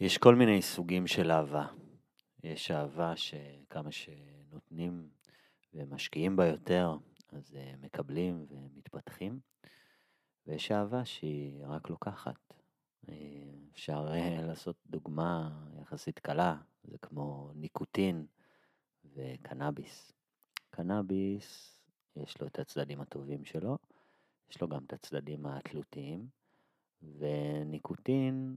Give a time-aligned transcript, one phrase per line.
[0.00, 1.66] יש כל מיני סוגים של אהבה.
[2.44, 5.08] יש אהבה שכמה שנותנים
[5.74, 6.96] ומשקיעים בה יותר,
[7.32, 9.40] אז אה, מקבלים ומתפתחים,
[10.46, 12.54] ויש אהבה שהיא רק לוקחת.
[13.08, 13.14] אה,
[13.72, 15.50] אפשר אה, לעשות דוגמה
[15.82, 18.26] יחסית קלה, זה כמו ניקוטין
[19.14, 20.12] וקנאביס.
[20.70, 21.80] קנאביס,
[22.16, 23.78] יש לו את הצדדים הטובים שלו,
[24.50, 26.26] יש לו גם את הצדדים התלותיים,
[27.02, 28.56] וניקוטין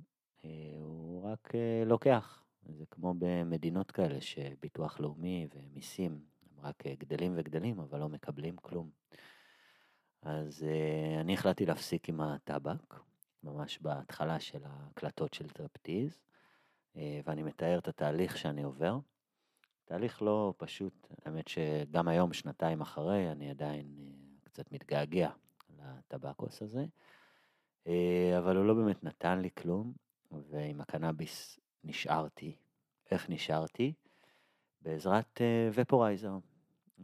[0.80, 1.54] הוא רק
[1.86, 2.44] לוקח.
[2.70, 8.90] זה כמו במדינות כאלה שביטוח לאומי ומיסים הם רק גדלים וגדלים, אבל לא מקבלים כלום.
[10.22, 10.66] אז
[11.22, 12.95] אני החלטתי להפסיק עם הטבק,
[13.44, 16.22] ממש בהתחלה של ההקלטות של טרפטיז,
[16.95, 19.00] ואני מתאר את התהליך שאני עובר.
[19.86, 25.30] תהליך לא פשוט, האמת שגם היום, שנתיים אחרי, אני עדיין קצת מתגעגע
[25.78, 26.86] לטבקוס הזה,
[28.38, 29.94] אבל הוא לא באמת נתן לי כלום,
[30.50, 32.55] ועם הקנאביס נשארתי.
[33.12, 33.94] איך נשארתי?
[34.81, 35.42] בעזרת
[35.73, 36.38] ופורייזר.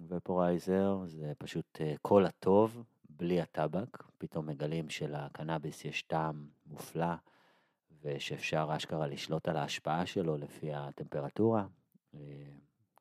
[0.08, 4.03] ופורייזר זה פשוט כל הטוב, בלי הטבק.
[4.17, 7.13] פתאום מגלים שלקנאביס יש טעם מופלא,
[8.02, 11.66] ושאפשר אשכרה לשלוט על ההשפעה שלו לפי הטמפרטורה.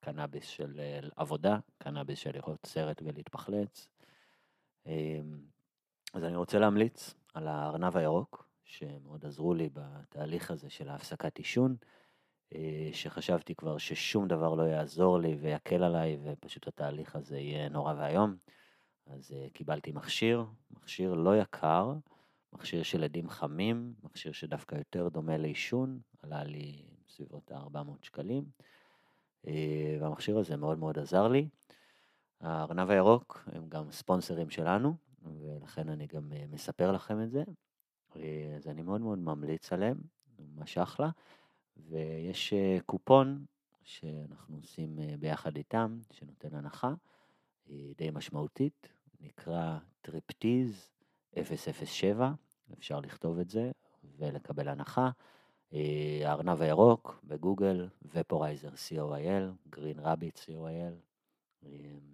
[0.01, 0.81] קנאביס של
[1.17, 3.89] עבודה, קנאביס של לראות סרט ולהתפחלץ.
[6.15, 11.77] אז אני רוצה להמליץ על הארנב הירוק, שמאוד עזרו לי בתהליך הזה של ההפסקת עישון,
[12.93, 18.37] שחשבתי כבר ששום דבר לא יעזור לי ויקל עליי, ופשוט התהליך הזה יהיה נורא ואיום.
[19.07, 21.93] אז קיבלתי מכשיר, מכשיר לא יקר,
[22.53, 28.45] מכשיר של עדים חמים, מכשיר שדווקא יותר דומה לעישון, עלה לי בסביבות ה-400 שקלים,
[30.01, 31.49] והמכשיר הזה מאוד מאוד עזר לי.
[32.41, 37.45] הארנב הירוק הם גם ספונסרים שלנו, ולכן אני גם מספר לכם את זה.
[38.57, 39.99] אז אני מאוד מאוד ממליץ עליהם,
[40.39, 41.11] ממש אחלה.
[41.77, 42.55] ויש
[42.87, 43.45] קופון
[43.83, 46.95] שאנחנו עושים ביחד איתם, שנותן הנחה
[47.97, 48.89] די משמעותית,
[49.21, 50.91] נקרא טריפטיז
[51.45, 52.33] 007,
[52.79, 53.71] אפשר לכתוב את זה
[54.19, 55.11] ולקבל הנחה.
[56.25, 61.67] הארנב הירוק בגוגל, ופורייזר co.il, green rabbit co.il,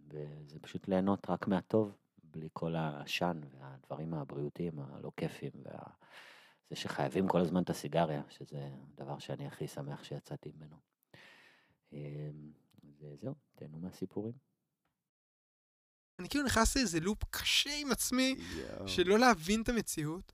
[0.08, 1.96] וזה פשוט ליהנות רק מהטוב,
[2.34, 9.18] בלי כל העשן והדברים הבריאותיים הלא כיפים, וזה שחייבים כל הזמן את הסיגריה, שזה הדבר
[9.18, 10.76] שאני הכי שמח שיצאתי ממנו.
[13.00, 14.32] וזהו, תהנו מהסיפורים.
[16.18, 18.36] אני כאילו נכנס לאיזה לופ קשה עם עצמי,
[18.86, 20.32] של לא להבין את המציאות,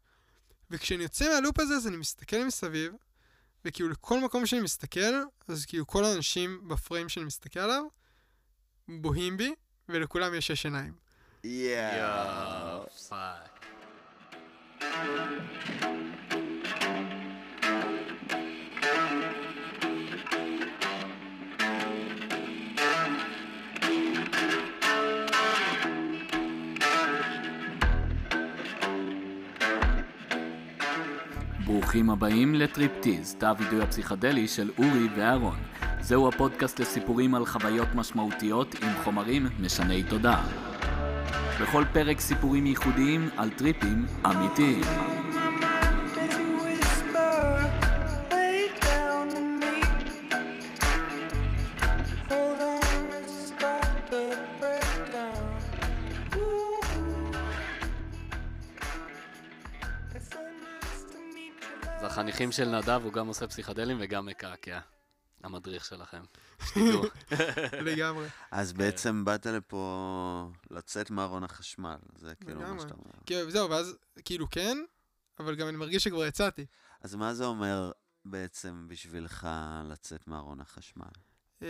[0.71, 2.93] וכשאני יוצא מהלופ הזה, אז אני מסתכל מסביב,
[3.65, 5.15] וכאילו לכל מקום שאני מסתכל,
[5.49, 7.85] אז כאילו כל האנשים בפריים שאני מסתכל עליו,
[8.89, 9.55] בוהים בי,
[9.89, 10.95] ולכולם יש שש עיניים.
[11.45, 13.67] יואו, fuck.
[31.65, 35.59] ברוכים הבאים לטריפטיז, תא הווידוי הפסיכדלי של אורי ואהרון.
[36.01, 40.70] זהו הפודקאסט לסיפורים על חוויות משמעותיות עם חומרים משני תודעה.
[41.63, 44.81] בכל פרק סיפורים ייחודיים על טריפים אמיתיים.
[62.11, 64.79] החניכים של נדב, הוא גם עושה פסיכדלים וגם מקעקע.
[65.43, 66.23] המדריך שלכם,
[66.65, 67.03] שתדעו.
[67.87, 68.29] לגמרי.
[68.51, 73.11] אז בעצם באת לפה לצאת מארון החשמל, זה כאילו מה שאתה אומר.
[73.27, 74.79] כן, זהו, ואז כאילו כן,
[75.39, 76.67] אבל גם אני מרגיש שכבר יצאתי.
[77.01, 77.93] אז מה זה אומר
[78.25, 79.49] בעצם בשבילך
[79.85, 81.05] לצאת מארון החשמל?
[81.63, 81.69] אה,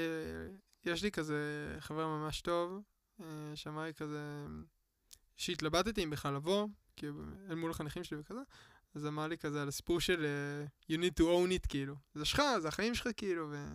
[0.84, 2.82] יש לי כזה חבר ממש טוב,
[3.20, 4.46] אה, שמאי כזה,
[5.36, 8.40] שהתלבטתי אם בכלל לבוא, כאילו, אל מול החניכים שלי וכזה,
[8.94, 11.94] אז אמר לי כזה על הסיפור של uh, you need to own it, כאילו.
[12.14, 13.66] זה שלך, זה החיים שלך, כאילו, ו...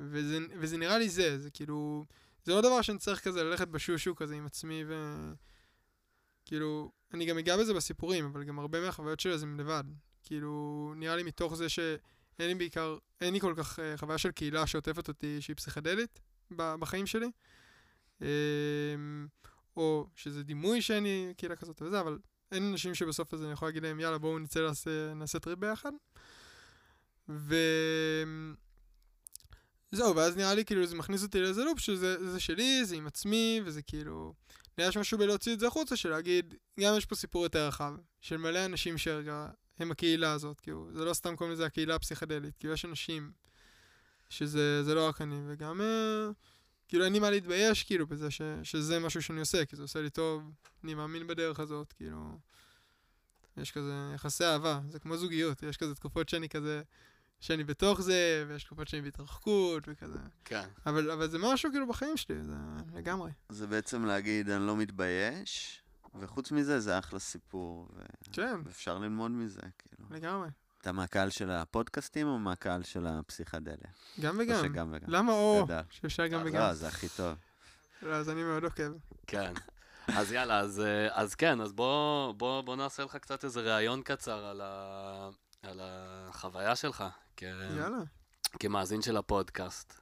[0.00, 2.04] וזה, וזה נראה לי זה, זה כאילו,
[2.44, 5.14] זה לא דבר שאני צריך כזה ללכת בשושו כזה עם עצמי, ו...
[6.44, 9.84] כאילו, אני גם אגע בזה בסיפורים, אבל גם הרבה מהחוויות שלי זה לבד.
[10.22, 11.98] כאילו, נראה לי מתוך זה שאין
[12.38, 17.06] לי בעיקר, אין לי כל כך uh, חוויה של קהילה שעוטפת אותי שהיא פסיכדלית בחיים
[17.06, 17.30] שלי.
[18.20, 18.24] אממ,
[19.76, 22.18] או שזה דימוי שאין לי קהילה כזאת וזה, אבל
[22.52, 25.92] אין אנשים שבסוף הזה אני יכול להגיד להם, יאללה, בואו נצא לעשה, נעשה טריפ ביחד.
[27.28, 27.54] ו...
[29.92, 33.06] זהו, ואז נראה לי כאילו זה מכניס אותי לאיזה לופ שזה זה שלי, זה עם
[33.06, 34.34] עצמי, וזה כאילו...
[34.78, 38.36] נראה משהו בלהוציא את זה החוצה, של להגיד, גם יש פה סיפור יותר רחב, של
[38.36, 39.48] מלא אנשים שרגע
[39.78, 43.32] הם הקהילה הזאת, כאילו, זה לא סתם קוראים לזה הקהילה הפסיכדלית, כאילו, יש אנשים
[44.30, 46.28] שזה לא רק אני, וגם, אה,
[46.90, 50.02] כאילו, אין לי מה להתבייש, כאילו, בזה ש, שזה משהו שאני עושה, כי זה עושה
[50.02, 50.42] לי טוב,
[50.84, 52.38] אני מאמין בדרך הזאת, כאילו,
[53.56, 56.82] יש כזה יחסי אהבה, זה כמו זוגיות, יש כזה תקופות שאני כזה...
[57.40, 60.18] שאני בתוך זה, ויש תקופות שאני בהתרחקות, וכזה.
[60.44, 60.68] כן.
[60.86, 62.54] אבל, אבל זה משהו כאילו בחיים שלי, זה
[62.94, 63.30] לגמרי.
[63.48, 65.82] זה בעצם להגיד, אני לא מתבייש,
[66.14, 67.88] וחוץ מזה, זה אחלה סיפור.
[67.96, 68.00] ו...
[68.32, 68.60] כן.
[68.64, 70.08] ואפשר ללמוד מזה, כאילו.
[70.10, 70.48] לגמרי.
[70.80, 73.90] אתה מהקהל של הפודקאסטים או מהקהל של הפסיכדליה?
[74.20, 74.56] גם וגם.
[74.58, 75.10] או שגם וגם.
[75.10, 75.66] למה או?
[75.90, 76.60] שאפשר גם וגם.
[76.60, 77.34] לא, זה הכי טוב.
[78.02, 78.92] לא, אז אני מאוד עוקב.
[79.26, 79.52] כן.
[80.16, 84.02] אז יאללה, אז, אה, אז כן, אז בוא, בוא, בוא נעשה לך קצת איזה ראיון
[84.02, 85.28] קצר על, ה,
[85.62, 87.04] על החוויה שלך.
[87.36, 87.42] כ...
[87.42, 87.98] יאללה.
[88.58, 90.00] כמאזין של הפודקאסט.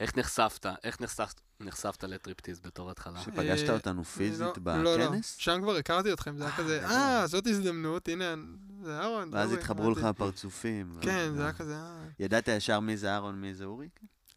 [0.00, 0.66] איך נחשפת?
[0.84, 3.20] איך נחשפת, נחשפת לטריפטיז בתור התחלה?
[3.20, 5.06] שפגשת אה, אותנו פיזית לא, לא, לא.
[5.06, 5.36] בכנס?
[5.38, 8.34] שם כבר הכרתי אתכם, זה היה כזה, אה, זאת הזדמנות, הנה,
[8.82, 9.30] זה אהרון.
[9.32, 10.04] ואז אורי, התחברו לך.
[10.04, 10.98] הפרצופים.
[11.00, 12.04] כן, זה היה כזה, אה.
[12.18, 13.88] ידעת ישר מי זה אהרון, מי זה אורי?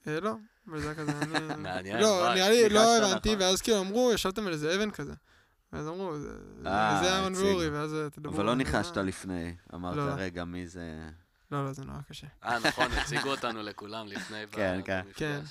[0.07, 0.35] אה, לא,
[0.67, 1.55] אבל זה היה כזה, אני...
[1.57, 3.41] מעניין, לא, נראה לי, לא הבנתי, נכון.
[3.41, 5.13] ואז כאילו אמרו, ישבתם על איזה אבן כזה.
[5.73, 6.29] ואז אמרו, זה
[6.65, 7.35] אה, זה אהרון.
[7.35, 8.35] ואורי, ואז אה, תדברו.
[8.35, 9.55] אבל לא אה, ניחשת לפני.
[9.73, 10.13] אמרת, לא, לא.
[10.17, 11.09] רגע, מי זה...
[11.51, 12.27] לא, לא, זה נורא קשה.
[12.43, 15.01] אה, נכון, הציגו אותנו לכולם לפני כן, כן.
[15.15, 15.41] כן.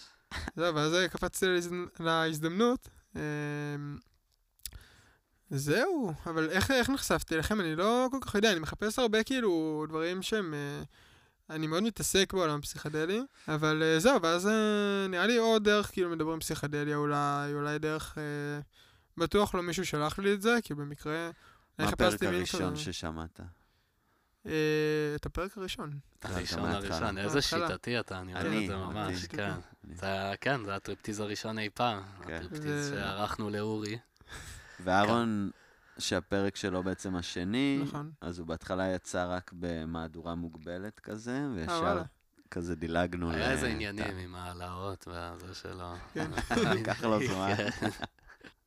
[0.56, 2.88] זהו, ואז קפצתי להזדמנ- להזדמנות.
[3.16, 3.20] אמ,
[5.50, 7.60] זהו, אבל איך, איך נחשפתי אליכם?
[7.60, 10.54] אני לא כל כך יודע, אני מחפש הרבה כאילו דברים שהם...
[10.54, 10.82] אה,
[11.50, 14.52] אני מאוד מתעסק בעולם הפסיכדלי, אבל אה, זהו, ואז אה,
[15.08, 18.18] נראה לי עוד דרך כאילו מדברים פסיכדליה אולי, אולי דרך...
[18.18, 18.60] אה,
[19.16, 21.30] בטוח לא מישהו שלח לי את זה, כי במקרה...
[21.78, 22.82] מה אני הפרק הראשון כזה.
[22.92, 23.40] ששמעת?
[24.46, 24.52] אה,
[25.14, 25.98] את הפרק הראשון.
[26.22, 26.64] הראשון.
[26.64, 27.42] הראשון, איזה.
[27.42, 29.26] שיטתי אתה, אני יודע אני, את זה ממש.
[29.26, 29.52] כן.
[30.40, 32.02] כן, זה הטריפטיז הראשון אי פעם.
[32.26, 32.32] כן.
[32.32, 33.98] הטריפטיז שערכנו לאורי.
[34.84, 35.50] ואהרון,
[35.98, 38.10] שהפרק שלו בעצם השני, נכון.
[38.20, 42.02] אז הוא בהתחלה יצא רק במהדורה מוגבלת כזה, אה, וישר.
[42.50, 43.34] כזה דילגנו ל...
[43.34, 45.94] היה איזה עניינים עם העלאות והזה שלו.
[46.14, 46.30] כן.
[46.80, 47.54] לקח לו זמן.
[47.56, 47.88] כן.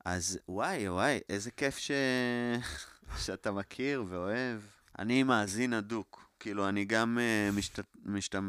[0.04, 1.78] אז וואי, וואי, איזה כיף.
[3.24, 4.60] שאתה מכיר ואוהב.
[4.98, 6.30] אני מאזין הדוק.
[6.40, 7.80] כאילו, אני גם uh, משת...
[8.04, 8.34] משת...
[8.34, 8.40] uh,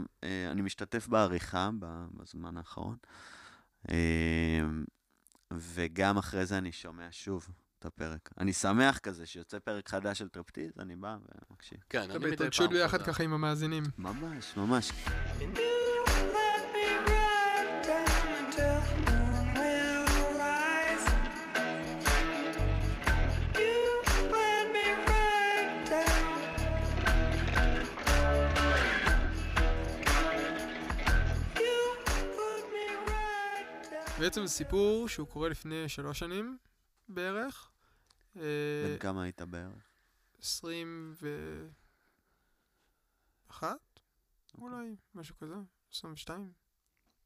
[0.52, 1.70] אני משתתף בעריכה
[2.14, 2.98] בזמן האחרון,
[3.88, 3.92] uh,
[5.54, 7.48] וגם אחרי זה אני שומע שוב
[7.80, 8.30] את הפרק.
[8.38, 11.18] אני שמח כזה שיוצא פרק חדש של טרפטיז, אני בא
[11.50, 11.78] ומקשיב.
[11.90, 13.14] כן, אתה אני מדי בהתרגשות פעם ביחד חוזר.
[13.14, 13.84] ככה עם המאזינים.
[13.98, 14.92] ממש, ממש.
[34.20, 36.58] בעצם זה סיפור שהוא קורה לפני שלוש שנים
[37.10, 37.72] בערך.
[38.36, 38.42] אה,
[38.88, 39.90] בן כמה היית בערך?
[40.42, 41.14] עשרים
[43.50, 44.00] ואחת,
[44.58, 45.56] אולי, משהו כזה,
[45.92, 46.52] עשרים ושתיים,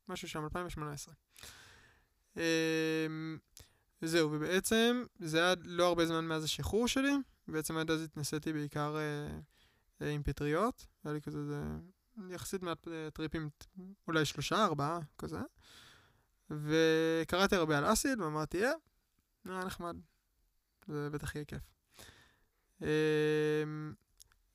[0.08, 1.14] משהו שם, 2018.
[2.38, 3.38] אמ,
[4.02, 7.14] זהו, ובעצם זה היה לא הרבה זמן מאז השחרור שלי,
[7.48, 9.40] בעצם עד אז התנסיתי בעיקר אה,
[10.02, 11.64] אה, עם פטריות, היה לי כזה, זה
[12.30, 13.50] יחסית מעט אה, טריפים,
[14.08, 15.40] אולי שלושה, ארבעה, כזה.
[16.52, 18.72] וקראתי הרבה על אסיד, ואמרתי, אה,
[19.46, 19.96] נראה נחמד,
[20.88, 21.62] זה בטח יהיה כיף.
[22.82, 23.94] אמ,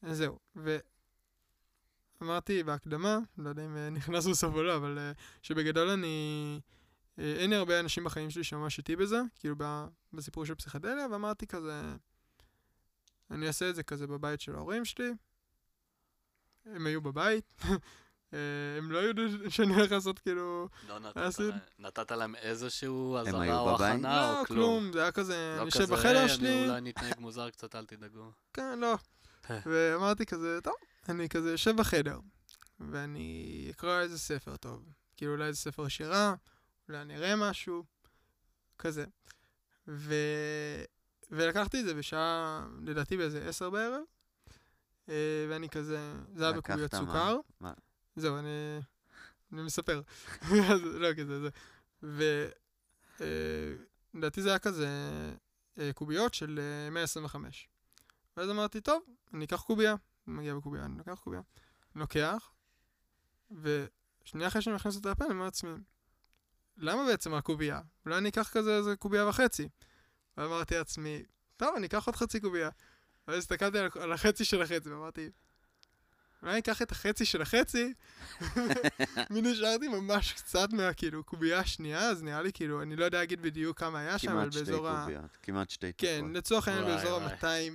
[0.03, 0.39] זהו,
[2.21, 6.61] ואמרתי בהקדמה, לא יודע אם אה, נכנס בסוף או לא, אבל אה, שבגדול אני...
[7.19, 9.57] אה, אין לי הרבה אנשים בחיים שלי שממש איתי בזה, כאילו
[10.13, 11.83] בסיפור של פסיכדליה, ואמרתי כזה,
[13.31, 15.11] אני אעשה את זה כזה בבית של ההורים שלי.
[16.65, 17.55] הם היו בבית,
[18.79, 20.69] הם לא ידעו שאני הולך לעשות כאילו...
[20.89, 21.39] לא נתת.
[21.39, 23.75] להם- נתת להם איזשהו אזהרה או?
[23.75, 24.59] הכנה לא, או כלום?
[24.81, 27.51] כלום, זה היה כזה, לא אני יושב כזה, בחדר "היי, שלי, אני אולי נתנהג מוזר
[27.51, 28.31] קצת, אל תדאגו.
[28.53, 28.95] כן, לא.
[29.51, 29.59] אה.
[29.71, 30.75] ואמרתי כזה, טוב,
[31.09, 32.19] אני כזה יושב בחדר,
[32.81, 34.83] ואני אקרא איזה ספר טוב.
[35.17, 36.35] כאילו אולי איזה ספר שירה,
[36.89, 37.85] אולי אני אראה משהו,
[38.79, 39.05] כזה.
[39.89, 40.15] ו...
[41.31, 44.03] ולקחתי את זה בשעה, לדעתי באיזה עשר בערב,
[45.09, 45.15] אה,
[45.51, 46.95] ואני כזה, זה היה בקוביות?
[46.95, 47.37] סוכר.
[47.61, 47.73] מה?
[48.17, 48.79] זהו, אני,
[49.53, 50.03] אני מספר.
[51.01, 51.49] לא, כזה, זה.
[52.03, 52.49] ו...
[53.21, 53.75] אה,
[54.15, 54.89] לדעתי זה היה כזה
[55.79, 57.69] אה, קוביות של אה, 125.
[58.37, 59.03] ואז אמרתי, טוב,
[59.35, 59.95] אני אקח קובייה.
[60.27, 61.43] מגיע בקובייה, אני לוקח קובייה.
[61.95, 62.51] לוקח,
[63.51, 65.71] ושנייה אחרי שאני מכניס אותה לפה, אני אומר לעצמי,
[66.77, 67.81] למה בעצם רק קובייה?
[68.07, 69.69] אולי אני אקח כזה איזה קובייה וחצי.
[70.37, 71.23] ואמרתי לעצמי,
[71.57, 72.71] טוב, אני אקח עוד חצי קובייה.
[73.29, 75.31] ואז הסתכלתי על החצי של החצי, ואמרתי,
[76.45, 77.93] אולי אני אקח את החצי של החצי,
[79.31, 83.79] ונשארתי ממש קצת מהכאילו קובייה השנייה, אז נראה לי כאילו, אני לא יודע להגיד בדיוק
[83.79, 85.01] כמה היה שם, אבל כמעט שתי באזור ה...
[85.03, 86.37] קוביות, כמעט שתי כן, טיפות.
[86.37, 87.71] לצורך העניין באזור וואי.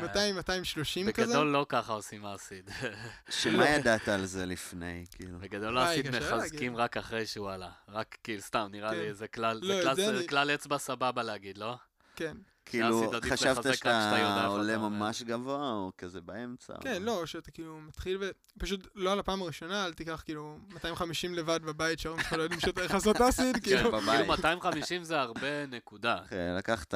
[0.00, 1.26] ה-200, 200-230 כזה.
[1.26, 2.70] בגדול לא ככה עושים אסיד.
[3.42, 5.38] שמה ידעת על זה לפני, כאילו?
[5.38, 6.76] בגדול וואי, אסיד קשה מחזקים.
[6.76, 7.70] רק אחרי שהוא עלה.
[7.88, 8.96] רק כאילו, סתם, נראה כן.
[8.98, 9.54] לי, זה לא,
[9.94, 11.76] זה אני- כלל אצבע סבבה להגיד, לא?
[12.16, 12.36] כן.
[12.64, 14.78] כאילו, חשבת שאתה עולה.
[14.78, 16.74] ממש גבוה, או כזה באמצע?
[16.80, 18.30] כן, לא, שאתה כאילו מתחיל ו...
[18.58, 22.60] פשוט לא על הפעם הראשונה, אל תיקח כאילו 250 לבד בבית, שההורים שלך לא יודעים
[22.60, 23.92] שאתה הולך לעשות אסיד, כן, כאילו.
[23.92, 24.08] בבית.
[24.08, 26.18] כאילו 250 זה הרבה נקודה.
[26.22, 26.94] אחי, לקחת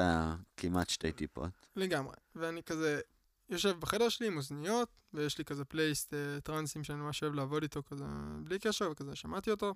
[0.57, 1.51] כמעט שתי טיפות.
[1.77, 2.15] לגמרי.
[2.35, 3.01] ואני כזה
[3.49, 7.63] יושב בחדר שלי עם אוזניות, ויש לי כזה פלייסט אה, טרנסים שאני ממש אוהב לעבוד
[7.63, 8.05] איתו כזה
[8.45, 9.75] בלי קשר, וכזה שמעתי אותו.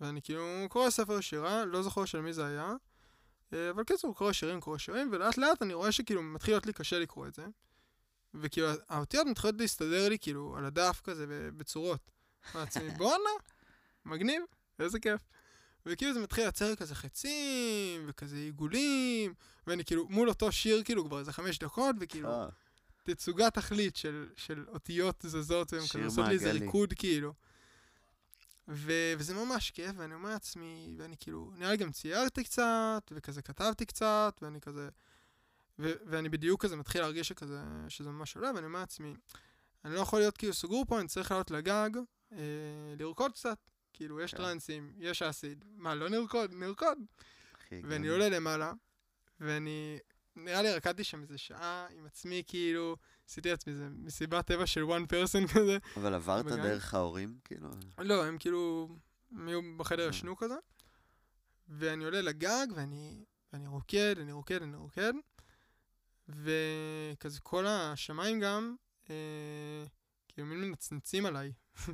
[0.00, 2.74] ואני כאילו קורא ספר שירה, לא זוכר של מי זה היה.
[3.52, 6.72] אה, אבל קיצור, קורא שירים, קורא שירים, ולאט לאט אני רואה שכאילו מתחיל להיות לי
[6.72, 7.46] קשה לקרוא את זה.
[8.34, 11.26] וכאילו האותיות מתחילות להסתדר לי כאילו על הדף כזה
[11.56, 12.10] בצורות.
[12.54, 13.30] מעצמי, בואנה,
[14.04, 14.42] מגניב,
[14.78, 15.20] איזה כיף.
[15.86, 19.34] וכאילו זה מתחיל לייצר כזה חצים, וכזה עיגולים,
[19.66, 22.48] ואני כאילו מול אותו שיר כאילו כבר איזה חמש דקות, וכאילו אה,
[23.02, 26.52] תצוגת תכלית של, של אותיות זזות, והן כזה עושות לי איזה.
[26.52, 27.32] ריקוד כאילו.
[28.72, 33.42] ו- וזה ממש כיף, ואני אומר לעצמי, ואני כאילו, נראה לי גם ציירתי קצת, וכזה
[33.42, 34.88] כתבתי קצת, ואני כזה,
[35.78, 39.14] ו- ואני בדיוק כזה מתחיל להרגיש שכזה, שזה ממש עולה, ואני אומר לעצמי,
[39.84, 41.90] אני לא יכול להיות כאילו סגור פה, אני צריך לעלות לגג,
[42.32, 42.38] אה,
[42.98, 43.58] לרקוד קצת.
[43.92, 44.36] כאילו, יש כן.
[44.36, 45.64] טרנסים, יש אסיד.
[45.76, 46.54] מה, לא נרקוד?
[46.54, 46.98] נרקוד.
[47.72, 48.72] ואני עולה למעלה,
[49.40, 49.98] ואני,
[50.36, 52.96] נראה לי רקדתי שם איזה שעה עם עצמי, כאילו,
[53.28, 55.78] עשיתי לעצמי איזה מסיבת טבע של one person כזה.
[55.96, 56.62] אבל עברת בגן?
[56.62, 57.70] דרך ההורים, כאילו?
[57.98, 58.88] לא, הם כאילו,
[59.32, 60.08] הם היו בחדר אה.
[60.08, 60.54] ישנו כזה,
[61.68, 65.12] ואני עולה לגג, ואני, ואני רוקד, אני רוקד, אני רוקד,
[66.28, 68.76] וכזה כל השמיים גם,
[69.10, 69.84] אה,
[70.28, 71.52] כאילו מין מנצנצים עליי,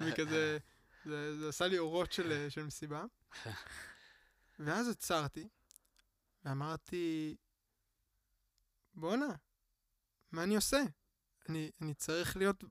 [0.00, 0.58] וכזה,
[1.04, 3.04] זה, זה עשה לי אורות של, של מסיבה.
[4.58, 5.48] ואז עצרתי,
[6.44, 7.36] ואמרתי,
[8.94, 9.26] בואנה,
[10.32, 10.82] מה אני עושה?
[11.48, 12.64] אני, אני צריך להיות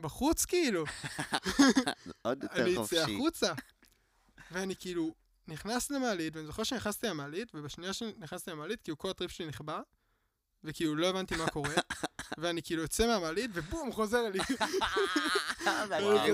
[0.00, 0.84] בחוץ כאילו.
[2.22, 3.14] עוד יותר אני אצא חופשי.
[3.14, 3.52] החוצה.
[4.52, 5.14] ואני כאילו
[5.48, 9.80] נכנס למעלית, ואני זוכר שנכנסתי למעלית, ובשנייה שנכנסתי למעלית, כאילו כל הטריפ שלי נכבה,
[10.64, 11.74] וכאילו לא הבנתי מה קורה,
[12.38, 14.38] ואני כאילו יוצא מהמעלית, ובום, חוזר לי.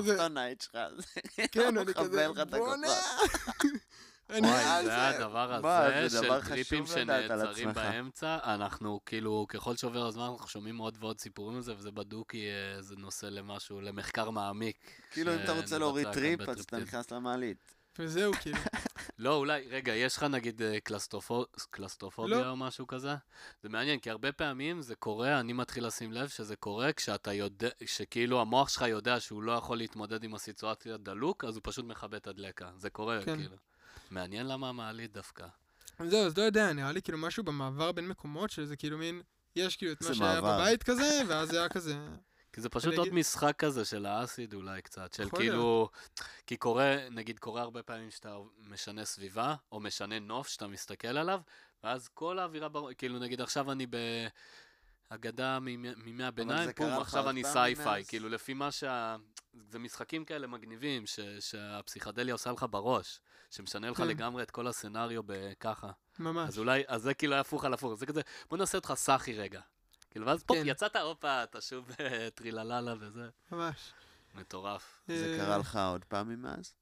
[0.02, 0.12] זה.
[0.12, 0.76] הקריפטונייט שלך.
[1.52, 2.88] כן, אני כזה, בואנה.
[4.28, 7.72] זה הדבר הזה של טריפים שנעצרים.
[7.72, 12.46] באמצע, אנחנו כאילו, ככל שעובר הזמן אנחנו שומעים עוד ועוד סיפורים על זה, וזה בדוק
[12.46, 14.90] אה, זה נושא למשהו, למחקר מעמיק.
[15.10, 16.78] כאילו, אם אתה רוצה להוריד טריפ, אז אתה.
[16.78, 17.74] נכנס למעלית.
[17.98, 18.58] וזהו, כאילו.
[19.18, 22.50] לא, אולי, רגע, יש לך נגיד אה, קלסטרופו- קלסטרופוביה לא.
[22.50, 23.14] או משהו כזה?
[23.62, 27.68] זה מעניין, כי הרבה פעמים זה קורה, אני מתחיל לשים לב שזה קורה כשאתה יודע,
[27.86, 32.16] שכאילו המוח שלך יודע שהוא לא יכול להתמודד עם הסיטואציה דלוק, אז הוא פשוט מכבה
[32.16, 32.70] את הדלקה.
[32.76, 33.36] זה קורה, כן.
[33.36, 33.56] כאילו.
[34.12, 35.46] מעניין למה המעלית דווקא.
[36.06, 39.22] זהו, אז לא יודע, נראה לי כאילו משהו במעבר בין מקומות, שזה כאילו מין,
[39.56, 40.58] יש כאילו את מה שהיה מעבר.
[40.58, 41.94] בבית כזה, ואז זה היה כזה,
[42.52, 45.88] כי זה פשוט עוד משחק כזה של האסיד אולי קצת, של כאילו,
[46.46, 51.40] כי קורה, נגיד קורה הרבה פעמים שאתה משנה סביבה, או משנה נוף שאתה מסתכל עליו,
[51.84, 52.94] ואז כל האווירה, בר...
[52.94, 53.86] כאילו נגיד עכשיו אני
[55.10, 58.04] בהגדה מימי מימי הביניים, פום, עכשיו אני sci-fi?
[58.04, 59.16] כאילו לפי מה שה...
[59.70, 61.20] זה משחקים כאלה מגניבים, ש...
[61.40, 63.20] שהפסיכדליה עושה לך בראש,
[63.52, 64.06] שמשנה לך כן.
[64.06, 65.90] לגמרי את כל הסצנריו בככה.
[66.18, 66.48] ממש.
[66.48, 69.32] אז אולי, אז זה כאילו היה הפוך על הפוך, זה כזה, בוא נעשה אותך סאחי
[69.32, 69.60] רגע.
[70.10, 70.62] כאילו, ואז פה כן.
[70.66, 73.28] יצאת, הופה, אתה שוב אה, טרילללה וזה.
[73.52, 73.92] ממש.
[74.34, 75.00] מטורף.
[75.08, 76.74] זה אה, קרה לך עוד פעמים מאז?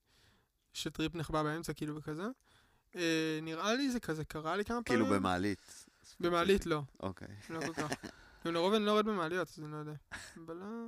[0.72, 2.26] שטריפ נחבא באמצע, כאילו, וכזה.
[2.96, 5.02] אה, נראה לי זה כזה קרה לי כמה פעמים.
[5.04, 5.84] כאילו במעלית.
[6.20, 7.28] במעלית לא, אוקיי.
[7.50, 7.92] לא כל כך.
[8.46, 9.92] גם לרוב אני לא יורד במעליות, אז אני לא יודע.
[10.46, 10.62] אבל...
[10.62, 10.86] אה,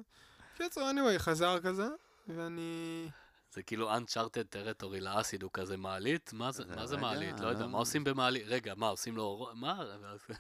[0.56, 1.88] קיצור, anyway, חזר כזה,
[2.28, 3.08] ואני...
[3.54, 6.32] זה כאילו Uncharted Territory לאסיד, הוא כזה מעלית?
[6.32, 7.40] מה זה, זה מה זה מעלית?
[7.40, 7.68] לא יודע, לא.
[7.68, 8.42] מה עושים במעלית?
[8.46, 9.48] רגע, מה, עושים לו...
[9.54, 9.78] מה?
[10.02, 10.34] ואז- כן.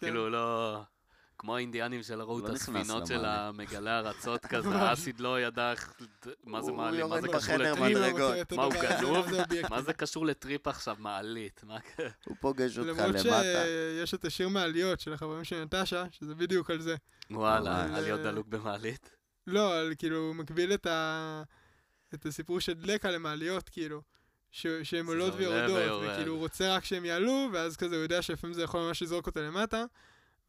[0.00, 0.80] כאילו, לא...
[1.38, 3.38] כמו האינדיאנים שראו את לא הספינות של למעלית.
[3.72, 4.76] המגלי הארצות כזה, ממש.
[4.76, 5.94] האסיד לא ידע איך...
[6.44, 7.04] מה זה מעלית?
[7.04, 8.16] מה זה קשור לטריפ?
[8.52, 9.26] מה, הוא גנוב?
[9.70, 10.96] מה זה קשור לטריפ עכשיו?
[10.98, 11.60] מעלית?
[11.64, 11.78] מה...
[12.26, 13.24] הוא פוגש אותך למרות למטה.
[13.24, 16.96] שיש את השיר מעליות של החברים של נטשה, שזה בדיוק על זה.
[17.30, 17.98] וואלה, ממש.
[17.98, 19.10] על להיות דלוק במעלית?
[19.46, 21.42] לא, כאילו, הוא מקביל את ה...
[22.14, 24.02] את הסיפור של דלקה למעליות, כאילו.
[24.50, 26.10] ש- שהן עולות ויורדות, ויורד.
[26.12, 29.26] וכאילו הוא רוצה רק שהן יעלו, ואז כזה הוא יודע שלפעמים זה יכול ממש לזרוק
[29.26, 29.84] אותה למטה,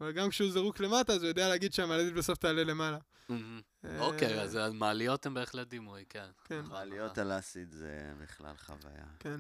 [0.02, 2.98] אבל גם כשהוא זרוק למטה, אז הוא יודע להגיד שהמעלית בסוף תעלה למעלה.
[3.30, 3.62] מהמם.
[3.86, 6.28] אה, אוקיי, אז המעליות הן בהחלט דימוי, כן.
[6.44, 6.60] כן.
[6.60, 7.32] נכון, מעליות נכון.
[7.32, 9.06] על אסיד זה בכלל חוויה.
[9.20, 9.40] כן.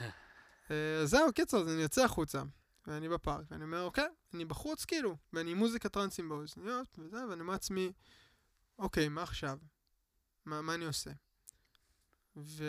[0.70, 2.42] אה, אז זהו, קיצור, אז אני יוצא החוצה,
[2.86, 7.40] ואני בפארק, ואני אומר, אוקיי, אני בחוץ כאילו, ואני עם מוזיקה טרנסים באוזניות, וזה, ואני
[7.40, 7.92] אומר לעצמי,
[8.78, 9.58] אוקיי, מה עכשיו?
[10.44, 11.10] מה, מה אני עושה?
[12.36, 12.64] ו...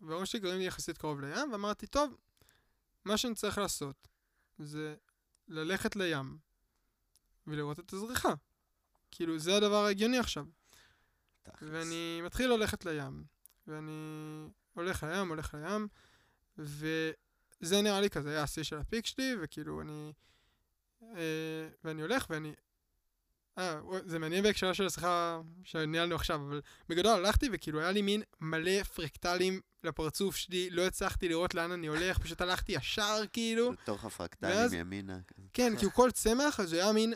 [0.00, 2.16] והראש שלי גרים לי יחסית קרוב לים, ואמרתי, טוב,
[3.04, 4.08] מה שאני צריך לעשות
[4.58, 4.94] זה
[5.48, 6.38] ללכת לים
[7.46, 8.34] ולראות את הזריחה.
[9.10, 10.44] כאילו, זה הדבר ההגיוני עכשיו.
[11.62, 13.24] ואני מתחיל ללכת לים,
[13.66, 15.88] ואני הולך לים, הולך לים,
[16.58, 20.12] וזה נראה לי כזה היה השיא של הפיק שלי, וכאילו אני...
[21.02, 22.52] אה, ואני הולך ואני...
[23.58, 23.74] אה,
[24.06, 28.82] זה מעניין בהקשר של השיחה שניהלנו עכשיו, אבל בגדול הלכתי וכאילו היה לי מין מלא
[28.82, 33.72] פרקטלים לפרצוף שלי, לא הצלחתי לראות לאן אני הולך, פשוט הלכתי ישר כאילו.
[33.72, 35.18] בתוך הפרקטלים ואז- ימינה.
[35.28, 35.46] כזה.
[35.52, 37.14] כן, כאילו כל צמח, אז זה היה מין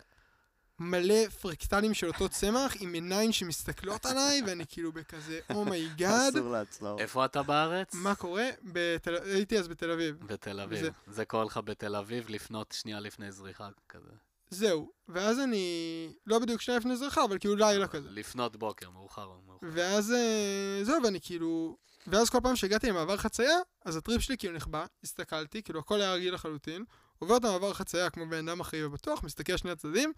[0.80, 6.37] מלא פרקטלים של אותו צמח, עם עיניים שמסתכלות עליי, ואני כאילו בכזה, oh my god,
[6.37, 7.00] אסור לעצור.
[7.00, 7.95] איפה אתה בארץ?
[7.95, 8.47] מה קורה?
[8.62, 9.14] בתל...
[9.16, 10.16] הייתי אז בתל אביב.
[10.26, 10.80] בתל אביב.
[10.80, 14.11] זה- זה קורה לך בתל אביב לפנות שנייה לפני זריחה כזה.
[14.50, 18.09] זהו, ואז אני, לא בדיוק שנייה לפני זריחה, אבל כאילו לילה כזה.
[18.11, 19.67] לפנות בוקר, מאוחר מאוחר.
[19.73, 21.76] ואז אה, זהו, ואני כאילו...
[22.07, 26.14] ואז כל פעם שהגעתי למעבר חצייה, אז הטריפ שלי כאילו נחבא, הסתכלתי, כאילו הכל היה
[26.14, 26.85] רגיל לחלוטין,
[27.19, 30.12] עובר את המעבר חצייה כמו בן אדם אחראי ובטוח, מסתכל על שני הצדדים,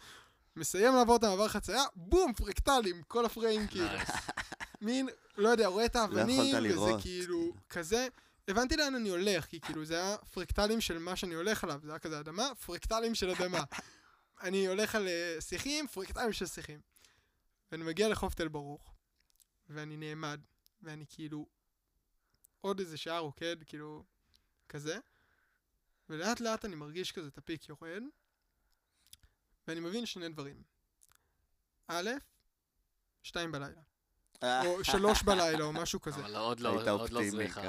[0.56, 3.88] מסיים לעבור את המעבר חצייה, בום, פרקטלים, כל הפריים כאילו.
[4.82, 7.52] מין, לא יודע, רואה את האבנים, יכולת וזה כאילו.
[7.70, 8.08] כזה,
[8.48, 11.90] הבנתי לאן אני הולך, כי כאילו זה היה פרקטלים של מה שאני הולך עליו, זה
[11.90, 13.62] היה כזה אדמה, פרקטלים של אדמה.
[14.40, 16.80] אני הולך על אה, שיחים, פרקטלים של שיחים.
[17.72, 18.94] ואני מגיע לחוף תל ברוך,
[19.68, 20.40] ואני נעמד,
[20.82, 21.46] ואני כאילו
[22.60, 24.04] עוד איזה שעה רוקד, כאילו,
[24.68, 24.98] כזה,
[26.08, 28.02] ולאט לאט אני מרגיש כזה את הפיק יורד,
[29.68, 30.62] ואני מבין שני דברים.
[31.88, 32.10] א',
[33.22, 33.80] שתיים בלילה.
[34.66, 36.20] או שלוש בלילה, או משהו כזה.
[36.20, 37.60] אבל עוד לא, עוד לא זריחה.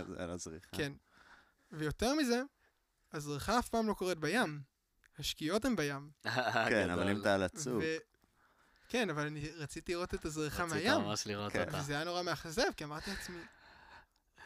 [0.72, 0.94] כן.
[1.72, 2.42] ויותר מזה,
[3.12, 4.62] הזריחה אף פעם לא קורית בים.
[5.22, 6.10] השקיעות הן בים.
[6.70, 7.84] כן, אבל אם אתה על הצוק.
[8.90, 11.02] כן, אבל אני רציתי לראות את הזריחה רצית מהים.
[11.02, 11.62] ממש לראות כן.
[11.68, 11.78] אותה.
[11.78, 13.38] וזה היה נורא מאכזב, כי אמרתי לעצמי,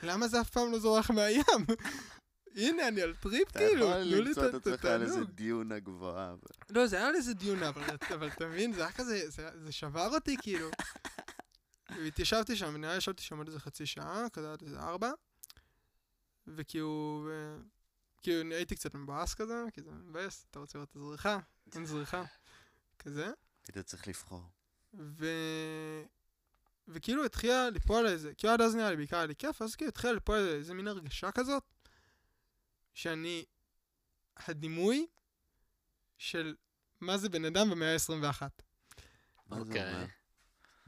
[0.03, 1.43] למה זה אף פעם לא זורח מהים?
[2.55, 5.13] הנה, אני על טריפ, אתה כאילו, יכול תנו לי למצוא את את עצמך על איזה
[5.13, 5.29] התענוג.
[5.31, 6.35] דיונה גבוהה.
[6.69, 7.95] לא, זה היה על איזה דיונה, אבל
[8.37, 10.69] אתה מבין, זה היה כזה, זה- זה שבר אותי, כאילו.
[12.03, 15.11] והתיישבתי שם, נראה לי ישבתי שם עוד איזה חצי שעה, כזה עד איזה ארבע,
[16.47, 17.27] וכאילו,
[18.25, 21.39] כאילו הייתי קצת מבואס כזה, כי זה מבאס, אתה רוצה לראות את הזריחה,
[21.75, 22.23] אין זריחה,
[22.99, 23.31] כזה,
[23.67, 24.43] היית צריך לבחור.
[24.93, 25.25] ו...
[26.87, 29.89] וכאילו התחילה ליפול איזה, כאילו עד אז נראה לי בעיקר היה לי כיף, אז כאילו
[29.89, 31.63] התחילה ליפול איזה, איזה מין הרגשה כזאת,
[32.93, 33.45] שאני,
[34.37, 35.07] הדימוי
[36.17, 36.55] של
[37.01, 38.41] מה זה בן אדם במאה ה-21.
[39.47, 39.93] מה זה אוקיי.
[39.93, 40.05] אומר?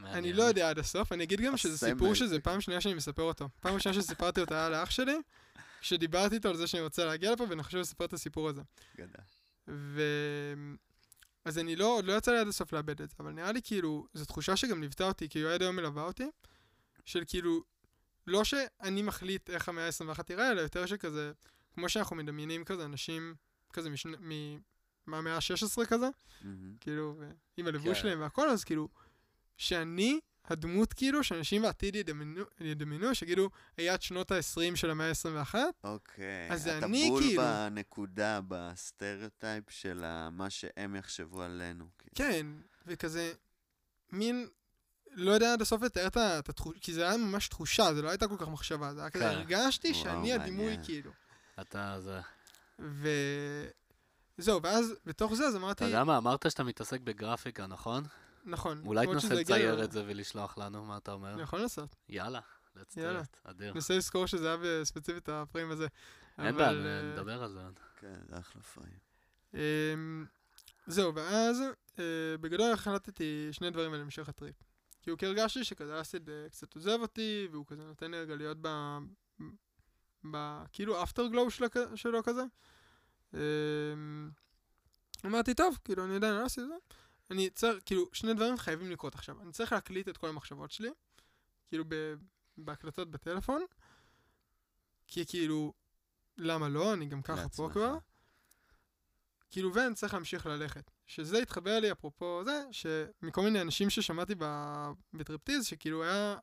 [0.03, 0.33] אני.
[0.33, 1.77] לא יודע עד הסוף, אני אגיד גם שזה.
[1.77, 3.49] סיפור שזה פעם שנייה שאני מספר אותו.
[3.59, 5.17] פעם ראשונה שסיפרתי אותו היה לאח שלי,
[5.81, 8.61] כשדיברתי איתו על זה שאני רוצה להגיע לפה, ואני חושב לספר את הסיפור הזה.
[8.97, 9.19] גדל.
[9.67, 10.01] ו...
[11.45, 13.61] אז אני לא, עוד לא יצא לי עד הסוף לאבד את זה, אבל נראה לי
[13.63, 16.29] כאילו, זו תחושה שגם ליוותה אותי, כאילו עד היום מלווה אותי,
[17.05, 17.63] של כאילו,
[18.27, 21.31] לא שאני מחליט איך המאה ה-21 תיראה, אלא יותר שכזה,
[21.73, 23.35] כמו שאנחנו מדמיינים כזה, אנשים
[23.73, 24.59] כזה משנה, מ...
[25.05, 26.09] מהמאה ה-16 כזה,
[26.41, 26.75] מהמם.
[26.79, 27.21] כאילו,
[27.57, 28.01] עם הלבוש כן.
[28.03, 28.89] שלהם והכל, אז כאילו,
[29.57, 30.19] שאני,
[30.51, 36.51] הדמות כאילו, שאנשים בעתיד ידמיינו, ידמיינו שיגידו, היה את שנות ה-20 של המאה ה-21, אוקיי.
[36.51, 37.41] אז זה אתה אני, בול כאילו.
[37.41, 41.85] בנקודה, בסטריאוטייפ של מה שהם יחשבו עלינו.
[41.97, 42.15] כאילו.
[42.15, 42.47] כן,
[42.87, 43.33] וכזה,
[44.11, 44.47] מין,
[45.11, 48.27] לא יודע עד הסוף לתאר את התחושה, כי זה היה ממש תחושה, זה לא הייתה
[48.27, 49.29] כל כך מחשבה, זה היה כזה, כן.
[49.29, 50.83] הרגשתי וואו, שאני הדימוי, מעניין.
[50.83, 51.11] כאילו.
[51.61, 52.19] אתה זה...
[52.79, 53.09] ו...
[54.37, 58.03] זהו, ואז בתוך זה, אז אתה אמרתי, יודע מה, אמרת שאתה מתעסק בגרפיקה, נכון?
[58.47, 58.81] נכון.
[58.85, 61.33] אולי תנסה לצייר את זה ולשלוח לנו, מה אתה אומר?
[61.33, 61.95] אני יכול לנסות.
[62.09, 62.39] יאללה,
[62.77, 63.73] let's do it, אדיר.
[63.73, 65.87] ננסה לזכור שזה היה ספציפית הפריים הזה.
[66.37, 67.79] אין בעיה, אה, נדבר על זה עוד.
[67.99, 68.97] כן, זה אחלה פריים.
[69.53, 70.25] אמ,
[70.87, 71.61] זהו, ואז
[71.99, 72.03] אה,
[72.41, 74.55] בגדול החלטתי שני דברים על המשך הטריפ.
[75.01, 78.57] כאילו, כי הרגשתי שכזה אסיד אה, קצת עוזב אותי, והוא כזה נותן לי רגע להיות
[78.61, 78.97] ב...
[80.31, 80.63] ב...
[80.71, 81.47] כאילו, אפטר גלואו
[81.95, 82.43] שלו כזה.
[83.33, 84.29] אמ,
[85.25, 86.75] אמרתי, טוב, כאילו, אני עדיין לא עשיתי את זה.
[87.31, 89.41] אני צריך, כאילו, שני דברים חייבים לקרות עכשיו.
[89.41, 90.89] אני צריך להקליט את כל המחשבות שלי,
[91.67, 92.13] כאילו, ב...
[92.57, 93.65] בהקלטות בטלפון,
[95.07, 95.73] כי כאילו,
[96.37, 96.93] למה לא?
[96.93, 97.69] אני גם ככה פה.
[97.71, 97.97] כבר.
[99.49, 100.91] כאילו, ואני צריך להמשיך ללכת.
[101.05, 106.37] שזה התחבר לי, אפרופו זה, שמכל מיני אנשים ששמעתי ב- בטריפטיז, שכאילו היה,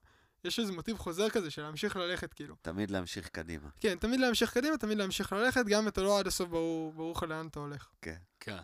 [0.45, 2.57] יש איזה מוטיב חוזר כזה של להמשיך ללכת, כאילו.
[2.63, 3.69] תמיד להמשיך קדימה.
[3.81, 7.13] כן, תמיד להמשיך קדימה, תמיד להמשיך ללכת, גם אם אתה לא עד הסוף ברור, ברור
[7.17, 7.89] לך לאן אתה הולך.
[8.03, 8.17] כן.
[8.41, 8.59] כן.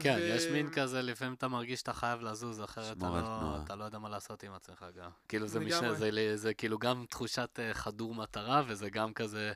[0.00, 3.56] כן, ו- יש מין כזה, לפעמים אתה מרגיש שאתה חייב לזוז, אחרת אתה לא.
[3.64, 5.10] אתה לא יודע מה לעשות עם עצמך גם.
[5.28, 5.60] כאילו זה.
[5.60, 9.52] משנה, זה, זה, זה כאילו גם תחושת אה, חדור מטרה, וזה גם כזה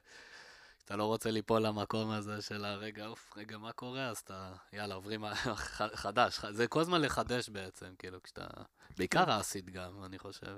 [0.85, 4.09] אתה לא רוצה ליפול למקום הזה של הרגע, אוף, רגע, מה קורה?
[4.09, 5.25] אז אתה, יאללה, עוברים
[5.95, 6.39] חדש.
[6.39, 8.47] ח- זה כל הזמן לחדש בעצם, כאילו, כשאתה...
[8.99, 10.57] בעיקר האסיד גם, אני חושב.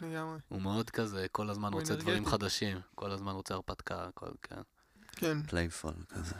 [0.00, 0.38] לגמרי.
[0.48, 2.26] הוא מאוד כזה, כל הזמן רוצה דברים.
[2.26, 2.80] חדשים.
[2.94, 4.60] כל הזמן רוצה הרפתקה, כל, כן.
[5.12, 5.42] כן.
[5.42, 6.34] playful כזה.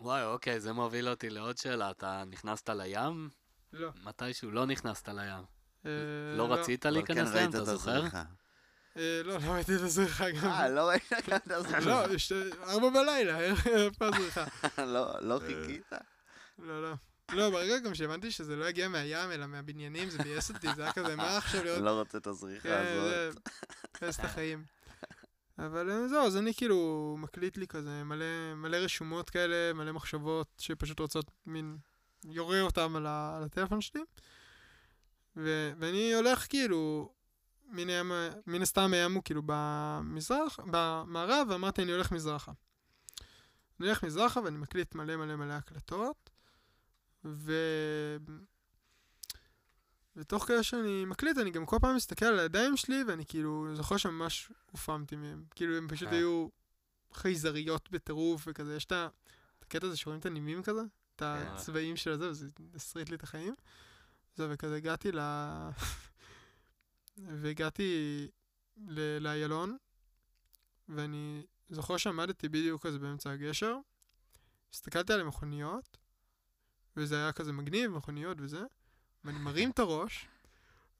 [0.00, 1.90] וואי, אוקיי, זה מוביל אותי לעוד שאלה.
[1.90, 3.28] אתה נכנסת לים?
[3.72, 3.90] לא.
[4.04, 5.44] מתישהו לא נכנסת לים.
[5.86, 5.90] אה,
[6.36, 8.02] לא רצית אבל להיכנס כן לים, אתה את זוכר?
[8.96, 10.48] אה, לא, לא ראיתי את הזריחה גם.
[10.48, 11.80] אה, לא ראית גם את הזריחה?
[11.80, 12.32] לא, יש-
[12.62, 14.44] ארבע בלילה, איפה הזריחה?
[14.94, 15.92] לא, לא חיכית?
[16.58, 16.94] לא, לא.
[17.32, 20.92] לא, ברגע גם שהבנתי שזה לא יגיע מהים, אלא מהבניינים, זה ביאס אותי, זה היה
[20.92, 21.82] כזה, מה עכשיו להיות...
[21.82, 23.32] לא רוצה את הזריחה כן, הזאת.
[23.34, 23.40] זה...
[24.00, 24.64] ביאס את החיים.
[25.58, 30.48] אבל אה, זהו, אז אני כאילו מקליט לי כזה מלא, מלא רשומות כאלה, מלא מחשבות
[30.58, 31.78] שפשוט רוצות מין...
[32.24, 34.00] יורה אותם על, ה, על הטלפון שלי.
[35.36, 37.12] ו, ואני הולך כאילו,
[37.66, 38.12] מן, הים,
[38.46, 42.52] מן הסתם הים הוא כאילו במזרח, במערב, ואמרתי אני הולך מזרחה.
[43.80, 46.30] אני הולך מזרחה ואני מקליט מלא מלא מלא הקלטות,
[47.24, 47.52] ו...
[50.18, 53.96] ותוך כדי שאני מקליט, אני גם כל פעם מסתכל על הידיים שלי, ואני כאילו זוכר
[53.96, 55.44] שממש הופעמתי מהם.
[55.50, 56.12] כאילו, הם פשוט אה.
[56.12, 56.48] היו
[57.12, 58.92] חייזריות בטירוף, וכזה, יש את
[59.62, 61.24] הקטע הזה שרואים את הנימים כזה, את כן.
[61.24, 63.54] הצבעים של הזה, וזה הסריט לי את החיים.
[64.36, 65.18] זהו, וכזה הגעתי ל...
[67.40, 68.28] והגעתי
[69.20, 69.76] לאיילון,
[70.88, 73.76] ואני זוכר שעמדתי בדיוק כזה באמצע הגשר,
[74.72, 75.98] הסתכלתי על המכוניות,
[76.96, 78.64] וזה היה כזה מגניב, מכוניות וזה,
[79.24, 80.28] ואני מרים את הראש,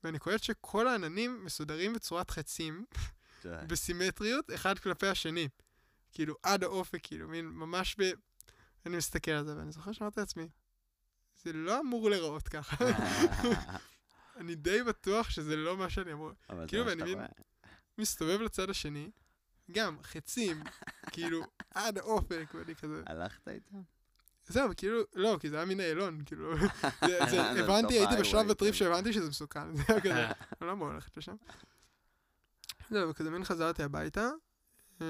[0.05, 2.85] ואני קולט שכל העננים מסודרים בצורת חצים.
[3.45, 5.49] בסימטריות, אחד כלפי השני.
[6.13, 8.11] כאילו, עד האופק, כאילו, מין ממש ב...
[8.87, 10.49] אני מסתכל על זה, ואני זוכר שאמרתי לעצמי,
[11.43, 12.85] זה לא אמור להיראות ככה.
[14.37, 16.31] אני די בטוח שזה לא מה שאני אמור...
[16.69, 17.27] כאילו, ואני רואה.
[17.99, 19.11] מסתובב לצד השני,
[19.71, 20.63] גם חצים,
[21.13, 21.43] כאילו,
[21.75, 23.03] עד האופק, ואני כזה...
[23.07, 23.83] הלכת איתם?
[24.49, 26.69] זהו, כאילו, לא, כי זה היה מין איילון, כאילו, זה-
[27.01, 28.79] זה- זה הבנתי, הייתי ה-highway, בשלב בטריפ כן.
[28.79, 30.27] שהבנתי שזה מסוכן, זה היה כזה,
[30.61, 31.35] לא אמור ללכת לשם.
[32.91, 34.31] זהו, וכזה מין חזרתי הביתה,
[35.01, 35.07] אה,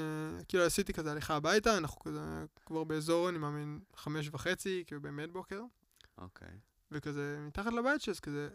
[0.49, 2.21] כאילו עשיתי כזה הליכה הביתה, אנחנו כזה
[2.67, 5.63] כבר באזור, אני מאמין, חמש וחצי, כאילו באמת בוקר,
[6.19, 6.59] אוקיי.
[6.91, 8.49] וכזה מתחת לבית שלי, אז כזה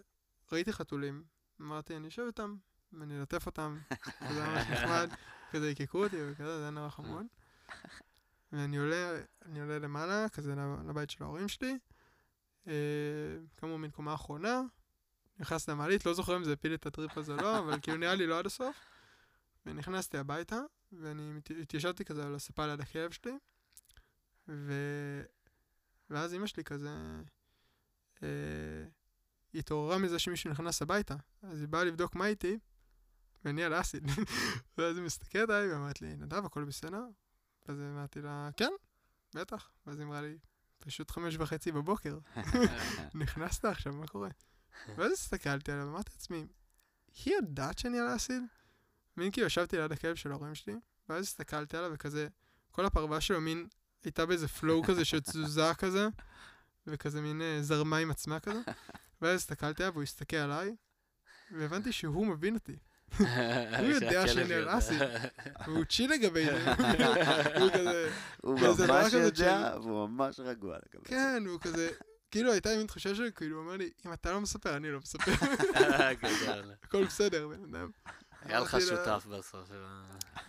[0.51, 1.23] ראיתי חתולים,
[1.61, 2.55] אמרתי, אני אשב איתם,
[2.93, 3.77] ואני אלטף אותם,
[4.29, 5.09] כזה ממש נחמד,
[5.51, 7.25] כזה יקקו אותי וכזה, זה היה נורא חמוד.
[8.53, 11.77] ואני עולה, אני עולה למעלה, כזה לב- לבית של ההורים שלי,
[12.67, 12.73] אה,
[13.57, 14.61] כאמור מן קומה אחרונה,
[15.39, 18.15] נכנס למעלית, לא זוכר אם זה הפיל את הטריפ הזה או לא, אבל כאילו נראה
[18.15, 18.75] לי לא עד הסוף.
[19.65, 20.59] ונכנסתי הביתה,
[20.91, 23.37] ואני התיישבתי כזה על הספה ליד הכאב שלי,
[24.47, 24.73] ו...
[26.09, 26.89] ואז אמא שלי כזה,
[28.23, 28.27] אה,
[29.53, 32.59] היא התעוררה מזה שמישהו נכנס הביתה, אז היא באה לבדוק מה איתי,
[33.45, 34.07] ואני על אסיד.
[34.77, 37.03] ואז היא מסתכלת עליי ואמרת לי, נדב, הכל בסדר?
[37.67, 38.71] ואז אמרתי לה, כן,
[39.35, 39.71] בטח.
[39.87, 40.37] ואז היא אמרה לי,
[40.79, 42.19] פשוט חמש וחצי בבוקר,
[43.21, 44.29] נכנסת עכשיו, מה קורה?
[44.97, 46.45] ואז הסתכלתי עליה ואמרתי לעצמי,
[47.25, 48.43] היא יודעת שאני על אסיד?
[49.17, 50.75] מין כאילו ישבתי ליד הכלב של ההורים שלי,
[51.09, 52.27] ואז הסתכלתי עליה וכזה,
[52.71, 53.67] כל הפרווה שלו מין
[54.03, 56.07] הייתה באיזה פלואו כזה של תזוזה כזה,
[56.87, 58.61] וכזה מין אה, זרמה עם עצמה כזה.
[59.21, 60.75] ואז הסתכלתי עליו והוא הסתכל עליי,
[61.51, 62.77] והבנתי שהוא מבין אותי.
[63.79, 64.67] הוא יודע שאני על.
[65.65, 66.73] והוא צ'יל לגבי זה.
[67.59, 68.09] הוא כזה,
[68.41, 71.09] הוא ממש יודע, והוא ממש רגוע לגבי זה.
[71.09, 71.89] כן, הוא כזה,
[72.31, 74.91] כאילו הייתה לי מין תחושה של, כאילו, הוא אומר לי, אם אתה לא מספר, אני
[74.91, 75.31] לא מספר.
[76.83, 77.89] הכל בסדר, בן אדם.
[78.45, 79.71] היה לך שותף בסוף.
[79.71, 79.77] אה,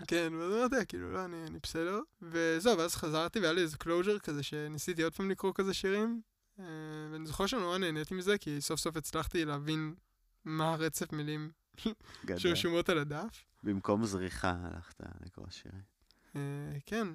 [0.09, 2.01] כן, ואז אמרתי כאילו, לא, אני, אני בסדר.
[2.23, 6.21] וזהו, ואז חזרתי והיה לי איזה closure כזה שניסיתי עוד פעם לקרוא כזה שירים.
[6.61, 6.65] אה,
[7.13, 9.95] ואני זוכר שנורא נהניתי מזה, כי סוף סוף הצלחתי להבין
[10.45, 11.51] מה הרצף מילים.
[12.37, 13.45] שרשומות על הדף.
[13.63, 15.83] במקום זריחה הלכת לקרוא שירים.
[16.37, 16.41] אה,
[16.87, 17.09] כן.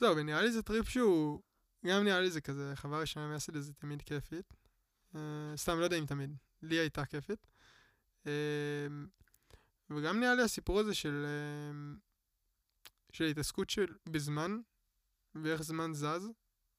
[0.00, 1.40] זהו, ונראה לי זה טריפ שהוא,
[1.86, 4.52] גם נראה לי זה כזה, חוויה ראשונה מאסיד זה תמיד כיפית.
[5.14, 5.20] אה,
[5.56, 7.46] סתם, לא יודע אם תמיד, לי הייתה כיפית.
[8.26, 8.32] אה,
[9.90, 11.26] וגם נראה לי הסיפור הזה של,
[13.12, 14.58] של התעסקות של בזמן,
[15.34, 16.04] ואיך זמן זז,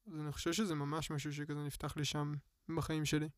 [0.08, 2.34] אז אני חושב שזה ממש משהו שכזה נפתח לי שם
[2.76, 3.30] בחיים שלי.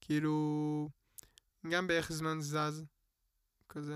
[0.00, 0.88] כאילו,
[1.70, 2.84] גם באיך זמן זז,
[3.68, 3.94] כזה...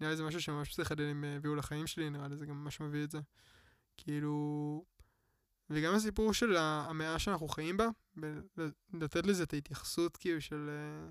[0.00, 2.80] נראה לי זה משהו שממש פסיכדלים אה, הביאו לחיים שלי, נראה לי זה גם ממש
[2.80, 3.20] מביא את זה.
[3.96, 4.84] כאילו...
[5.70, 7.88] וגם הסיפור של המאה שאנחנו חיים בה,
[8.92, 10.70] לתת לזה את ההתייחסות כאילו של...
[10.70, 11.10] אה,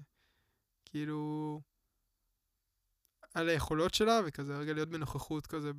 [0.85, 1.61] כאילו...
[3.33, 5.71] על היכולות שלה, וכזה רגע להיות בנוכחות כזה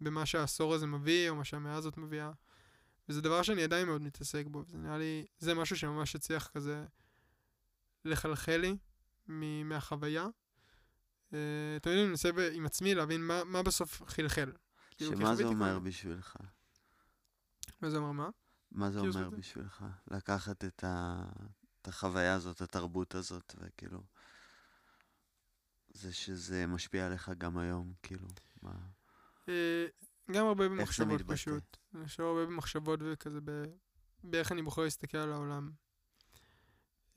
[0.00, 2.30] במה שהעשור הזה מביא, או מה שהמאה הזאת מביאה.
[3.08, 6.86] וזה דבר שאני עדיין מאוד מתעסק בו, וזה נראה לי, זה משהו שממש הצליח כזה
[8.06, 8.76] לחלחל לי
[9.64, 10.26] מהחוויה.
[11.32, 11.38] אה,
[11.82, 14.52] תמיד אני מנסה ב- עם עצמי להבין מה, מה בסוף חלחל.
[14.90, 16.36] כאילו, שמה זה אומר בשבילך?
[17.82, 18.28] מה זה אומר מה?
[18.72, 19.84] מה זה כאילו, אומר בשבילך?
[20.10, 21.24] לקחת את ה-
[21.82, 24.02] את החוויה הזאת, התרבות הזאת, וכאילו...
[25.88, 28.28] זה שזה משפיע עליך גם היום, כאילו,
[28.62, 28.72] מה...
[29.48, 29.86] אה,
[30.30, 31.22] גם הרבה במחשבות?
[31.26, 31.76] פשוט.
[31.94, 33.38] אני חושב הרבה במחשבות וכזה.
[34.24, 35.70] באיך אני בוחר להסתכל על העולם.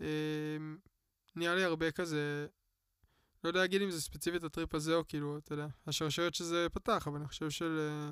[0.01, 0.57] אה,
[1.35, 2.47] נראה לי הרבה כזה,
[3.43, 7.07] לא יודע להגיד אם זה ספציפית הטריפ הזה או כאילו, אתה יודע, השרשרת שזה פתח,
[7.07, 8.11] אבל אני חושב של אה,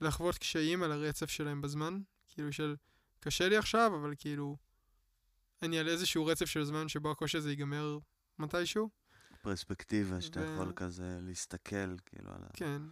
[0.00, 2.00] לחוות קשיים על הרצף שלהם בזמן.
[2.28, 2.76] כאילו של,
[3.20, 4.56] קשה לי עכשיו, אבל כאילו,
[5.62, 7.98] אני על איזשהו רצף של זמן שבו הקושי הזה ייגמר
[8.38, 8.90] מתישהו.
[9.42, 12.46] פרספקטיבה שאתה ו- יכול כזה להסתכל, כאילו, על ה...
[12.54, 12.82] כן,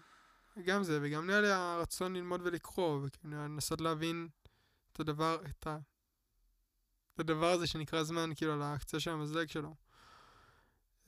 [0.65, 4.29] גם זה, וגם נראה לי הרצון ללמוד ולקרוא, וכאילו לנסות להבין
[4.93, 5.79] את הדבר, את, ה,
[7.15, 9.75] את הדבר הזה שנקרא זמן, כאילו על הקצה של המזלג שלו.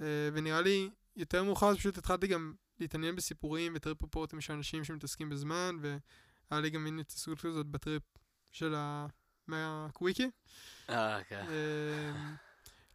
[0.01, 4.53] אה, ונראה לי, יותר מאוחר פשוט התחלתי גם להתעניין בסיפורים ו trip report ים של
[4.53, 8.03] אנשים שמתעסקים בזמן, והיה לי גם מין התעסקות כזאת בטריפ
[8.53, 9.07] של ה...
[9.47, 10.31] מהקוויקי.
[10.91, 11.47] אה, כן.
[11.49, 12.35] אה,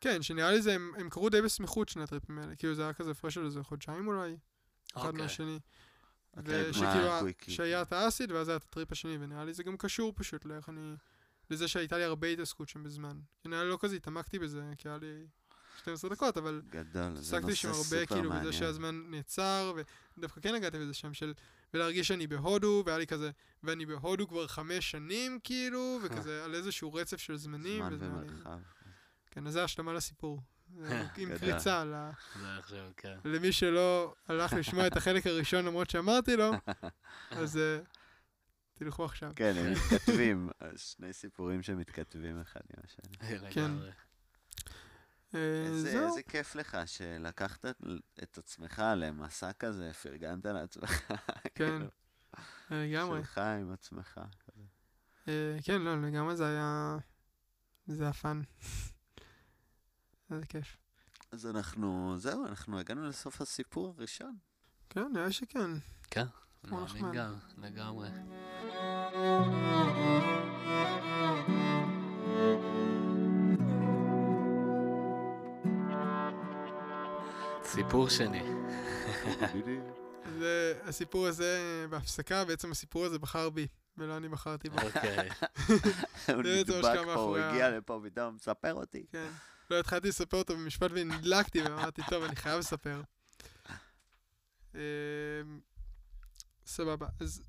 [0.02, 2.94] כן, שנראה לי זה, הם, הם קרו די בסמיכות שני הטריפים האלה, כאילו זה היה
[2.94, 4.38] כזה הפרש של איזה חודשיים אולי,
[4.94, 5.22] אחד אוקיי.
[5.22, 5.60] מהשני.
[6.34, 7.52] הטריפ ושכאילו, מהקוויקי.
[7.52, 10.70] שהיה את האסיד ואז היה את הטריפ השני, ונראה לי זה גם קשור פשוט לאיך
[10.70, 10.96] אני...
[11.52, 13.20] לזה שהייתה לי הרבה התעסקות שם בזמן.
[13.46, 15.26] לי לא כזה התעמקתי בזה, כי היה לי
[15.82, 18.54] 12 דקות, אבל גדול, זה נושא שם הרבה כאילו בזה.
[18.54, 19.74] שהזמן נעצר,
[20.18, 21.34] ודווקא כן הגעתי בזה שם של...
[21.74, 23.32] ולהרגיש שאני בהודו, והיה לי כזה,
[23.64, 27.84] ואני בהודו כבר חמש שנים, כאילו, וכזה על איזשהו רצף של זמנים.
[27.84, 28.60] זמן ומרחב.
[29.32, 30.42] כן, אז זה השלמה לסיפור.
[30.86, 31.38] זה עם.
[31.38, 32.10] קריצה ל-
[32.98, 33.18] כן.
[33.26, 36.52] למי שלא הלך לשמוע את החלק הראשון למרות שאמרתי לו,
[37.32, 37.80] אז אה,
[38.84, 39.32] תלכו עכשיו.
[39.36, 43.32] כן, הם מתכתבים, שני סיפורים שמתכתבים אחד עם השני.
[45.36, 46.08] אה, איזה זהו.
[46.08, 47.66] איזה כיף לך שלקחת
[48.24, 50.92] את עצמך למסע כזה, פרגנת לעצמך.
[51.44, 51.86] כן, כאילו,
[52.72, 53.20] אה, לגמרי.
[53.20, 54.22] שלך עם עצמך.
[55.28, 56.98] אה, כן, לא, לגמרי זה היה...
[57.88, 58.42] זה היה fun.
[60.32, 60.78] איזה כיף.
[61.32, 64.38] אז אנחנו, זהו, אנחנו הגענו לסוף הסיפור הראשון.
[64.90, 65.72] כן, נראה שכן.
[66.02, 66.26] כן,
[66.68, 66.86] כמו.
[67.14, 68.10] גם, לגמרי.
[77.64, 78.44] סיפור שני.
[80.40, 84.78] זה, הסיפור הזה בהפסקה, בעצם הסיפור הזה בחר בי, ולא אני בחרתי בו.
[84.82, 85.30] אוקיי.
[86.36, 89.06] הוא נדבק פה, הוא הגיע לפה פתאום, מספר אותי.
[89.12, 89.30] כן.
[89.72, 93.02] לא התחלתי לספר אותו במשפט ונדלקתי ואמרתי, טוב, אני חייב לספר.
[96.72, 97.08] סבבה.
[97.20, 97.42] אז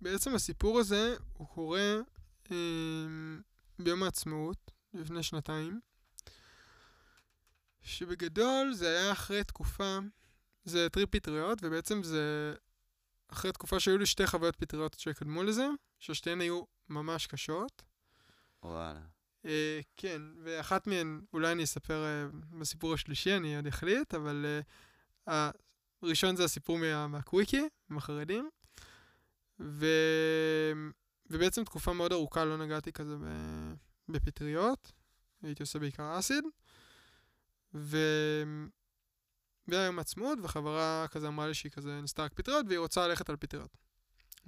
[0.00, 1.96] בעצם הסיפור הזה, הוא קורה
[2.50, 3.40] אמ,
[3.78, 5.80] ביום העצמאות, לפני שנתיים,
[7.82, 9.98] שבגדול זה היה אחרי תקופה,
[10.64, 12.54] זה טריפ פטריות, ובעצם זה
[13.28, 15.66] אחרי תקופה שהיו לי שתי חוויות פטריות שקדמו לזה,
[15.98, 17.82] ששתיהן היו ממש קשות.
[18.62, 19.00] וואלה.
[19.44, 22.26] אה, כן, ואחת מהן, אולי אני אספר אה,
[22.58, 24.60] בסיפור השלישי, אני עוד אחליט, אבל
[25.28, 25.50] אה,
[26.02, 28.50] הראשון זה הסיפור מה, מהקוויקי, עם החרדים,
[29.60, 29.86] ו,
[31.30, 33.26] ובעצם תקופה מאוד ארוכה לא נגעתי כזה ב,
[34.08, 34.92] בפטריות,
[35.42, 36.44] הייתי עושה בעיקר אסיד,
[37.74, 37.98] ו...
[39.68, 43.30] והיה יום עצמאות, וחברה כזה אמרה לי שהיא כזה ניסתה רק פטריות, והיא רוצה ללכת
[43.30, 43.76] על פטריות.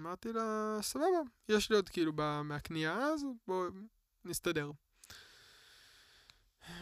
[0.01, 1.07] אמרתי לה, סבבה,
[1.49, 2.13] יש לי עוד כאילו
[2.45, 3.69] מהקנייה אז, בואו
[4.25, 4.71] נסתדר.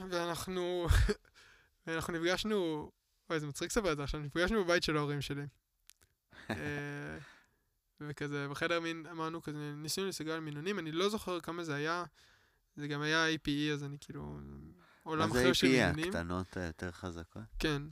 [0.09, 0.87] ואנחנו,
[1.87, 2.91] ואנחנו נפגשנו,
[3.31, 5.47] אוי, זה מצחיק לספר את זה עכשיו, נפגשנו בבית של ההורים שלי.
[8.03, 11.75] אה, וכזה, בחדר מין אמרנו כזה, ניסינו להסתכל על מינונים, אני לא זוכר כמה זה
[11.75, 12.05] היה,
[12.77, 14.39] זה גם היה APE, אז אני כאילו,
[15.03, 16.09] עולם זה אחר של AP, מינונים.
[16.09, 17.43] הקטנות היותר חזקות?
[17.59, 17.83] כן.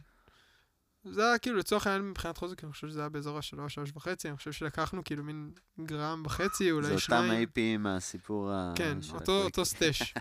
[1.05, 4.29] זה היה כאילו לצורך העניין מבחינת חוזק, אני חושב שזה היה באזור השלוש, שלוש וחצי,
[4.29, 7.49] אני חושב שלקחנו כאילו מין גרם וחצי, זה אולי אותם שניים.
[7.49, 8.73] AP מהסיפור ה...
[8.77, 9.43] כן, אותו.
[9.43, 10.03] אותו סטש.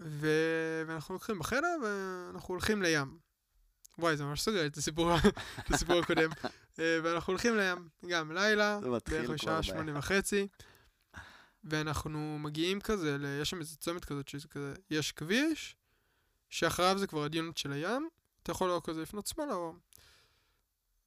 [0.00, 0.28] ו...
[0.86, 3.31] ואנחנו לוקחים בחדר ואנחנו הולכים לים.
[3.98, 5.16] וואי, זה ממש סוגר את הסיפור,
[5.58, 6.30] את הסיפור הקודם.
[6.78, 10.48] אה, ואנחנו הולכים לים, גם לילה, בערך בשעה שמונה וחצי.
[11.64, 13.40] ואנחנו מגיעים כזה, ל...
[13.42, 15.76] יש שם איזה צומת כזאת שזה כזה, יש כביש,
[16.50, 18.08] שאחריו זה כבר הדיונות של הים,
[18.42, 19.74] אתה יכול או כזה לפנות שמאלה או...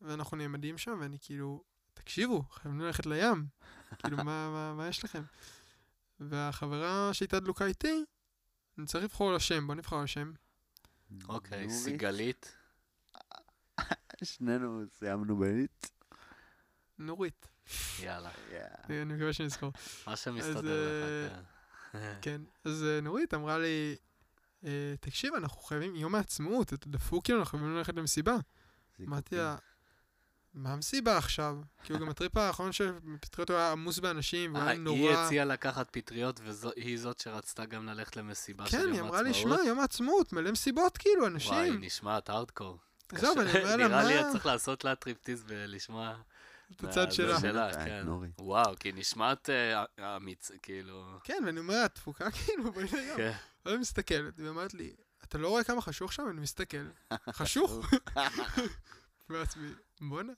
[0.02, 3.48] ואנחנו נעמדים שם, ואני כאילו, תקשיבו, חייבים ללכת לים.
[4.00, 5.24] כאילו, מה, מה, מה יש לכם?
[6.20, 8.04] והחברה שהייתה דלוקה איתי,
[8.78, 10.34] אני צריך לבחור לה שם, בוא נבחר לה שם.
[11.28, 11.70] אוקיי?
[11.70, 12.56] סיגלית.
[14.24, 15.92] שנינו סיימנו בנית.
[17.00, 17.48] נורית.
[18.00, 18.30] יאללה.
[18.90, 19.72] אני מקווה שנזכור.
[20.08, 21.34] מה שמסתדר אה, לך,
[21.92, 22.14] כן.
[22.22, 23.96] כן, אז אה, נורית אמרה לי,
[24.64, 28.36] אה, תקשיב, אנחנו חייבים, יום העצמאות, אתה דפוק כאילו, אנחנו חייבים ללכת למסיבה.
[29.02, 29.56] אמרתי לה,
[30.54, 31.58] מה המסיבה עכשיו?
[31.84, 35.12] כאילו גם הטריפ האחרון של פטריות הוא היה עמוס באנשים, והוא אה, היה היא נורא...
[35.12, 39.14] הציעה לקחת פטריות, והיא זאת שרצתה גם ללכת למסיבה של כן, יום היא העצמאות.
[39.14, 41.84] אמרה לי, שמע, יום העצמאות, מלא מסיבות, כאילו, וואי, אנשים.
[41.84, 42.78] נשמעת הארדקור.
[43.12, 44.32] זהו, ואני אומר לה, נראה לי מה?
[44.32, 46.16] צריך לעשות לה טריפטיז ולשמוע...
[46.72, 47.40] את הצד מה- שלה.
[47.72, 48.06] די, כן.
[48.40, 51.20] וואו, כי נשמעת אה, אמיץ, כאילו...
[51.24, 53.16] כן, ואני אומר, דפוקה כאילו, בואי נראה.
[53.18, 53.32] כן.
[53.66, 56.24] אני מסתכלת, והיא אומרת לי, אתה לא רואה כמה חשוך שם?
[56.30, 56.88] אני מסתכל.
[57.32, 57.86] חשוך?
[59.30, 59.70] בעצמי,
[60.02, 60.34] בואנה.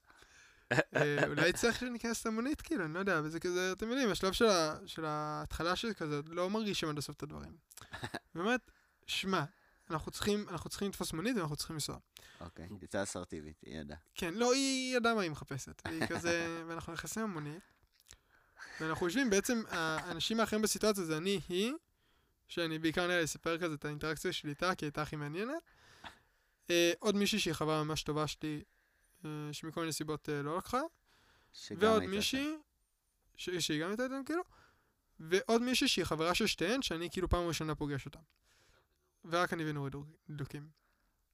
[0.73, 4.34] אה, אולי צריך שניכנס למונית, כאילו, אני לא יודע, וזה כזה, אתם יודעים, השלב
[4.86, 7.58] של ההתחלה של כזה, לא מרגישים עד הסוף את הדברים.
[8.36, 8.71] באמת,
[9.08, 9.43] שמע,
[9.89, 10.45] אנחנו צריכים
[10.89, 11.97] לתפוס מונית ואנחנו צריכים לנסוע.
[12.41, 13.97] אוקיי, יצאה אסרטיבית, היא ידעה.
[14.15, 15.82] כן, לא, היא ידעה מה היא מחפשת.
[15.86, 16.32] והיא כזה,
[16.67, 17.63] ואנחנו נכנסים למונית,
[18.82, 21.73] ואנחנו יושבים, בעצם, האנשים האחרים בסיטואציה זה אני, היא,
[22.47, 25.54] שאני בעיקר נראה לי אספר כזה את האינטראקציה שלי איתה, כי היא הייתה הכי מעניינת.
[26.69, 28.63] אה, עוד מישהי שהיא חברה ממש טובה שלי,
[29.26, 30.82] אה, שמכל מיני סיבות אה, לא לקחה.
[31.80, 32.56] ועוד מישהי,
[33.36, 34.43] ש- שהיא גם הייתה איתנו כאילו,
[35.19, 38.19] ועוד מישהי שהיא חברה של שתיהן, שאני כאילו פעם ראשונה פוגש אותה.
[39.26, 39.93] ורק אני ונורית
[40.30, 40.69] דלוקים.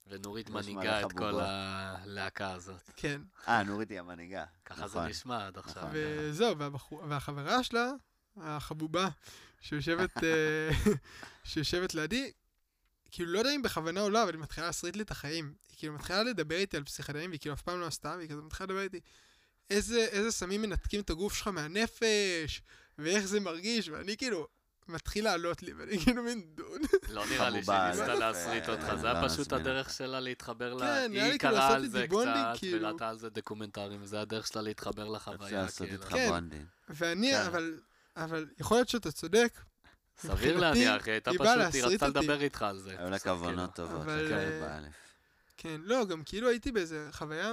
[0.07, 1.39] ונורית מנהיגה את כל.
[1.39, 2.89] הלהקה הזאת.
[2.95, 3.21] כן.
[3.47, 4.45] אה, נורית היא המנהיגה.
[4.65, 5.09] ככה זה נכון.
[5.09, 5.83] נשמע עד עכשיו.
[5.83, 5.91] נכון.
[5.93, 6.55] וזהו,
[7.09, 7.91] והחברה שלה,
[8.37, 9.09] החבובה,
[9.61, 10.69] שיושבת, אה,
[11.43, 12.31] שיושבת לידי,
[13.11, 15.53] כאילו לא יודע אם בכוונה או לא, אבל היא מתחילה להסריט לי את החיים.
[15.69, 18.41] היא כאילו מתחילה לדבר איתי על פסיכדלים, והיא כאילו אף פעם לא עשתה, והיא כזה
[18.41, 18.99] מתחילה לדבר איתי,
[19.69, 22.61] איזה, איזה סמים מנתקים את הגוף שלך מהנפש,
[22.97, 24.47] ואיך זה מרגיש, ואני כאילו,
[24.87, 26.81] מתחיל לעלות לי, ואני כאילו מין דון.
[27.09, 29.93] לא נראה לי שהיא ניסתה להסריט אה, אותך, אה, זה היה לא פשוט הדרך.
[29.93, 30.79] שלה להתחבר ל...
[30.79, 32.87] כן, היא כאילו קראה על זה קצת, כאילו.
[32.87, 36.03] וראתה על זה דוקומנטרים, וזה הדרך שלה להתחבר אפשר לחוויה, לעשות כאילו.
[36.03, 36.43] איתך כן.
[36.89, 37.41] ואני, כן.
[37.47, 37.79] אבל,
[38.17, 39.59] אבל יכול להיות שאתה צודק,
[40.17, 42.07] סביר להניח, היא הייתה פשוט, היא רצתה.
[42.07, 42.95] לדבר איתך על זה.
[42.99, 43.87] היו לה כוונות כאילו.
[43.87, 44.79] טובות, זה אה.
[45.57, 47.51] כן, לא, גם כאילו הייתי באיזה חוויה,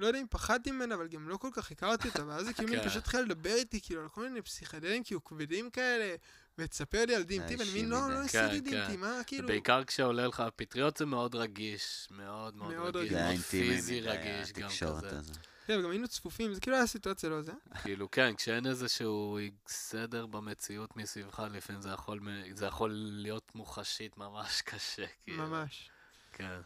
[0.00, 2.72] לא יודע אם פחדתי ממנה, אבל גם לא כל כך הכרתי אותה, ואז היא כאילו
[2.72, 2.88] כן.
[2.88, 6.14] פשוט התחילה לדבר איתי, כאילו, על כל מיני פסיכדלים כאילו כבדים כאלה,
[6.58, 8.10] ותספר לי על DMT, ואני מין, לא.
[8.10, 8.70] לא ניסיתי.
[8.70, 9.48] DMT, מה, כאילו...
[9.48, 13.10] בעיקר כשעולה לך, פטריות זה מאוד רגיש, מאוד מאוד רגיש, רגיש.
[13.12, 15.18] זה היה מאוד אינטימי פיזי רגיש גם התקשורת כזה.
[15.18, 15.32] הזו.
[15.66, 17.52] כן, וגם היינו צפופים, זה כאילו היה סיטואציה לא זה.
[17.82, 24.18] כאילו, כן, כשאין איזשהו סדר במציאות מסביבך, לפעמים זה יכול, מ- זה יכול להיות מוחשית
[24.18, 25.48] ממש קשה, כאילו.
[25.48, 25.90] ממש.
[26.32, 26.60] כן.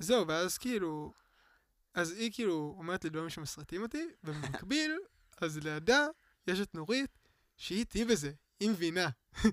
[0.00, 1.12] וזהו, ואז כאילו,
[1.94, 4.98] אז היא כאילו אומרת לי דברים שמסרטים אותי, ובמקביל,
[5.42, 6.06] אז לידה
[6.46, 7.18] יש את נורית,
[7.56, 9.08] שהיא איתי בזה, היא מבינה.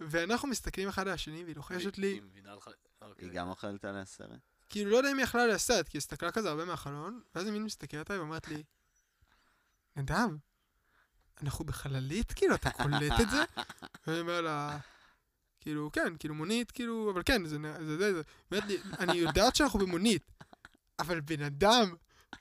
[0.00, 2.70] ואנחנו מסתכלים אחד על השני, והיא לוחשת לי, היא מבינה לך,
[3.02, 3.28] אוקיי.
[3.28, 4.40] היא גם אוכלת עליה סרט?
[4.68, 7.52] כאילו, לא יודע אם היא יכלה לעשות, כי היא הסתכלה כזה הרבה מהחלון, ואז היא
[7.52, 8.62] מין מסתכלת עליי ואומרת לי,
[9.96, 10.28] נדב,
[11.42, 12.32] אנחנו בחללית?
[12.32, 13.44] כאילו, אתה קולט את זה?
[14.06, 14.78] ואני אומר לה,
[15.60, 18.22] כאילו, כן, כאילו מונית, כאילו, אבל כן, זה זה, זה, זה.
[18.66, 20.22] לי, אני יודעת שאנחנו במונית,
[20.98, 21.94] אבל בן אדם,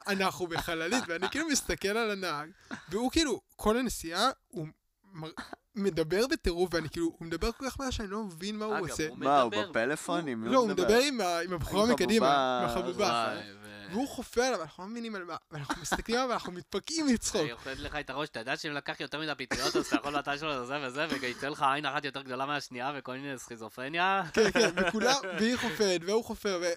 [0.07, 2.49] אנחנו בחללית, ואני כאילו מסתכל על הנהג,
[2.89, 4.67] והוא כאילו, כל הנסיעה, הוא
[5.13, 5.31] מר-
[5.75, 9.07] מדבר בטירוף, ואני כאילו, הוא מדבר כל כך מהר שאני לא מבין מה הוא עושה.
[9.15, 9.51] מה, הוא.
[9.51, 10.27] בפלאפון?
[10.53, 11.21] לא, הוא מדבר עם
[11.53, 13.68] הבחורה מקדימה, עם חבובה, החבובה.
[13.91, 17.41] והוא חופר עליו, אנחנו לא מבינים על מה, ואנחנו מסתכלים עליו ואנחנו מתפקעים מצחוק.
[17.41, 20.17] אני אוכל לך את הראש, אתה יודע שאם לקח יותר מדי פטריות, אז אתה יכול
[20.19, 24.23] מתישהו לזה וזה, וייצא לך עין אחת יותר גדולה מהשנייה, וכל מיני סכיזופרניה.
[24.33, 26.73] כן, כן, וכולם, והיא חופרת, והוא חופר, ו-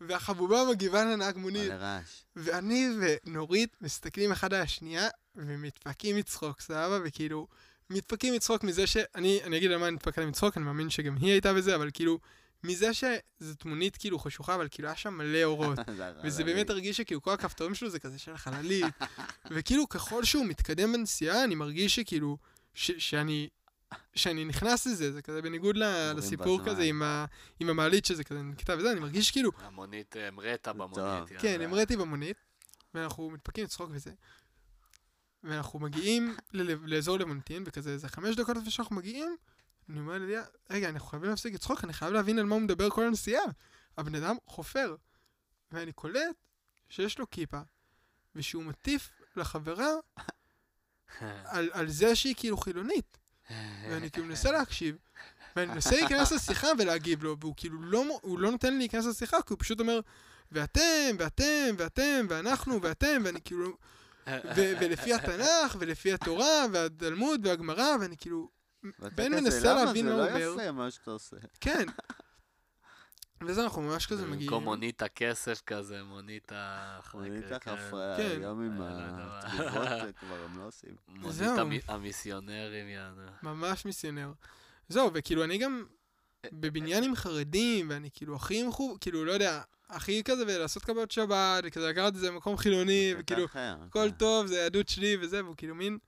[0.00, 1.72] והחבובה מגיבה לנהג מונית.
[2.36, 6.98] ואני ונורית מסתכלים אחד על השנייה, ומתפקים מצחוק, סבבה?
[7.04, 7.46] וכאילו,
[7.90, 8.96] מתפקים מצחוק מזה ש...
[9.14, 11.74] אני, אני אגיד על מה אני מתפק עליהם מצחוק, אני מאמין שגם היא הייתה בזה,
[11.74, 12.18] אבל כאילו,
[12.64, 15.78] מזה שזאת מונית כאילו חשוכה, אבל כאילו היה שם מלא אורות.
[15.96, 16.44] זה וזה.
[16.44, 18.94] באמת הרגיש שכאילו כל הכפתורים שלו זה כזה של חללית.
[19.50, 22.38] וכאילו ככל שהוא מתקדם בנסיעה, אני מרגיש שכאילו,
[22.74, 23.48] ש, שאני,
[24.14, 25.76] שאני נכנס לזה, זה כזה בניגוד
[26.16, 26.60] לסיפור.
[26.66, 27.24] כזה עם, ה,
[27.60, 30.94] עם המעלית שזה כזה נקטע וזה, אני מרגיש כאילו, המונית אה, המראת במונית.
[30.94, 31.04] טוב.
[31.32, 31.40] יאללה.
[31.40, 32.36] כן, המראתי במונית,
[32.94, 34.10] ואנחנו מתפקים לצחוק וזה.
[35.44, 39.36] ואנחנו מגיעים ל- לאזור למונטין, וכזה איזה חמש דקות לפני שאנחנו מגיעים,
[39.88, 42.90] אני אומר לליה, רגע, אנחנו חייבים להפסיק לצחוק, אני חייב להבין על מה הוא מדבר
[42.90, 43.44] כל הנסיעה.
[43.98, 44.96] הבן אדם חופר.
[45.72, 46.36] ואני קולט
[46.88, 47.60] שיש לו כיפה,
[48.34, 49.90] ושהוא מטיף לחברה
[51.44, 53.18] על, על זה שהיא כאילו חילונית.
[53.90, 54.96] ואני כאילו מנסה להקשיב,
[55.56, 59.52] ואני מנסה להיכנס לשיחה ולהגיב לו, והוא כאילו לא, לא נותן לי להיכנס לשיחה, כי
[59.52, 60.00] הוא פשוט אומר,
[60.52, 63.76] ואתם, ואתם, ואתם, ואנחנו, ואתם, ואני כאילו,
[64.26, 68.50] ו- ולפי התנ"ך, ולפי התורה, והתלמוד, והגמרא, ואני כאילו,
[69.14, 69.74] בן מנסה?
[69.74, 70.62] להבין מה הוא זה לא אומר.
[70.62, 71.36] יפה מה שאתה עושה.
[71.60, 71.86] כן.
[73.42, 74.50] וזה אנחנו ממש כזה מגיעים.
[74.50, 77.00] במקום מונית הכסף כזה, מונית ה...
[77.14, 77.54] מונית כן.
[77.54, 78.28] החפרה, כן.
[78.40, 79.40] היום עם אה, לא יודע מה.
[79.44, 80.96] התגובות אה, כבר הם לא עושים.
[81.56, 83.22] מונית המיסיונרים, יאנו.
[83.42, 84.32] ממש מיסיונר.
[84.88, 85.84] זהו, וכאילו אני גם,
[86.52, 91.64] בבניין עם חרדים, ואני כאילו הכי מחו, כאילו, לא יודע, הכי כזה, ולעשות קבלות שבת,
[91.64, 94.16] וכזה לקחת את זה למקום חילוני, וכאילו, הכל כן.
[94.16, 95.98] טוב, זה היהדות שלי וזה, והוא כאילו מין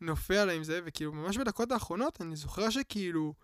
[0.00, 3.34] נופל עליי עם זה, וכאילו ממש בדקות האחרונות אני זוכר שכאילו,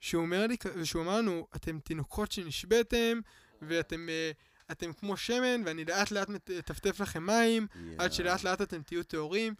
[0.00, 3.20] שהוא אומר לי, שהוא אמר לנו, אתם תינוקות שנשבתם,
[3.62, 4.30] ואתם אה,
[4.70, 8.12] אתם כמו שמן, ואני לאט לאט מטפטף לכם מים, עד יואו.
[8.12, 9.54] שלאט לאט אתם תהיו טהורים,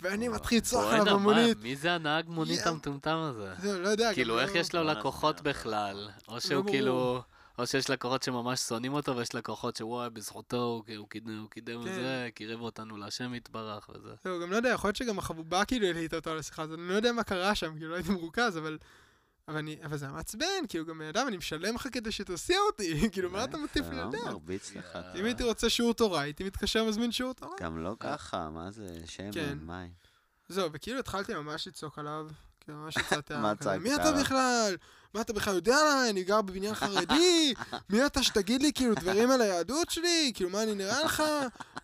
[0.00, 0.28] ואני.
[0.28, 1.58] מתחיל לצרוח עליו במונית.
[1.62, 2.66] מי זה הנהג מונית.
[2.66, 3.54] המטומטם הזה?
[3.58, 6.10] זהו, לא יודע, כאילו, איך לא- יש לו לקוחות נסביר בכלל?
[6.28, 6.72] או שהוא ברור.
[6.72, 7.22] כאילו...
[7.58, 11.80] או שיש לקוחות שממש שונאים אותו, ויש לקוחות שוואי, בזכותו הוא כאילו קידם, הוא קידם
[11.80, 11.94] את כן.
[11.94, 14.14] זה, קירב אותנו להשם יתברך וזה.
[14.24, 16.88] זהו, גם לא יודע, יכול להיות שגם החבובה כאילו העלית אותו על השיחה הזאת, אני
[16.88, 18.78] לא יודע מה קרה שם, כאילו לא הייתי מרוכז, אבל...
[19.48, 23.00] אבל, אני, אבל זה מעצבן, כאילו גם בן אדם, אני משלם לך כדי שתסיע אותי,
[23.12, 24.24] כאילו מה אתה מטיף לי לא לדעת?
[24.24, 24.94] מרביץ לך.
[24.94, 25.14] יאללה.
[25.14, 27.56] אם הייתי רוצה שיעור תורה, הייתי מתקשר מזמין שיעור תורה.
[27.60, 29.32] גם לא ככה, מה זה, כן.
[29.32, 29.90] שמן, מים.
[30.48, 32.28] זהו, וכאילו התחלתי ממש לצעוק עליו,
[32.68, 34.76] כאילו ממש יצאתי מה עליו, צעקת מי אתה עליו?" בכלל?
[35.14, 36.10] מה אתה בכלל יודע עליי?
[36.10, 37.54] אני גר בבניין חרדי?
[37.90, 40.32] מי אתה שתגיד לי כאילו דברים על היהדות שלי?
[40.34, 41.22] כאילו מה אני נראה לך?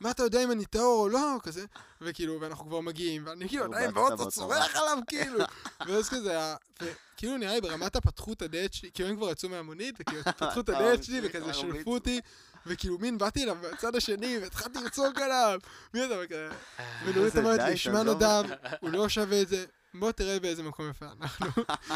[0.00, 1.36] מה אתה יודע אם אני טהור או לא?
[1.42, 1.64] כזה,
[2.00, 4.30] וכאילו, ואנחנו כבר מגיעים, ואני כאילו עדיין באוטו.
[4.30, 5.38] צורח עליו כאילו,
[5.86, 10.22] ואז כזה, וכאילו נראה לי ברמת הפתחות הדלת שלי, כאילו הם כבר יצאו מהמונית, וכאילו
[10.22, 11.54] פתחו את אתה הדלת שלי וכזה.
[11.54, 12.20] שלפו אותי,
[12.66, 15.60] וכאילו מין באתי אליו מהצד השני, והתחלתי לצעוק עליו,
[15.94, 16.48] מי אתה וכזה,
[17.04, 18.44] ונורית איזה אומרת די, לי, שמע נדב,
[18.80, 19.64] הוא לא שווה את זה,
[19.94, 21.46] בוא תראה באיזה מקום יפה אנחנו.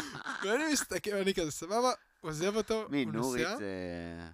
[0.43, 1.91] ואני מסתכל, ואני כזה, סבבה,
[2.21, 3.63] עוזב אותו, מי, הוא נורית נוסע.
[3.63, 4.29] אה,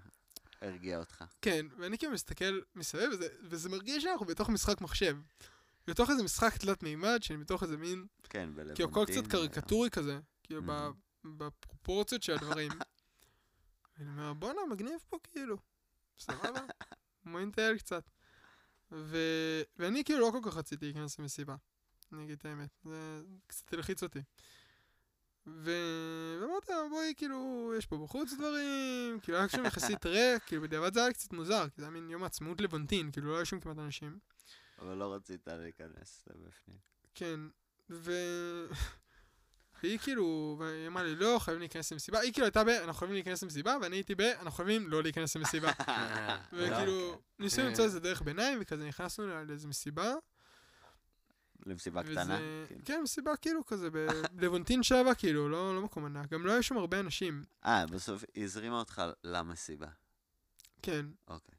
[0.67, 1.23] הרגיע אותך.
[1.41, 5.17] כן, ואני כאילו מסתכל מסביב, וזה, וזה מרגיש שאנחנו בתוך משחק מחשב.
[5.87, 8.75] בתוך איזה משחק תלת מימד, שאני בתוך איזה מין, כן, בלבנטין.
[8.75, 10.61] כאילו הכל קצת קריקטורי כזה, כאילו.
[11.25, 12.71] בפרופורציות של הדברים.
[13.97, 15.57] ואני אומר, בואנה, מגניב פה כאילו,
[16.19, 16.61] סבבה,
[17.31, 18.09] בוא נטייל קצת.
[18.91, 19.17] ו...
[19.77, 21.55] ואני כאילו לא כל כך רציתי להיכנס למסיבה,
[22.15, 24.19] אני אגיד את האמת, זה קצת הלחיץ אותי.
[25.47, 25.71] ו...
[26.41, 30.93] ואמרתי לה, בואי, כאילו, יש פה בחוץ דברים, כאילו היה שם יחסית ריק, כאילו בדיעבד
[30.93, 33.59] זה היה קצת מוזר, כי זה היה מין יום העצמאות לבונטין, כאילו לא היה שם
[33.59, 34.19] כמעט אנשים.
[34.79, 36.77] אבל לא רצית להיכנס לבפנים.
[37.15, 37.39] כן,
[37.89, 38.11] ו...
[39.83, 42.19] והיא כאילו, והיא אמרה לי, לא, חייבים להיכנס למסיבה.
[42.19, 45.35] היא כאילו הייתה ב, אנחנו חייבים להיכנס למסיבה, ואני הייתי ב, אנחנו חייבים לא להיכנס
[45.35, 45.71] למסיבה.
[46.53, 50.13] וכאילו, ניסינו למצוא איזה דרך ביניים, וכזה נכנסנו לאיזה מסיבה.
[51.65, 52.37] למסיבה וזה- קטנה.
[52.69, 52.75] כן.
[52.85, 53.89] כן, מסיבה כאילו כזה,
[54.31, 56.29] בלוונטין 7, כאילו, לא לא מקום ענק.
[56.31, 57.43] גם לא היו שם הרבה אנשים.
[57.65, 59.87] אה, בסוף היא הזרימה אותך למסיבה.
[60.81, 61.05] כן.
[61.27, 61.55] אוקיי.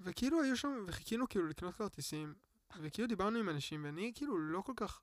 [0.00, 2.34] וכאילו היו שם, וחיכינו כאילו לקנות כרטיסים,
[2.80, 5.00] וכאילו דיברנו עם אנשים, ואני כאילו לא כל כך...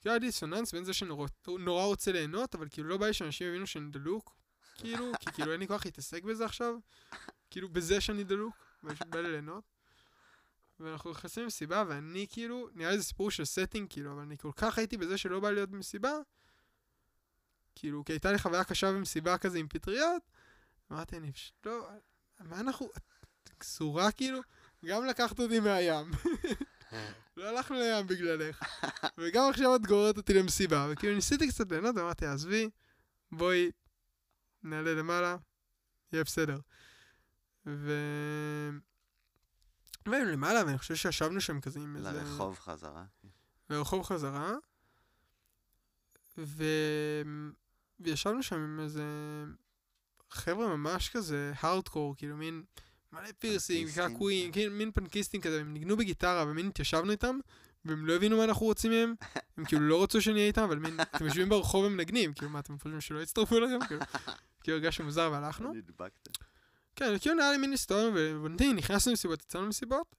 [0.00, 3.48] כאילו היה דיסוננס בין זה שנורא נורא רוצה ליהנות, אבל כאילו לא בא לי שאנשים
[3.48, 4.36] יבינו שאני דלוק,
[4.74, 6.74] כאילו, כי כאילו אין לי כוח להתעסק בזה עכשיו,
[7.50, 8.54] כאילו בזה שאני דלוק,
[8.84, 9.64] ופשוט בא לי ליהנות.
[10.80, 14.50] ואנחנו נכנסים למסיבה, ואני כאילו, נראה לי זה סיפור של setting, כאילו, אבל אני כל
[14.56, 16.12] כך הייתי בזה שלא בא להיות במסיבה,
[17.74, 20.22] כאילו, כי הייתה לי חוויה קשה במסיבה כזה עם פטריות,
[20.92, 21.88] אמרתי, אני פשוט לא,
[22.40, 22.88] מה אנחנו,
[23.44, 24.40] את גסורה כאילו?
[24.84, 26.10] גם לקחת אותי מהים.
[27.36, 28.62] לא הלכנו לים בגללך.
[29.18, 32.70] וגם עכשיו את גוררת אותי למסיבה, וכאילו ניסיתי קצת ליהנות, ואמרתי, עזבי,
[33.32, 33.70] בואי,
[34.62, 35.36] נעלה למעלה,
[36.12, 36.58] יהיה בסדר.
[37.66, 37.92] ו...
[40.06, 42.12] והיינו למעלה, ואני חושב שישבנו שם כזה עם איזה...
[42.12, 43.04] לרחוב חזרה.
[43.70, 44.52] לרחוב חזרה,
[46.38, 46.64] ו...
[48.00, 49.04] וישבנו שם עם איזה
[50.30, 52.62] חבר'ה ממש כזה הארדקור, כאילו מין
[53.12, 53.90] מלא פירסינג?
[53.94, 57.38] קעקועים, כן, מין פנקיסטים כזה, הם ניגנו בגיטרה ומין התיישבנו איתם,
[57.84, 59.14] והם לא הבינו מה אנחנו רוצים מהם,
[59.56, 62.78] הם כאילו לא רצו שנהיה איתם, אבל מין, אתם יושבים ברחוב ומנגנים, כאילו מה אתם
[62.78, 63.86] חושבים שלא יצטרפו אליכם?
[63.86, 64.00] כאילו,
[64.62, 65.72] כאילו הרגשנו מוזר והלכנו.
[65.72, 66.28] נדבקת.
[66.96, 70.16] כן, כאילו נראה לי מין הסתובבנו ובנתיים, נכנסנו למסיבות, יצאנו למסיבות.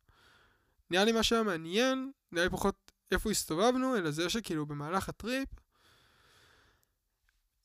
[0.89, 5.49] נראה לי מה שהיה מעניין, נראה לי פחות איפה הסתובבנו, אלא זה שכאילו במהלך הטריפ,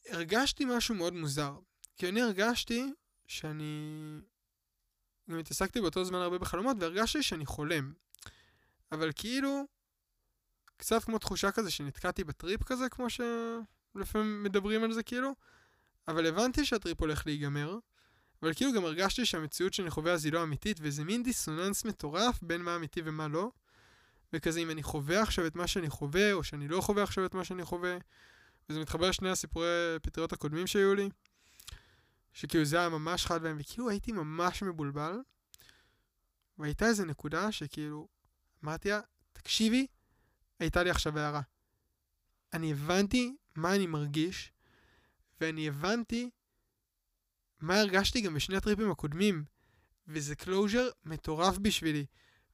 [0.09, 1.59] הרגשתי משהו מאוד מוזר.
[1.97, 2.93] כי אני הרגשתי
[3.27, 4.21] שאני...
[5.31, 7.93] גם התעסקתי באותו זמן הרבה בחלומות, והרגשתי שאני חולם.
[8.93, 9.67] אבל כאילו,
[10.77, 15.35] קצת כמו תחושה כזה שנתקעתי בטריפ כזה, כמו שלפעמים מדברים על זה כאילו,
[16.09, 17.79] אבל הבנתי שהטריפ הולך להיגמר,
[18.43, 22.43] אבל כאילו גם הרגשתי שהמציאות שאני חווה אז היא לא אמיתית, וזה מין דיסוננס מטורף
[22.43, 23.51] בין מה אמיתי ומה לא.
[24.33, 27.35] וכזה אם אני חווה עכשיו את מה שאני חווה, או שאני לא חווה עכשיו את
[27.35, 27.97] מה שאני חווה.
[28.69, 29.69] וזה מתחבר לשני הסיפורי
[30.03, 31.09] פטריות הקודמים שהיו לי.
[32.33, 35.19] שכאילו זה היה ממש חד בהם, וכאילו הייתי ממש מבולבל.
[36.59, 38.09] והייתה איזו נקודה שכאילו,
[38.65, 39.01] אמרתי לה,
[39.33, 39.87] תקשיבי,
[40.61, 41.41] הייתה לי עכשיו הערה.
[42.53, 44.53] אני הבנתי מה אני מרגיש,
[45.41, 46.31] ואני הבנתי
[47.61, 49.45] מה הרגשתי גם בשני הטריפים הקודמים,
[50.09, 52.07] וזה closure מטורף בשבילי,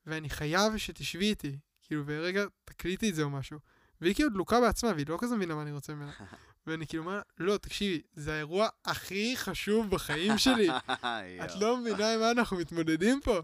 [0.06, 3.58] ואני חייב שתשבי איתי, כאילו, ורגע תקליטי את זה או משהו.
[4.00, 6.12] והיא כאילו דלוקה בעצמה, והיא לא כזה מבינה מה אני רוצה ממנה.
[6.66, 10.68] ואני כאילו אומר, לא, תקשיבי, זה האירוע הכי חשוב בחיים שלי.
[11.44, 13.40] את לא מבינה עם מה אנחנו מתמודדים פה.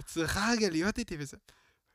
[0.00, 1.36] את צריכה רגע להיות איתי וזה.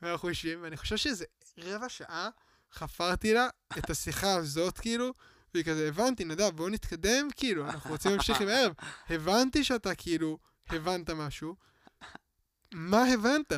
[0.02, 1.26] ואנחנו יושבים, ואני חושב שזה
[1.58, 2.30] רבע שעה
[2.74, 3.48] חפרתי לה
[3.78, 5.14] את השיחה הזאת, כאילו,
[5.54, 8.74] והיא כזה, הבנתי, נדב, בואו נתקדם, כאילו, אנחנו רוצים להמשיך עם הערב.
[9.10, 10.38] הבנתי שאתה, כאילו,
[10.70, 11.56] הבנת משהו.
[12.72, 13.52] מה הבנת?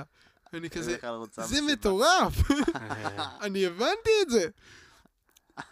[0.53, 0.97] ואני כזה,
[1.43, 2.33] זה מטורף!
[3.45, 4.47] אני הבנתי את זה!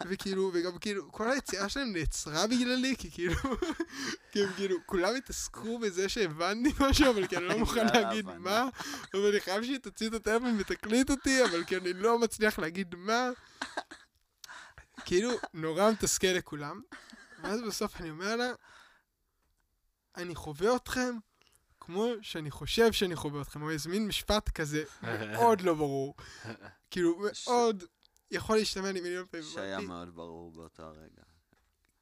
[0.06, 3.34] וכאילו, וגם כאילו, כל היציאה שלהם נעצרה בגללי, כי כאילו,
[4.32, 8.68] כי הם כאילו, כולם התעסקו בזה שהבנתי משהו, אבל כי אני לא מוכן להגיד מה,
[9.14, 12.94] אבל אני חייב שהיא תוציא את הטלפון ותקליט אותי, אבל כי אני לא מצליח להגיד
[12.94, 13.30] מה.
[15.04, 16.80] כאילו, נורא מתסכל לכולם.
[17.42, 18.52] ואז בסוף אני אומר לה,
[20.16, 21.14] אני חווה אתכם
[21.80, 23.60] כמו שאני חושב שאני חווה אתכם.
[23.60, 26.14] הוא איזה מין משפט כזה מאוד לא ברור.
[26.90, 27.84] כאילו, מאוד
[28.30, 29.46] יכול להשתמע לי מיליון פעמים.
[29.46, 31.22] שהיה מאוד ברור באותו הרגע.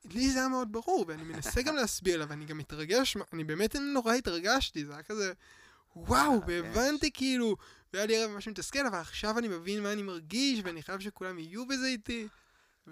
[0.04, 3.76] לי זה היה מאוד ברור, ואני מנסה גם להסביר לה, ואני גם מתרגש, אני באמת
[3.76, 5.32] נורא התרגשתי, זה היה כזה,
[5.96, 7.56] וואו, והבנתי כאילו,
[7.92, 11.38] והיה לי ערב ממש מתסכל, אבל עכשיו אני מבין מה אני מרגיש, ואני חייב שכולם
[11.38, 12.28] יהיו בזה איתי.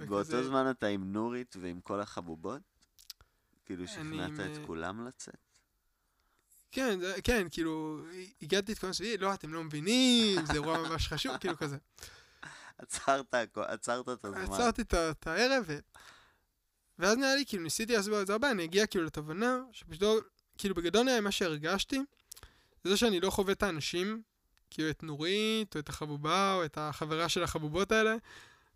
[0.09, 2.63] באותו זמן אתה עם נורית ועם כל החבובות?
[3.65, 5.47] כאילו שכנעת את כולם לצאת?
[6.73, 8.01] כן, כן, כאילו,
[8.43, 11.77] הגעתי את כל הסביבי, לא, אתם לא מבינים, זה אירוע ממש חשוב, כאילו כזה.
[12.79, 14.41] עצרת, עצרת את הזמן.
[14.41, 15.71] עצרתי את הערב.
[16.99, 20.19] ואז נראה לי, כאילו, ניסיתי להסביר את זה הרבה, אני אגיע כאילו לתובנה, שפשוט, לא,
[20.59, 22.01] כאילו, בגדול נראה מה שהרגשתי,
[22.85, 24.23] זה שאני לא חווה את האנשים,
[24.71, 28.17] כאילו, את נורית, או את החבובה, או את החברה של החבובות האלה,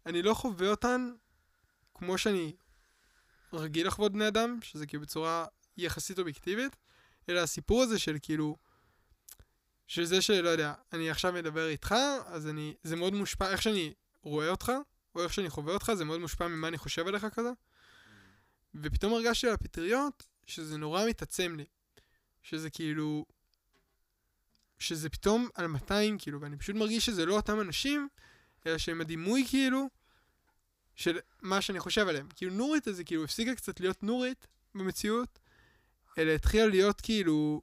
[0.07, 1.13] אני לא חווה אותן
[1.95, 2.53] כמו שאני
[3.53, 5.47] רגיל לחוות בני אדם, שזה כאילו בצורה
[5.77, 6.77] יחסית אובייקטיבית,
[7.29, 8.57] אלא הסיפור הזה של כאילו,
[9.87, 11.95] של זה שלא יודע, אני עכשיו מדבר איתך,
[12.27, 14.73] אז אני, זה מאוד מושפע, איך שאני רואה אותך,
[15.15, 17.51] או איך שאני חווה אותך, זה מאוד מושפע ממה אני חושב עליך כזה.
[18.75, 21.65] ופתאום הרגשתי על הפטריות, שזה נורא מתעצם לי.
[22.43, 23.25] שזה כאילו,
[24.79, 28.09] שזה פתאום על 200, כאילו, ואני פשוט מרגיש שזה לא אותם אנשים,
[28.67, 29.89] אלא שהם הדימוי, כאילו,
[30.95, 32.29] של מה שאני חושב עליהם.
[32.37, 35.39] כאילו, נורית הזה, כאילו, הפסיקה קצת להיות נורית במציאות,
[36.19, 37.63] אלא התחילה להיות, כאילו,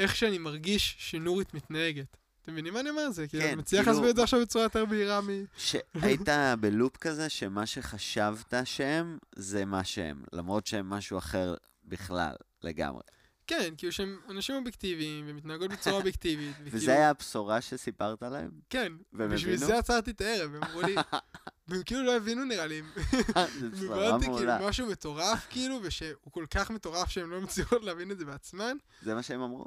[0.00, 2.16] איך שאני מרגיש שנורית מתנהגת.
[2.42, 3.10] אתם מבינים מה אני אומר?
[3.10, 3.92] זה כאילו, כן, אני מצליח כאילו...
[3.92, 5.28] להסביר את זה עכשיו בצורה יותר בהירה מ...
[5.56, 6.28] שהיית
[6.60, 13.02] בלופ כזה שמה שחשבת שהם, זה מה שהם, למרות שהם משהו אחר בכלל, לגמרי.
[13.46, 16.54] כן, כאילו שהם אנשים אובייקטיביים, ומתנהגות בצורה אובייקטיבית.
[16.60, 16.76] וכאילו...
[16.76, 18.50] וזה היה הבשורה שסיפרת להם?
[18.70, 20.94] כן, בשביל זה עצרתי את הערב, הם אמרו לי,
[21.68, 22.82] והם כאילו לא הבינו נראה לי.
[23.60, 24.58] זה בשורה מעולה.
[24.58, 28.76] כאילו משהו מטורף, כאילו, ושהוא כל כך מטורף שהם לא מצליחות להבין את זה בעצמן.
[29.02, 29.66] זה מה שהם אמרו?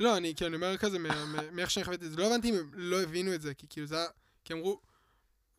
[0.00, 0.98] לא, אני כאילו, אני אומר כזה,
[1.52, 3.86] מאיך שאני חוויתי את זה, לא הבנתי אם הם לא הבינו את זה, כי כאילו
[3.86, 4.06] זה היה,
[4.44, 4.80] כי אמרו,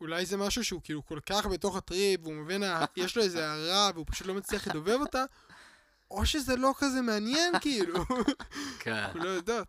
[0.01, 2.63] אולי זה משהו שהוא כאילו כל כך בתוך הטריפ, והוא מבין,
[2.95, 5.25] יש לו איזה הערה, והוא פשוט לא מצליח לדובב אותה,
[6.11, 8.05] או שזה לא כזה מעניין, כאילו.
[8.79, 8.93] כן.
[8.93, 9.67] אנחנו לא יודעות.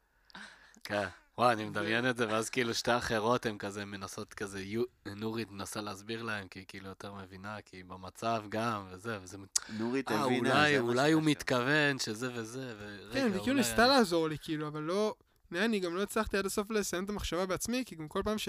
[0.84, 1.06] כן.
[1.38, 4.64] וואי, אני מדמיין את זה, ואז כאילו שתי אחרות הן כזה מנסות כזה,
[5.06, 9.36] נורית מנסה להסביר להם, כי היא כאילו יותר מבינה, כי היא במצב גם, וזה, וזה...
[9.78, 10.78] נורית הבינה, זה מה ש...
[10.78, 15.14] אולי הוא מתכוון שזה וזה, ורגע, כן, היא כאילו ניסתה לעזור לי, כאילו, אבל לא...
[15.54, 18.48] אני גם לא הצלחתי עד הסוף לסיים את המחשבה בעצמי, כי גם כל פעם ש...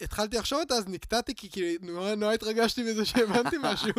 [0.00, 3.92] התחלתי לחשוב אותה, אז נקטעתי, כי כאילו נורא נורא התרגשתי מזה שהבנתי משהו.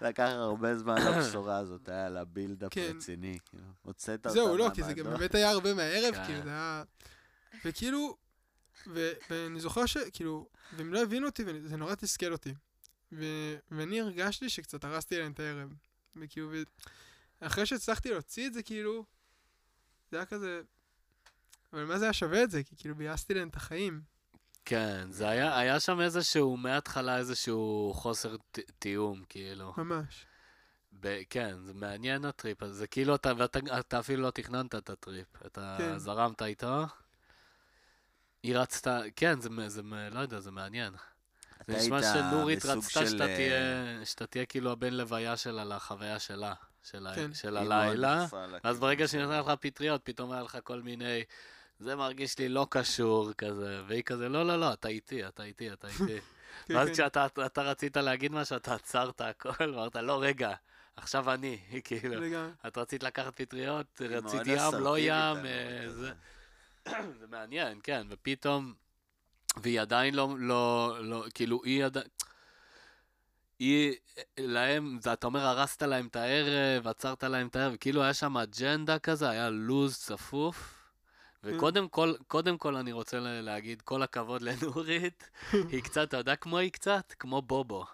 [0.00, 2.92] לקח הרבה זמן לבשורה הזאת, היה לה בילדאפ כן.
[2.96, 6.24] רציני, כאילו, הוצאת אותה זהו, לא, כי זה גם באמת היה הרבה מהערב, כן.
[6.24, 6.82] כאילו, זה היה...
[7.64, 8.16] וכאילו,
[8.86, 12.54] ואני זוכר שכאילו, והם לא הבינו אותי, וזה נורא תסכל אותי.
[13.70, 15.68] ואני הרגשתי שקצת הרסתי להם את הערב.
[16.16, 16.50] וכאילו,
[17.40, 19.04] אחרי שהצלחתי להוציא את זה, כאילו,
[20.10, 20.60] זה היה כזה,
[21.72, 22.62] אבל מה זה היה שווה את זה?
[22.62, 24.00] כי כאילו ביאסתי להם את החיים.
[24.64, 29.74] כן, זה היה, היה שם איזשהו, מההתחלה איזשהו חוסר ת, תיאום, כאילו.
[29.76, 30.26] ממש.
[31.00, 34.90] ב- כן, זה מעניין הטריפ הזה, זה כאילו אתה, ואתה אתה אפילו לא תכננת את
[34.90, 35.98] הטריפ, אתה כן.
[35.98, 36.84] זרמת איתו.
[38.42, 40.94] היא רצתה, כן, זה, זה, לא יודע, זה מעניין.
[41.66, 43.18] זה נשמע שנורית רצתה שאתה, של...
[43.18, 47.34] תהיה, שאתה תהיה כאילו הבן לוויה שלה לחוויה שלה, של, כן.
[47.34, 48.26] של הלילה,
[48.64, 51.22] ואז ברגע שהיא נתנה לך פטריות, פתאום היה לך כל מיני...
[51.80, 55.72] זה מרגיש לי לא קשור כזה, והיא כזה, לא, לא, לא, אתה איתי, אתה איתי,
[55.72, 56.20] אתה איתי.
[56.66, 56.94] כן, ואז כן.
[56.94, 60.54] כשאתה רצית להגיד משהו, אתה עצרת הכל, ואמרת, לא, רגע,
[60.96, 62.42] עכשיו אני, כאילו.
[62.66, 66.12] את רצית לקחת פטריות, רצית ים, לא ים, אה, זה...
[67.20, 68.74] זה מעניין, כן, ופתאום,
[69.56, 72.06] והיא עדיין לא, לא, לא, כאילו, היא עדיין...
[73.58, 73.94] היא,
[74.38, 78.98] להם, אתה אומר, הרסת להם את הערב, עצרת להם את הערב, כאילו היה שם אג'נדה
[78.98, 80.79] כזה, היה לוז צפוף.
[81.44, 85.30] וקודם כל, קודם כל אני רוצה להגיד כל הכבוד לנורית,
[85.72, 87.14] היא קצת, אתה יודע כמו היא קצת?
[87.18, 87.84] כמו בובו.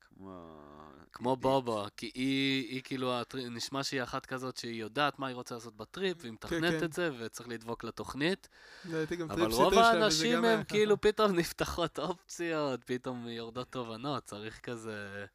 [0.00, 0.60] כמו...
[1.12, 1.36] כמו.
[1.36, 3.20] בובו, כי היא, היא כאילו,
[3.50, 6.84] נשמע שהיא אחת כזאת שהיא יודעת מה היא רוצה לעשות בטריפ, והיא מתכננת כן.
[6.84, 8.48] את זה, וצריך לדבוק לתוכנית.
[9.30, 10.64] אבל רוב האנשים הם.
[10.68, 15.26] כאילו פתאום נפתחות אופציות, פתאום יורדות תובנות, צריך כזה...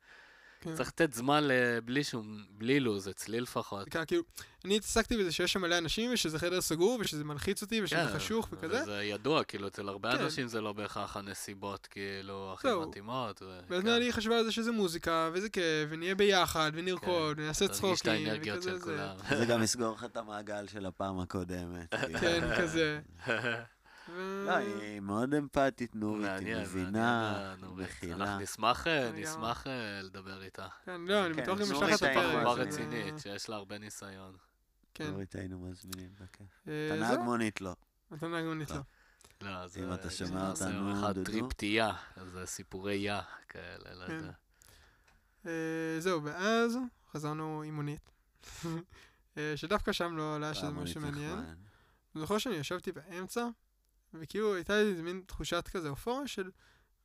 [0.66, 0.76] כן.
[0.76, 1.48] צריך לתת זמן
[1.86, 3.90] בלי שום, בלי לו"ז, אצלי לפחות.
[3.90, 4.24] ככה, כאילו,
[4.66, 8.08] אני התעסקתי בזה שיש שם מלא אנשים, ושזה חדר סגור, ושזה מלחיץ אותי, ושזה כן,
[8.16, 8.82] חשוך וכזה.
[8.82, 10.24] וזה ידוע, כאילו, אצל הרבה כן.
[10.24, 12.68] אנשים זה לא בהכרח הנסיבות, כאילו, הכי.
[12.88, 13.42] מתאימות.
[13.42, 14.00] ו- ואז כן.
[14.00, 18.12] לי חשבה על זה שזה מוזיקה, וזה כיף, ונהיה ביחד, ונרקוד, ונעשה תרגיש את צחוקים,
[18.28, 18.84] האנרגיות וכזה של זה.
[18.84, 19.40] כולם.
[19.40, 21.96] זה גם יסגור לך את המעגל של הפעם הקודמת.
[22.06, 22.20] כאילו.
[22.20, 23.00] כן, כזה.
[24.10, 27.88] לא, היא מאוד אמפתית, נורית, היא מבינה, נורית.
[27.90, 28.16] מכילה.
[28.16, 29.12] אנחנו נשמח, אה.
[29.12, 30.68] נשמח אה, לדבר איתה.
[30.86, 32.36] כן, לא, אני כן, בטוח אם נורית נשלח את הפרק.
[32.42, 34.36] בחורה זה- רצינית, שיש לה הרבה ניסיון.
[34.94, 35.08] כן.
[35.12, 36.48] נורית היינו מזמינים, בכיף.
[36.68, 37.76] אה, אתה נהג זהו, מונית לא.
[38.14, 38.76] אתה נהג מונית לא.
[38.76, 38.82] לא.
[39.42, 41.32] לא, אז אם אה, אתה שומע אותנו, אחד דודו.
[41.32, 41.94] טריפ תייה,
[42.32, 43.14] זה סיפורי יא
[43.50, 44.14] כאלה, לא כן.
[44.14, 44.32] יודע.
[45.46, 45.52] אה,
[46.00, 46.78] זהו, ואז
[47.14, 48.10] חזרנו עם מונית.
[49.38, 51.40] אה, שדווקא שם לא לא היה שזה משהו מעניין.
[51.40, 53.48] אני זוכר שאני ישבתי באמצע,
[54.20, 56.52] וכאילו הייתה לי מין תחושת כזה אופוריה של,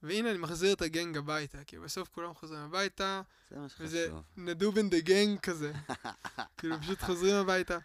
[0.02, 4.12] והנה אני מחזיר את ה gang הביתה, כאילו בסוף כולם חוזרים הביתה, זה מה וזה.
[4.36, 5.72] נדב in the gang כזה.
[6.58, 7.78] כאילו פשוט חוזרים הביתה.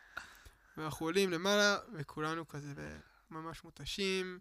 [0.78, 2.98] ואנחנו עולים למעלה, וכולנו כזה
[3.32, 4.40] ממש מותשים,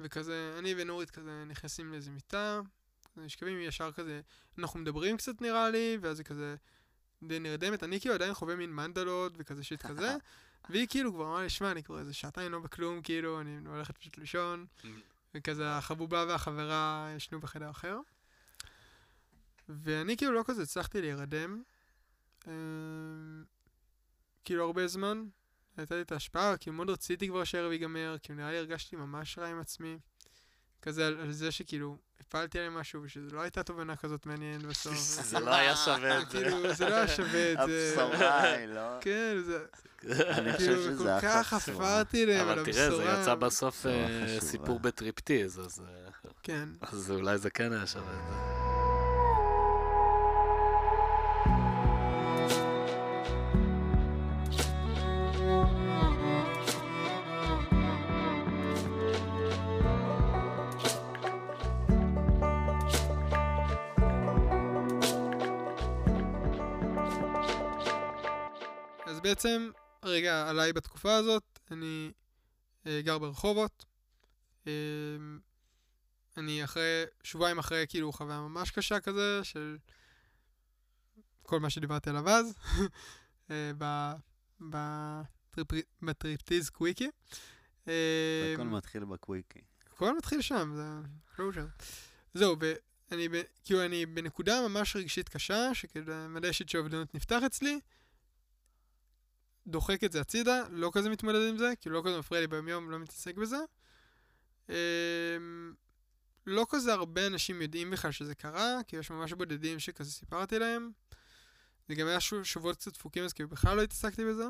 [0.00, 2.60] וכזה, אני ונורית כזה נכנסים לאיזה מיטה,
[3.16, 4.20] נשכבים ישר כזה,
[4.58, 6.56] אנחנו מדברים קצת נראה לי, ואז היא כזה
[7.22, 10.16] די נרדמת, אני כאילו עדיין חווה מין מנדלות וכזה שיט כזה,
[10.68, 13.98] והיא כאילו כבר אמרה לי, שמע, אני כבר איזה שעתיים לא בכלום, כאילו, אני הולכת
[13.98, 14.66] פשוט לישון,
[15.34, 17.98] וכזה החבובה והחברה ישנו בחדר אחר.
[19.68, 21.62] ואני כאילו לא כזה הצלחתי להירדם,
[22.46, 23.44] אמ,
[24.44, 25.24] כאילו הרבה זמן.
[25.76, 29.38] הייתה לי את ההשפעה, כאילו מאוד רציתי כבר שהערב ייגמר, כאילו נראה לי הרגשתי ממש
[29.38, 29.98] רע עם עצמי.
[30.82, 31.98] כזה על, על זה שכאילו
[32.30, 34.94] הפלתי עליהם משהו, ושזה לא הייתה תובנה כזאת מעניינת בסוף.
[35.30, 36.38] זה לא היה שווה את זה.
[36.38, 37.94] כאילו, זה לא היה שווה את זה.
[38.02, 39.00] הבשורה היא, לא?
[39.00, 39.58] כן, זה,
[40.08, 41.86] אני חושב כאילו, שזה וכל כך החצורה.
[41.86, 42.88] חפרתי להם על אבל הבשורה.
[42.88, 44.40] תראה, זה יצא בסוף בשורה אה.
[44.40, 46.10] סיפור בטריפטיז, אז אה,
[46.42, 46.68] כן.
[46.82, 48.59] אז אולי זה כן היה שווה את זה.
[69.30, 69.70] בעצם,
[70.04, 72.12] רגע, עליי בתקופה הזאת, אני
[72.86, 73.84] אה, גר ברחובות.
[74.66, 74.72] אה,
[76.36, 79.78] אני אחרי, שבועיים אחרי, כאילו, חוויה ממש קשה כזה, של
[81.42, 82.54] כל מה שדיברתי עליו אז,
[83.50, 84.12] אה, ב-
[84.60, 87.08] בטריפ- בטריפטיז קוויקי.
[87.88, 89.60] אה, הכל מתחיל בקוויקי.
[89.94, 91.66] הכל מתחיל שם, זה closure.
[92.34, 92.56] זהו,
[93.10, 97.80] ואני, ב- כאילו, אני בנקודה ממש רגשית קשה, שכאילו מלא shit של אובדנות נפתח אצלי,
[99.70, 102.68] דוחק את זה הצידה, לא כזה מתמודד עם זה, כאילו לא כזה מפריע לי ביום
[102.68, 103.56] יום, לא מתעסק בזה.
[104.68, 104.74] אמ,
[106.46, 110.90] לא כזה הרבה אנשים יודעים בכלל שזה קרה, כי יש ממש בודדים שכזה סיפרתי להם.
[111.88, 114.44] זה גם היה שבועות קצת דפוקים, אז כאילו בכלל לא התעסקתי בזה.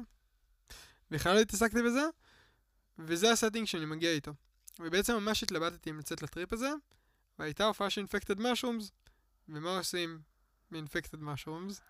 [1.11, 2.03] בכלל לא התעסקתי בזה,
[2.99, 4.33] וזה ה setting שאני מגיע איתו.
[4.79, 6.71] ובעצם ממש התלבטתי אם לצאת לטריפ הזה,
[7.39, 8.91] והייתה הופעה של Infected Mushrooms,
[9.49, 10.21] ומה עושים
[10.71, 11.81] מאינפקטד משרומס?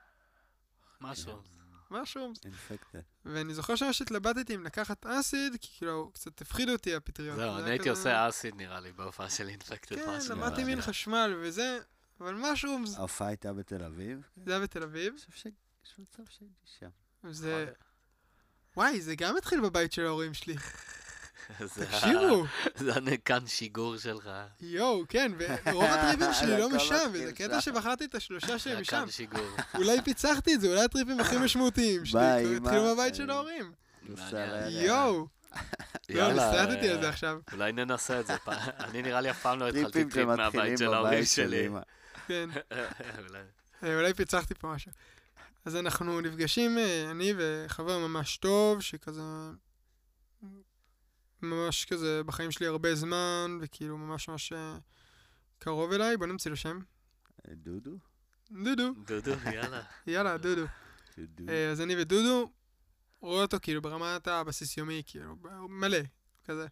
[1.90, 2.30] משהו.
[2.30, 2.38] משרומס.
[2.44, 3.00] אינפקטד.
[3.24, 7.36] ואני זוכר שממש התלבטתי אם לקחת אסיד, כי כאילו קצת הפחידו אותי הפטריות.
[7.36, 10.34] זהו, זה אני הייתי עושה אסיד נראה לי בהופעה של אינפקטד כן, משהו.
[10.34, 11.78] למדתי מין חשמל וזה,
[12.20, 14.20] אבל משרומס, ההופעה הייתה בתל אביב?
[14.46, 15.12] זה היה בתל אביב.
[15.12, 16.88] אני חושב שיש מצב שהייתי שם.
[17.30, 17.72] זה...
[18.76, 20.56] וואי, זה גם התחיל בבית של ההורים שלי.
[21.58, 22.44] תקשיבו,
[22.84, 24.30] זה הנקן שיגור שלך.
[24.60, 25.32] יואו, כן,
[25.66, 27.60] ורוב הטריפים שלי לא משם, וזה קטע.
[27.60, 28.96] שבחרתי את השלושה שהם משם.
[28.96, 29.46] נקודת שיגור.
[29.74, 32.56] אולי פיצחתי את זה, אולי הטריפים הכי משמעותיים ביי, אמא.
[32.56, 33.72] התחילו בבית של אה, ההורים.
[34.68, 35.26] יואו,
[36.08, 37.38] לא, נסטלתי על זה עכשיו.
[37.52, 38.58] אולי ננסה את זה פעם.
[38.78, 41.68] אני נראה לי אף פעם לא התחלתי טריפ מהבית של ההורים שלי.
[42.26, 42.48] כן.
[43.18, 43.38] אולי.
[43.82, 44.92] אה, אולי פיצחתי פה משהו.
[45.64, 49.22] אז אנחנו נפגשים, אה, אני וחבר ממש טוב, שכזה...
[51.42, 54.78] ממש כזה בחיים שלי הרבה זמן, וכאילו ממש ממש אה,
[55.58, 56.78] קרוב אליי, בוא נמציא לו שם.
[57.48, 57.90] דודו?
[58.50, 59.82] דודו, דודו, יאללה.
[60.06, 60.64] יאללה, דודו.
[61.18, 61.52] דודו.
[61.52, 62.50] אה, אז אני ודודו,
[63.20, 65.36] רואה אותו כאילו ברמת הבסיס יומי, כאילו,
[65.68, 65.98] מלא,
[66.44, 66.66] כזה.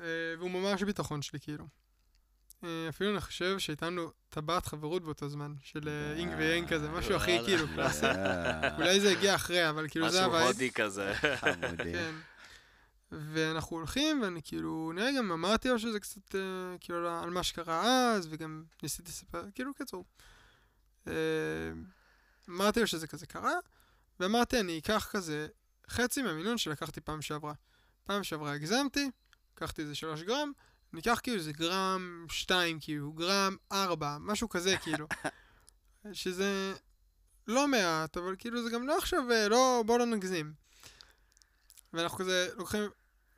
[0.00, 0.04] אה,
[0.38, 1.64] והוא ממש ביטחון שלי, כאילו.
[2.88, 7.38] אפילו אני חושב שהייתה לנו טבעת חברות באותו זמן, של אינג ויאנג כזה, משהו הכי.
[7.44, 8.06] כאילו קלאסי.
[8.76, 10.46] אולי זה הגיע אחרי, אבל כאילו זה משהו ה vibe.
[10.46, 11.14] הודי כזה.
[11.36, 11.92] חמודי.
[11.92, 12.14] כן.
[13.12, 16.40] ואנחנו הולכים, ואני כאילו, נראה גם אמרתי לו שזה קצת, אה,
[16.80, 20.04] כאילו, על- מה שקרה אז, וגם ניסיתי לספר, כאילו, קיצור.
[21.06, 21.12] אה,
[22.48, 23.54] אמרתי לו שזה כזה קרה,
[24.20, 25.48] ואמרתי, אני אקח כזה
[25.90, 27.52] חצי מהמינון שלקחתי פעם שעברה.
[28.04, 29.10] פעם שעברה הגזמתי,
[29.56, 30.52] לקחתי איזה שלוש גרם,
[30.92, 35.06] אני אקח כאילו איזה גרם שתיים, כאילו, גרם ארבע, משהו כזה, כאילו.
[36.12, 36.74] שזה
[37.46, 40.52] לא מעט, אבל כאילו זה גם לא עכשיו, אה, לא, בוא לא נגזים.
[41.92, 42.82] ואנחנו כזה לוקחים,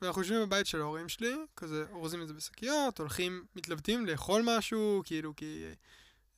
[0.03, 5.03] ואנחנו יושבים בבית של ההורים שלי, כזה אורזים את זה בשקיות, הולכים, מתלבטים לאכול משהו,
[5.05, 5.64] כאילו, כי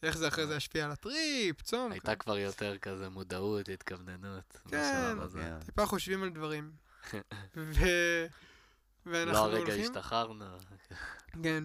[0.03, 1.93] איך זה אחרי זה ישפיע על הטריפ, צום.
[1.93, 4.59] הייתה כבר יותר כזה מודעות, התכווננות.
[4.69, 5.17] כן.
[5.33, 5.61] כן.
[5.65, 6.73] טיפה חושבים על דברים.
[7.57, 7.85] ו...
[9.07, 9.85] ואנחנו לא הרגע הולכים...
[9.85, 10.45] השתחררנו.
[11.43, 11.65] כן.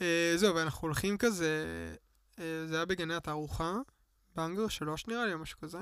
[0.00, 1.66] אה, זהו, ואנחנו הולכים כזה,
[2.38, 3.74] אה, זה היה בגני התערוכה,
[4.36, 5.78] באנגר שלוש נראה לי, או משהו כזה.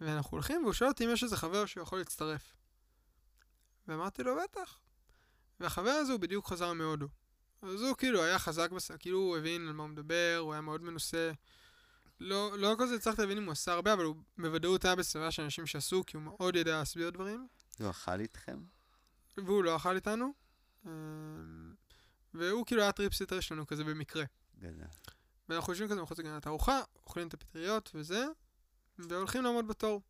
[0.00, 2.54] ואנחנו הולכים, והוא שואל אותי אם יש איזה חבר שיכול להצטרף.
[3.88, 4.78] ואמרתי לו, בטח.
[5.60, 7.08] והחבר הזה הוא בדיוק חזר מהודו.
[7.62, 8.90] אז הוא כאילו היה חזק בס...
[8.90, 11.32] כאילו הוא הבין על מה הוא מדבר, הוא היה מאוד מנוסה.
[12.20, 15.42] לא, לא כזה הצלחתי להבין אם הוא עשה הרבה, אבל הוא בוודאות היה בסביבה של
[15.42, 17.48] אנשים שעשו, כי הוא מאוד יודע להסביר דברים.
[17.78, 18.58] הוא אכל איתכם?
[19.36, 20.32] והוא לא אכל איתנו.
[20.86, 20.90] אמ,
[22.34, 24.24] והוא כאילו היה trip sitter שלנו כזה במקרה.
[24.58, 24.84] גדל.
[25.48, 28.26] ואנחנו יושבים כזה מחוץ לגן התערוכה, אוכלים את הפטריות וזה,
[29.08, 30.00] והולכים לעמוד בתור.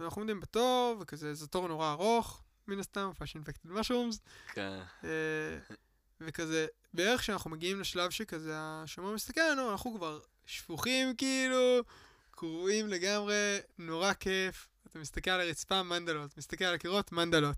[0.00, 4.18] ואנחנו עומדים בתור, וכזה, זה תור נורא ארוך, מן הסתם, Infected Mushroom,
[4.52, 4.78] כן.
[5.04, 5.74] אה,
[6.20, 11.80] וכזה, בערך כשאנחנו מגיעים לשלב שכזה, השומר מסתכל עלינו, אנחנו כבר שפוכים כאילו,
[12.30, 14.68] קרועים לגמרי, נורא כיף.
[14.86, 17.56] אתה מסתכל על הרצפה, מנדלות, מסתכל על הקירות, מנדלות.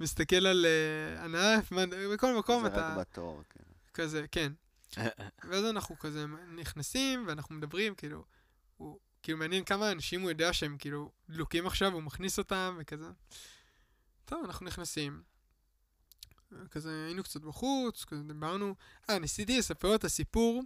[0.00, 2.88] מסתכל על אה, ענף, מנדלות, בכל מקום זה אתה...
[2.88, 3.64] רק בתור, כן.
[3.94, 4.52] כזה, כן.
[5.50, 6.26] ואז אנחנו כזה
[6.56, 8.24] נכנסים, ואנחנו מדברים, כאילו,
[8.76, 13.08] הוא, כאילו מעניין כמה אנשים הוא יודע שהם כאילו דלוקים עכשיו, הוא מכניס אותם וכזה.
[14.24, 15.22] טוב, אנחנו נכנסים.
[16.70, 18.74] כזה היינו קצת בחוץ, כזה דיברנו.
[19.10, 20.62] אה, ניסיתי לספר את הסיפור.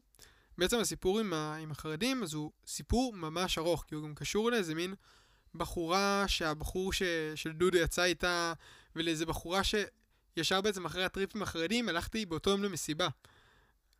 [0.58, 4.50] בעצם הסיפור עם, ה, עם החרדים, אז הוא סיפור ממש ארוך, כי הוא גם קשור
[4.50, 4.94] לאיזה מין
[5.54, 7.02] בחורה שהבחור ש,
[7.34, 8.52] של דודו יצא איתה,
[8.96, 13.08] ולאיזה בחורה שישר בעצם אחרי הטריפ עם החרדים, הלכתי באותו יום למסיבה.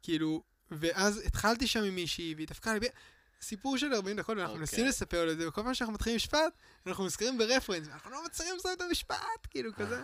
[0.03, 2.89] כאילו, ואז התחלתי שם עם מישהי, והיא דפקה לי,
[3.43, 4.61] סיפור של 40 דקות, ואנחנו אוקיי.
[4.61, 6.53] מנסים לספר לו את זה, וכל פעם שאנחנו מתחילים משפט,
[6.87, 10.03] אנחנו מזכירים ברפרנס, ואנחנו לא מצליחים לסיים את המשפט, כאילו, כזה.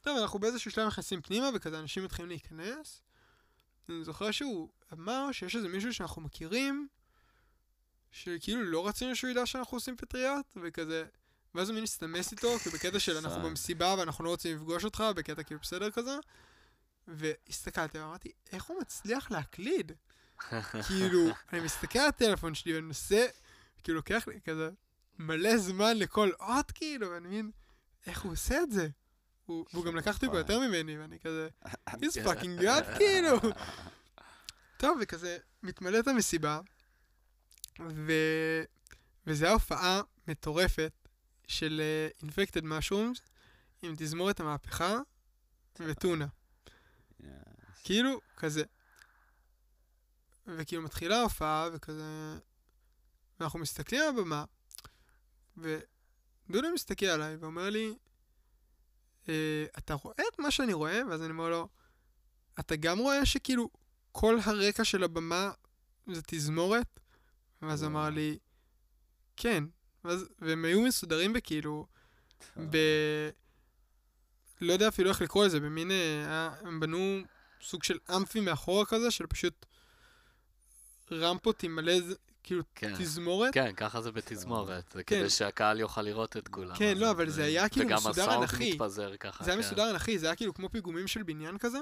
[0.00, 3.02] טוב, אנחנו באיזשהו שלב נכנסים פנימה, וכזה אנשים מתחילים להיכנס.
[3.88, 6.88] אני זוכר שהוא אמר שיש איזה מישהו שאנחנו מכירים,
[8.10, 11.04] שכאילו לא רצינו שהוא ידע שאנחנו עושים פטריות, וכזה,
[11.54, 13.42] ואז הוא מין הסתמס איתו, כי בקטע של אנחנו.
[13.42, 16.16] במסיבה ואנחנו לא רוצים לפגוש אותך, בקטע כאילו בסדר כזה.
[17.08, 19.92] והסתכלתי ואמרתי, איך הוא מצליח להקליד?
[20.86, 23.26] כאילו, אני מסתכל על הטלפון שלי ואני מנסה,
[23.82, 24.70] כאילו לוקח לי כזה
[25.18, 27.50] מלא זמן לכל אות, כאילו, ואני מבין,
[28.06, 28.88] איך הוא עושה את זה?
[29.46, 31.48] הוא, והוא גם לקח אותי פה יותר ממני, ואני כזה,
[31.88, 33.38] he's fucking god, כאילו.
[34.76, 36.60] טוב, וכזה, מתמלאת המסיבה,
[37.80, 38.12] ו...
[39.26, 40.92] וזו הייתה הופעה מטורפת
[41.46, 41.82] של
[42.20, 43.20] uh, Infected Mushrooms
[43.82, 44.98] עם תזמורת המהפכה
[45.80, 46.26] וטונה.
[47.84, 48.64] כאילו, כזה.
[50.46, 52.38] וכאילו מתחילה ההופעה, וכזה...
[53.40, 54.44] ואנחנו מסתכלים על הבמה,
[55.56, 57.94] ודודו מסתכל עליי ואומר לי,
[59.28, 61.00] אה, אתה רואה את מה שאני רואה?
[61.10, 61.68] ואז אני אומר לו,
[62.60, 63.70] אתה גם רואה שכאילו
[64.12, 65.50] כל הרקע של הבמה
[66.06, 67.00] זה תזמורת?
[67.62, 68.38] ואז הוא אמר לי,
[69.36, 69.64] כן.
[70.04, 71.86] ואז, והם היו מסודרים בכאילו,
[72.70, 72.76] ב...
[74.60, 75.90] לא יודע אפילו איך לקרוא לזה, במין...
[75.90, 77.20] אה, הם בנו
[77.62, 79.66] סוג של אמפי מאחורה כזה, של פשוט
[81.12, 81.92] רמפות עם מלא,
[82.42, 82.94] כאילו, כן.
[82.98, 83.54] תזמורת.
[83.54, 84.84] כן, ככה זה בתזמורת.
[84.94, 85.18] זה כן.
[85.20, 86.76] כדי שהקהל יוכל לראות את כולם.
[86.76, 88.54] כן, לא, אבל זה היה כאילו מסודר וגם אנכי.
[88.54, 89.44] הסאונד מתפזר ככה.
[89.44, 89.66] זה היה כן.
[89.66, 91.78] מסודר אנכי, זה היה כאילו כמו פיגומים של בניין כזה,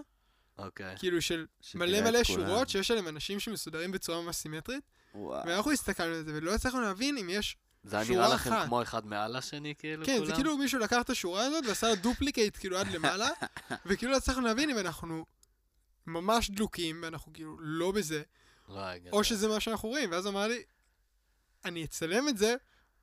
[0.59, 0.95] אוקיי.
[0.99, 2.25] כאילו של מלא מלא.
[2.25, 5.47] שורות שיש עליהם אנשים שמסודרים בצורה ממש סימטרית, וואו.
[5.47, 7.57] ואנחנו הסתכלנו על זה ולא הצלחנו להבין אם יש...
[7.85, 8.67] זה היה נראה לכם אחת.
[8.67, 10.27] כמו אחד מעל השני, כאילו, כן, כולם?
[10.27, 13.29] זה כאילו מישהו לקח את השורה הזאת ועשה לה duplicate כאילו עד למעלה,
[13.87, 15.25] וכאילו לא הצלחנו להבין אם אנחנו
[16.07, 18.23] ממש דלוקים ואנחנו כאילו לא בזה.
[19.13, 20.63] או שזה מה שאנחנו רואים, ואז הוא אמר לי,
[21.65, 22.55] אני אצלם את זה,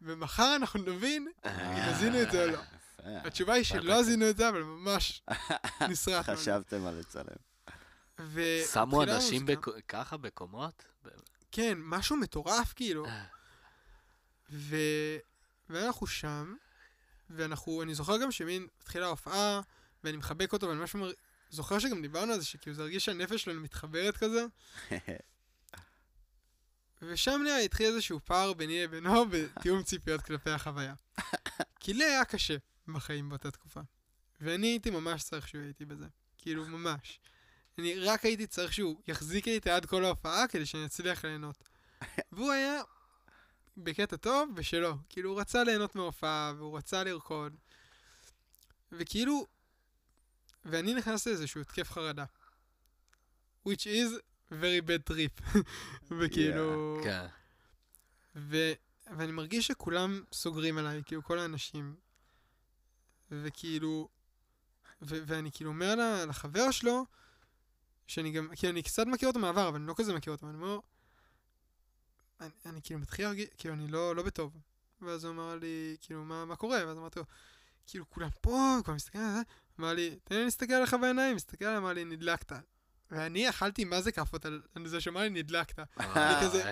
[0.01, 1.51] ומחר אנחנו נבין אם
[1.93, 2.59] עשינו את זה או לא.
[3.05, 5.23] התשובה היא שלא עשינו את זה, אבל ממש
[6.03, 6.23] זה.
[6.23, 7.25] חשבתם על לצלם.
[8.73, 9.45] שמו אנשים
[9.87, 10.85] ככה בקומות?
[11.51, 13.05] כן, משהו מטורף כאילו.
[14.51, 14.75] ו...
[15.69, 16.55] ואנחנו שם,
[17.29, 19.61] ואנחנו, אני זוכר גם שמין התחילה ההופעה,
[20.03, 21.11] ואני מחבק אותו, ואני ממש אומר,
[21.49, 24.45] זוכר שגם דיברנו על זה, שכאילו זה הרגיש שהנפש שלנו מתחברת כזה,
[27.07, 30.93] ושם לי התחיל איזשהו פער ביני לבינו בתיאום ציפיות כלפי החוויה.
[31.79, 32.55] כי לי היה קשה
[32.87, 33.81] בחיים באותה תקופה.
[34.41, 36.05] ואני הייתי ממש צריך שהוא יהיה איתי בזה.
[36.37, 37.19] כאילו, ממש.
[37.77, 41.69] אני רק הייתי צריך שהוא יחזיק לי איתי עד כל ההופעה כדי שאני אצליח ליהנות.
[42.31, 42.81] והוא היה
[43.77, 44.93] בקטע טוב ושלא.
[45.09, 47.55] כאילו, הוא רצה ליהנות מההופעה, והוא רצה לרקוד.
[48.91, 49.45] וכאילו,
[50.65, 52.25] ואני נכנס לאיזשהו התקף חרדה.
[53.65, 54.19] which is
[54.51, 55.59] very bad trip.
[56.19, 56.97] וכאילו...
[57.03, 57.25] כן.
[58.35, 58.73] ו...
[59.17, 61.95] ואני מרגיש שכולם סוגרים עליי, כאילו כל האנשים.
[63.31, 64.09] וכאילו...
[65.01, 65.15] ו...
[65.27, 67.05] ואני כאילו אומר לה, לחבר שלו,
[68.07, 70.57] שאני גם, כי אני קצת מכיר אותו מהעבר, אבל אני לא כזה מכיר אותו, ואני
[70.57, 70.79] אומר,
[72.39, 74.57] אני, אני כאילו מתחיל להרגיש, כאילו אני לא, לא בטוב.
[75.01, 76.85] ואז הוא אמר לי, כאילו, מה, מה קורה?
[76.87, 77.25] ואז אמרתי לו,
[77.87, 79.41] כאילו, כולם פה, כולם מסתכלים על זה,
[79.79, 82.51] אמר לי, תן לי להסתכל עליך בעיניים, מסתכל עליי, אמר לי, נדלקת.
[83.11, 85.79] ואני אכלתי מה זה כאפות על זה שאמר לי, נדלקת.
[85.99, 86.71] אה, כזה-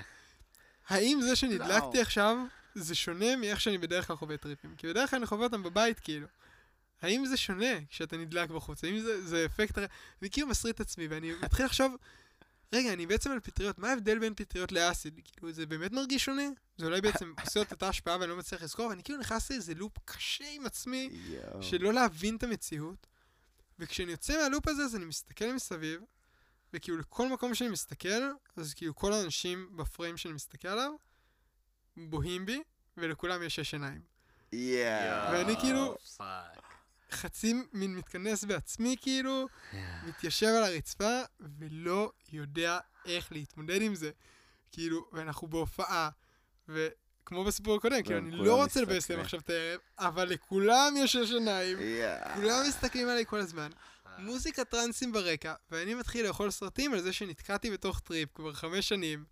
[0.88, 2.00] האם זה שנדלקתי.
[2.00, 2.36] עכשיו,
[2.74, 4.74] זה שונה מאיך שאני בדרך כלל חווה טריפים?
[4.78, 6.26] כי בדרך כלל אני חווה אותם בבית, כאילו.
[7.02, 8.84] האם זה שונה כשאתה נדלק בחוץ?
[8.84, 9.78] האם זה, זה אפקט...
[10.22, 11.94] אני כאילו מסריט את עצמי, ואני מתחיל לחשוב,
[12.72, 15.20] רגע, אני בעצם על פטריות, מה ההבדל בין פטריות לאסיד?
[15.32, 16.42] כאילו, זה באמת מרגיש שונה?
[16.78, 19.74] זה אולי בעצם עושה את אותה השפעה ואני לא מצליח לזכור, ואני כאילו נכנס לאיזה
[19.74, 21.62] לופ קשה עם עצמי, יואו.
[21.62, 23.06] של לא להבין את המציאות.
[23.78, 26.00] וכשאני יוצא מה loop הזה, אז אני מסתכל מסביב,
[26.74, 30.90] וכאילו לכל מקום שאני מסתכל, אז כאילו כל האנשים בפריים שאני מסתכל עליו,
[31.96, 32.62] בוהים בי,
[32.96, 34.00] ולכולם יש שש עיניים.
[34.52, 35.32] יואו.
[35.32, 36.62] ואני כאילו- פאק.
[37.10, 39.46] חצי מין מתכנס בעצמי, כאילו,
[40.06, 41.20] מתיישב על הרצפה,
[41.58, 44.10] ולא יודע איך להתמודד עם זה.
[44.72, 46.10] כאילו, ואנחנו בהופעה,
[46.68, 49.10] וכמו בסיפור הקודם, כאילו, אני לא רוצה לבאס.
[49.10, 51.78] להם עכשיו את הערב, אבל לכולם יש שש עיניים.
[52.34, 53.70] כולם מסתכלים עליי כל הזמן.
[54.18, 59.24] מוזיקת טרנסים ברקע, ואני מתחיל לאכול סרטים על זה שנתקעתי בתוך טריפ כבר חמש שנים.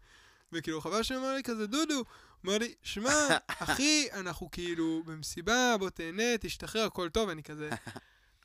[0.53, 2.05] וכאילו, חבר שלי אמר לי כזה, דודו, הוא
[2.45, 3.13] אמר לי, שמע,
[3.49, 7.71] אחי, אנחנו כאילו במסיבה, בוא תהנה, תשתחרר, הכל טוב, אני כזה,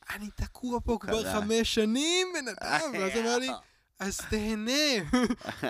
[0.09, 1.33] אני תקוע פה כבר.
[1.33, 3.49] חמש שנים, בן אדם, ואז הוא אמר לי,
[3.99, 5.09] אז תהנה.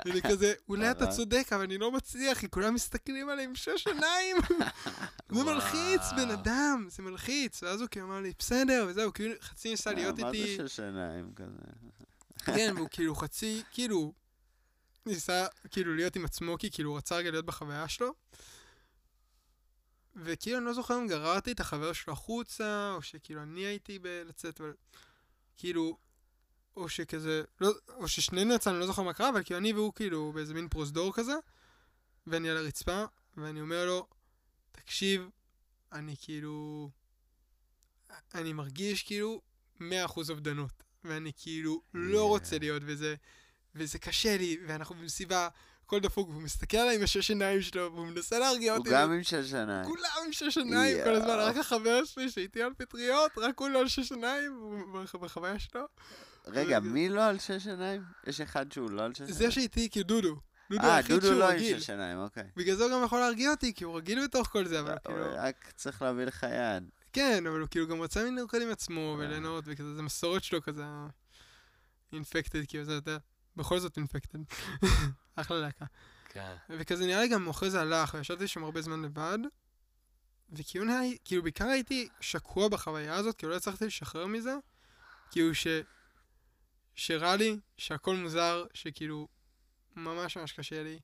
[0.06, 1.16] ואני כזה, אולי אתה קרה.
[1.16, 4.38] צודק, אבל אני לא מצליח, כי כולם מסתכלים עליי עם שש עיניים.
[5.32, 6.32] זה מלחיץ, בן.
[6.32, 7.64] אדם, זה מלחיץ.
[7.64, 10.58] ואז הוא כאילו אמר לי, בסדר, וזהו, כאילו חצי ניסה להיות אה, מה איתי.
[10.58, 11.58] זה שש עיניים כזה?
[12.56, 14.14] כן, והוא כאילו חצי, כאילו,
[15.06, 18.14] ניסה כאילו להיות עם עצמו, כי כאילו הוא רצה רגע להיות בחוויה שלו.
[20.16, 24.62] וכאילו, אני לא זוכר אם גררתי את החבר שלו החוצה, או שכאילו אני הייתי בלצאת,
[24.62, 24.74] אבל
[25.58, 25.98] כאילו,
[26.78, 29.94] או שכזה, לא, או ששנינו יצאנו, אני לא זוכר מה קרה, אבל כאילו אני והוא
[29.94, 31.34] כאילו באיזה מין פרוזדור כזה,
[32.28, 33.04] ואני על הרצפה,
[33.38, 34.08] ואני אומר לו,
[34.72, 35.30] תקשיב,
[35.94, 36.90] אני כאילו,
[38.36, 39.42] אני מרגיש כאילו
[39.80, 39.82] 100%
[40.30, 40.72] אובדנות,
[41.04, 42.28] ואני כאילו לא Yeah.
[42.30, 43.16] רוצה להיות בזה,
[43.76, 45.50] וזה קשה לי, ואנחנו במסיבה,
[45.86, 48.90] הכל דפוק, והוא מסתכל עליי עם השש עיניים שלו, והוא מנסה להרגיע הוא אותי.
[48.92, 49.86] גם עם שש עיניים.
[49.86, 51.30] כולם עם שש עיניים כל הזמן.
[51.30, 55.60] רק החבר שלי שאיתי על פטריות, רק הוא לא על שש עיניים, הוא בח- בחוויה
[55.60, 55.82] שלו.
[56.48, 58.04] רגע, מי לא על שש עיניים?
[58.28, 59.38] יש אחד שהוא לא על שש עיניים?
[59.38, 60.36] זה שאיתי, כאילו דודו.
[60.70, 61.60] דודו אה, דודו לא עם.
[61.60, 62.44] שש עיניים, אוקיי.
[62.56, 65.00] בגלל זה הוא גם יכול להרגיע אותי, כי הוא רגיל בתוך כל זה, אבל הוא
[65.06, 65.26] כאילו...
[65.36, 66.90] רק צריך להביא לך יד.
[67.14, 69.20] כן, אבל הוא כאילו גם רצה מין לרקוד עם עצמו אה.
[69.20, 70.84] וליהנות, וכזה, זה מסורת שלו כזה,
[72.14, 73.18] אינפקטד, כאילו, זה יותר,
[73.56, 74.40] בכל זאת אינפקטד.
[75.36, 75.86] אחלה להקה.
[76.30, 76.56] כן.
[76.70, 79.38] וכזה נראה לי גם אחרי זה הלך, וישבתי שם הרבה זמן לבד,
[80.50, 84.56] וכאילו נראה לי, כאילו בעיקר הייתי שקוע בחוויה הזאת, כאילו לא הצלחתי לשחרר מזה,
[85.32, 85.68] כאילו ש...
[86.98, 89.28] שרע לי, שהכל מוזר, שכאילו
[89.96, 91.00] ממש ממש קשה לי.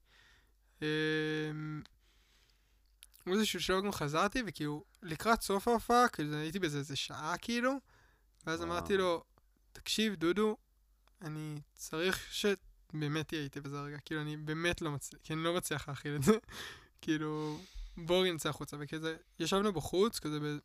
[0.81, 1.81] אמ,
[3.25, 7.71] באיזשהו שלב גם חזרתי, וכאילו לקראת סוף ההופעה, כאילו הייתי באיזה איזה שעה כאילו,
[8.45, 8.71] ואז וואו.
[8.71, 9.23] אמרתי לו,
[9.71, 10.57] תקשיב דודו,
[11.21, 15.53] אני צריך שבאמת תהיה איתי בזה רגע, כאילו אני באמת לא מצליח, כי אני לא
[15.53, 16.33] מצליח להכיל את זה,
[17.01, 17.59] כאילו,
[17.97, 20.57] בואו נצא החוצה, וכזה, ישבנו בחוץ, כזה ב...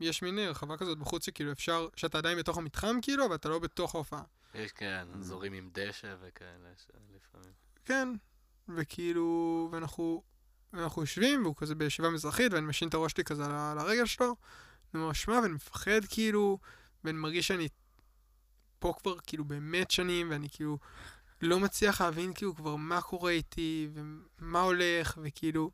[0.00, 3.58] יש מין רחבה כזאת בחוץ שכאילו אפשר, שאתה עדיין בתוך המתחם כאילו, אבל אתה לא
[3.58, 4.22] בתוך ההופעה.
[4.54, 5.18] יש כן, Mm.
[5.18, 7.52] אזורים עם דשא וכאלה שלפעמים.
[7.84, 8.08] כן,
[8.68, 10.22] וכאילו, ואנחנו,
[10.72, 14.36] ואנחנו יושבים, והוא כזה בישיבה מזרחית, ואני משעין את הראש שלי כזה על, הרגל שלו,
[14.94, 16.58] ואני אומר, שמע, ואני מפחד כאילו,
[17.04, 17.68] ואני מרגיש שאני
[18.78, 20.78] פה כבר כאילו באמת שנים, ואני כאילו
[21.42, 23.88] לא מצליח להבין כאילו כבר מה קורה איתי,
[24.38, 25.70] ומה הולך, וכאילו,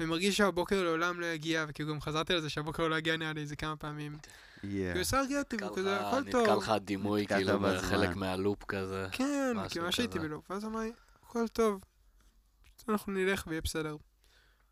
[0.00, 3.40] ומרגיש שהבוקר לעולם לא יגיע, וכאילו גם חזרתי על זה שהבוקר לא יגיע נראה לי
[3.40, 4.18] איזה כמה פעמים.
[4.60, 6.62] כאילו, ניסה להרגיע אותי, נתקע כזה, לך- הכל נתקע טוב.
[6.62, 7.60] לך דימוי נתקעת כאילו.
[7.60, 9.06] בחלק מהלופ כזה.
[9.12, 10.28] כן, כאילו מה שהייתי כזה.
[10.28, 10.92] בלופ, ואז אמר לי,
[11.22, 11.80] הכל טוב,
[12.88, 13.96] אנחנו נלך ויהיה בסדר.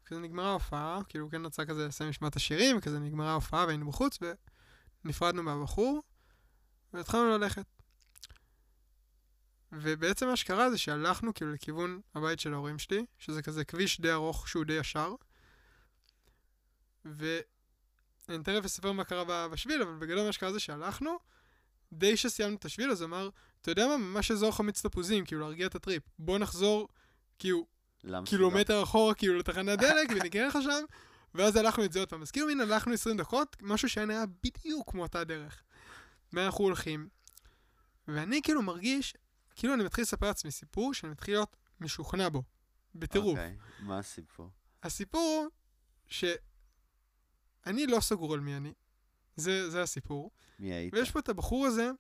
[0.07, 3.87] כזה נגמרה ההופעה, כאילו כן רצה כזה לסיים לשמוע את השירים, וכזה נגמרה ההופעה והיינו
[3.89, 4.19] בחוץ,
[5.05, 6.03] ונפרדנו מהבחור,
[6.93, 7.65] והתחלנו ללכת.
[9.81, 14.13] ובעצם מה שקרה זה שהלכנו כאילו לכיוון הבית של ההורים שלי, שזה כזה כביש די
[14.13, 15.15] ארוך שהוא די ישר,
[18.29, 21.19] אני תכף אספר מה קרה בשביל, אבל בגדול מה שקרה זה שהלכנו,
[21.93, 23.29] די שסיימנו את השביל, אז אמר,
[23.61, 26.03] אתה יודע מה, ממש אזור חמיץ תפוזים, כאילו להרגיע את הטריפ.
[26.19, 26.89] בוא נחזור,
[27.39, 27.67] כאילו.
[28.25, 30.85] קילומטר אחורה, כאילו, לתחנת דלק, ונקרא לך שם,
[31.35, 32.23] ואז הלכנו את זה עוד פעם.
[32.23, 35.63] אז כאילו, הנה, הלכנו 20 דקות, משהו שהיה נראה בדיוק כמו אותה דרך.
[36.33, 37.09] ואנחנו הולכים,
[38.09, 39.15] ואני כאילו מרגיש,
[39.55, 42.43] כאילו אני מתחיל לספר לעצמי סיפור שאני מתחיל להיות משוכנע בו,
[42.95, 43.39] בטירוף.
[43.39, 44.51] אוקיי, מה הסיפור?
[44.83, 45.51] הסיפור הוא
[46.07, 48.73] שאני לא סגור על מי אני,
[49.37, 50.95] זה, זה הסיפור, מי היית?
[50.95, 51.91] ויש פה את הבחור הזה,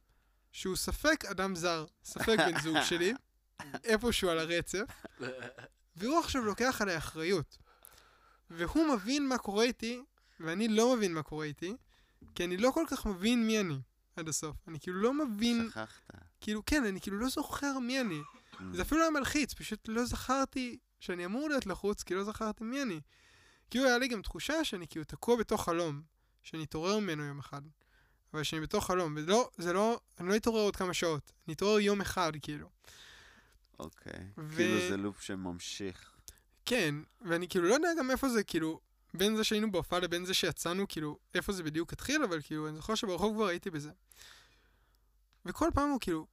[0.52, 3.14] שהוא ספק אדם זר, ספק בן זוג שלי,
[3.84, 4.84] איפשהו על הרצף,
[5.96, 7.58] והוא עכשיו לוקח עליי אחריות.
[8.50, 10.02] והוא מבין מה קורה איתי,
[10.40, 11.76] ואני לא מבין מה קורה איתי,
[12.34, 13.78] כי אני לא כל כך מבין מי אני
[14.16, 14.56] עד הסוף.
[14.68, 16.10] אני כאילו לא מבין, שכחת.
[16.44, 18.20] כאילו, כן, אני כאילו לא זוכר מי אני.
[18.72, 22.64] זה אפילו לא היה מלחיץ, פשוט לא זכרתי שאני אמור להיות לחוץ, כי לא זכרתי
[22.64, 23.00] מי אני.
[23.70, 26.02] כאילו היה לי גם תחושה שאני כאילו תקוע בתוך חלום,
[26.42, 27.62] שאני אתעורר ממנו יום אחד.
[28.34, 31.80] אבל שאני בתוך חלום, ולא, זה לא, אני לא אתעורר עוד כמה שעות, אני אתעורר
[31.80, 32.68] יום אחד, כאילו.
[33.78, 34.26] אוקיי.
[34.38, 36.12] ו- כאילו זה לופ שממשיך.
[36.66, 38.80] כן, ואני כאילו לא יודע גם איפה זה, כאילו,
[39.14, 42.76] בין זה שהיינו בהופעה לבין זה שיצאנו, כאילו, איפה זה בדיוק התחיל, אבל כאילו, אני
[42.76, 43.90] זוכר שברחוב כבר הייתי בזה.
[45.46, 46.26] וכל פעם הוא כאילו,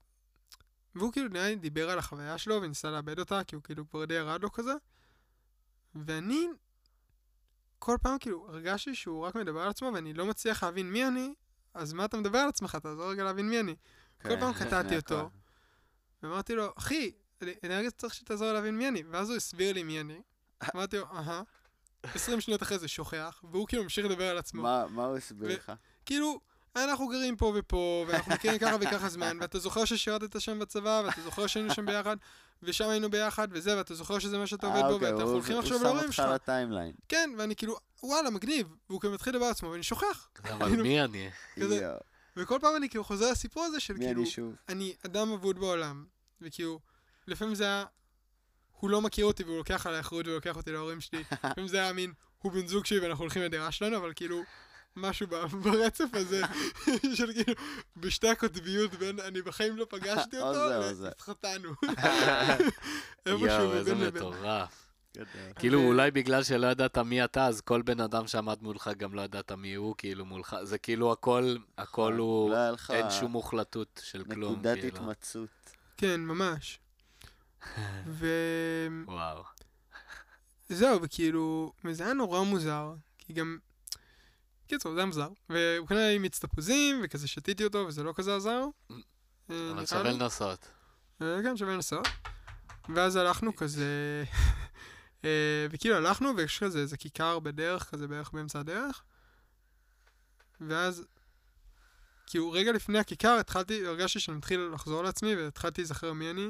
[0.95, 4.05] והוא כאילו נראה לי דיבר על החוויה שלו וניסה לאבד אותה, כי הוא כאילו כבר
[4.05, 4.73] די ירד לו כזה.
[5.95, 6.47] ואני,
[7.79, 11.33] כל פעם כאילו, הרגשתי שהוא רק מדבר על עצמו ואני לא מצליח להבין מי אני,
[11.73, 12.75] אז מה אתה מדבר על עצמך?
[12.75, 13.75] תעזור רגע להבין מי אני.
[14.21, 15.29] כל כן, פעם קטעתי אותו.
[16.23, 19.03] ואמרתי לו, אחי, אני רגע צריך שתעזור להבין מי אני.
[19.09, 20.21] ואז הוא הסביר לי מי אני.
[20.75, 21.41] אמרתי לו, אהה.
[22.03, 24.61] 20 שניות אחרי זה שוכח, והוא כאילו ממשיך לדבר על עצמו.
[24.61, 25.71] מה מה הוא הסביר לך?
[26.05, 26.39] כאילו,
[26.75, 31.21] אנחנו גרים פה ופה, ואנחנו מכירים ככה וככה זמן, ואתה זוכר ששירתת שם בצבא, ואתה
[31.21, 32.17] זוכר שהיינו שם ביחד,
[32.63, 35.59] ושם היינו ביחד, וזה, ואתה זוכר שזה מה שאתה עובד אה, בו, אוקיי, הוא- הולכים
[35.59, 36.25] עכשיו הוא שם להורים אותך שלך.
[36.25, 36.91] לטיימליין.
[37.09, 38.67] כן, ואני כאילו, וואלה, מגניב.
[38.89, 40.29] והוא כאילו מתחיל לדבר על עצמו, ואני שוכח.
[40.43, 41.29] אבל כאילו- מי אני?
[42.37, 44.23] וכל פעם אני כאילו חוזר לסיפור הזה של כאילו,
[44.69, 46.05] אני אדם אבוד בעולם,
[46.41, 46.79] וכאילו,
[47.27, 47.85] לפעמים זה היה,
[48.71, 51.93] הוא לא מכיר אותי והוא לוקח עליי אחריות ולוקח אותי להורים שלי, לפעמים זה היה
[51.93, 54.41] מין, הוא בן זוג שלי ואנחנו הולכים לדירה שלנו, אבל כאילו,
[54.95, 55.27] משהו
[55.63, 56.41] ברצף הזה,
[57.17, 57.53] של כאילו,
[57.97, 61.01] בשתי הקוטביות בין אני בחיים לא פגשתי או אותו.
[61.01, 61.73] והתחתנו.
[63.25, 63.95] יואו, איזה.
[63.95, 64.87] מטורף.
[65.55, 69.13] כאילו, ו- אולי בגלל שלא ידעת מי אתה, אז כל בן אדם שעמד מולך גם
[69.13, 70.55] לא ידעת מי הוא, כאילו, מולך.
[70.63, 74.97] זה כאילו הכל, הכל הוא, לא אין שום מוחלטות של כלום, נקודת כאילו.
[74.97, 75.49] התמצאות.
[75.97, 76.79] כן, ממש.
[78.07, 79.43] וזהו, וואו.
[81.03, 83.57] וכאילו, וזה היה נורא מוזר, כי גם...
[84.71, 85.29] קיצור, זה היה מוזר.
[85.49, 88.65] והוא קנה לי מיץ תפוזים, וכזה שתיתי אותו, וזה לא כזה עזר.
[89.49, 90.03] אה, אבל שווה.
[90.03, 90.67] לנסות.
[91.21, 92.07] אה, כן, שווה לנסות.
[92.95, 94.23] ואז הלכנו כזה...
[95.25, 99.03] אה, וכאילו הלכנו, ויש כזה איזה כיכר בדרך, כזה בערך באמצע הדרך.
[100.61, 101.03] ואז,
[102.27, 106.41] כאילו, רגע לפני הכיכר התחלתי, הרגשתי שאני מתחיל לחזור לעצמי, והתחלתי להיזכר מי אני.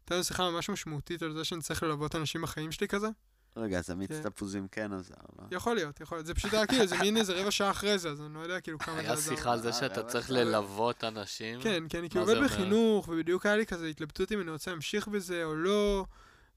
[0.00, 3.08] הייתה לנו שיחה ממש משמעותית על זה שאני צריך ללוות אנשים בחיים שלי כזה.
[3.56, 4.22] רגע, אז המיץ כן.
[4.22, 5.44] תפוזים כן עזר, לא?
[5.50, 6.26] יכול להיות, יכול להיות.
[6.26, 8.60] זה פשוט היה כאילו, זה מין איזה רבע שעה אחרי זה, אז אני לא יודע
[8.60, 9.36] כאילו כמה זה היה עזר.
[9.36, 10.30] שיחה על זה אה, שאתה צריך.
[10.30, 11.60] ללוות אנשים.
[11.60, 12.44] כן, כי אני כאילו עובד?
[12.44, 16.04] בחינוך, ובדיוק היה לי כזה התלבטות אם אני רוצה להמשיך בזה או לא,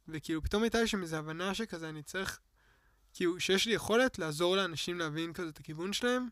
[0.07, 2.39] וכאילו פתאום הייתה לי שם איזו הבנה שכזה אני צריך,
[3.13, 6.27] כאילו שיש לי יכולת לעזור לאנשים להבין כזה את הכיוון שלהם.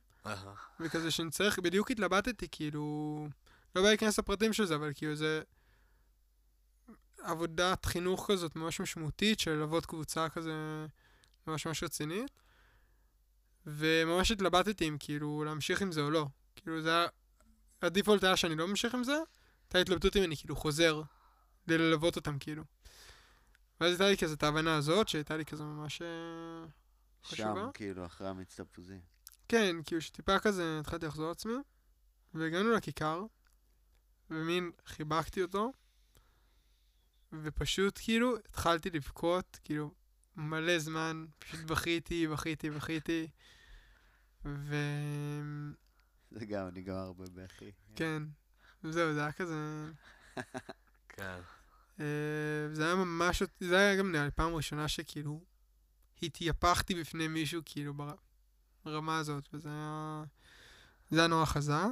[0.80, 3.28] וכזה שאני צריך, בדיוק התלבטתי, כאילו,
[3.76, 5.42] לא בא להיכנס לפרטים של זה, אבל כאילו זה
[7.24, 10.54] עבודת חינוך כזאת ממש משמעותית של ללוות קבוצה כזה
[11.48, 12.32] ממש ממש רצינית,
[13.66, 16.26] וממש התלבטתי אם כאילו להמשיך עם זה או לא.
[16.56, 17.08] כאילו זה היה,
[17.82, 19.18] הדיפולט היה שאני לא ממשיך עם זה,
[19.64, 21.02] הייתה התלבטות אם אני כאילו חוזר
[21.66, 22.64] כדי ללוות אותם כאילו.
[23.82, 26.08] ואז הייתה לי כזה את ההבנה הזאת, שהייתה לי כזה ממש אה,
[27.24, 27.70] שם, חשובה.
[27.74, 29.00] כאילו, אחרי המיץ תפוזים.
[29.48, 31.54] כן, כאילו שטיפה כזה התחלתי לחזור לעצמי,
[32.34, 33.26] והגענו לכיכר,
[34.30, 35.72] ומין חיבקתי אותו,
[37.42, 39.94] ופשוט כאילו התחלתי לבכות, כאילו
[40.36, 43.28] מלא זמן, פשוט בכיתי, בכיתי, בכיתי,
[44.46, 45.46] וכן,
[46.32, 47.72] זה גם נגמר בבכי.
[48.84, 49.86] זהו, זה היה כזה,
[51.10, 51.40] כן.
[52.00, 52.06] אה,
[52.74, 55.44] זה היה ממש, זה היה גם נראה לי פעם ראשונה שכאילו
[56.24, 58.16] התייפחתי בפני מישהו כאילו בר-
[58.86, 60.24] ברמה הזאת, וזה היה,
[61.12, 61.92] זה היה נורא חזק.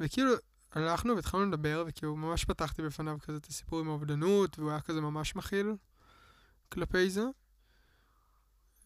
[0.00, 0.32] וכאילו
[0.72, 5.00] הלכנו והתחלנו לדבר, וכאילו ממש פתחתי בפניו כזה את הסיפור עם האובדנות, והוא היה כזה
[5.00, 5.74] ממש מכיל
[6.68, 7.24] כלפי זה.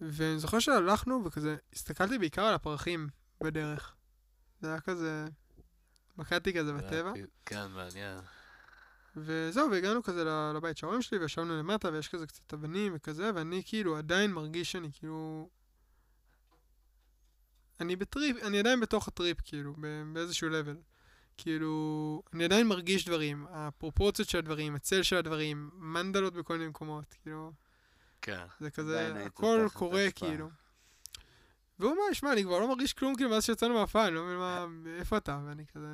[0.01, 3.09] ואני זוכר שהלכנו וכזה, הסתכלתי בעיקר על הפרחים
[3.41, 3.95] בדרך.
[4.61, 5.25] זה היה כזה,
[6.17, 7.13] מקדתי כזה בטבע.
[7.47, 8.19] כן, מעניין.
[9.17, 10.25] וזהו, והגענו כזה
[10.55, 14.73] לבית של ההורים שלי, וישבנו למטה, ויש כזה קצת אבנים וכזה, ואני כאילו עדיין מרגיש
[14.73, 15.49] שאני כאילו...
[17.81, 19.75] אני בטריפ, אני עדיין בתוך הטריפ, כאילו,
[20.13, 20.77] באיזשהו לבל.
[21.43, 27.15] כאילו, אני עדיין מרגיש דברים, הפרופורציות של הדברים, הצל של הדברים, מנדלות בכל מיני מקומות,
[27.23, 27.53] כאילו,
[28.23, 28.45] כן.
[28.61, 30.07] זה כזה, הכל קורה.
[30.15, 30.51] כאילו.
[31.79, 34.37] והוא אומר, שמע, אני כבר לא מרגיש כלום, כאילו, מאז שיצאנו מההופעה, אני לא מבין
[34.37, 34.67] מה,
[34.99, 35.41] איפה אתה?
[35.47, 35.89] ואני כזה...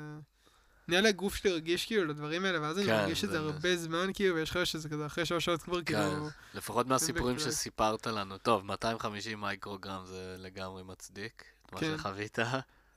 [0.87, 3.77] נראה לי הגוף שלי רגיש כאילו לדברים האלה, ואז אני כן, מרגיש את זה הרבה
[3.77, 6.29] זמן, כאילו, ויש לך שזה כזה אחרי שלוש שעות כבר, כן, כאילו...
[6.53, 7.39] לפחות מהסיפורים.
[7.39, 8.37] שסיפרת לנו.
[8.37, 11.97] טוב, 250 מייקרוגרם זה לגמרי מצדיק, את מה כן.
[11.97, 12.39] שחווית.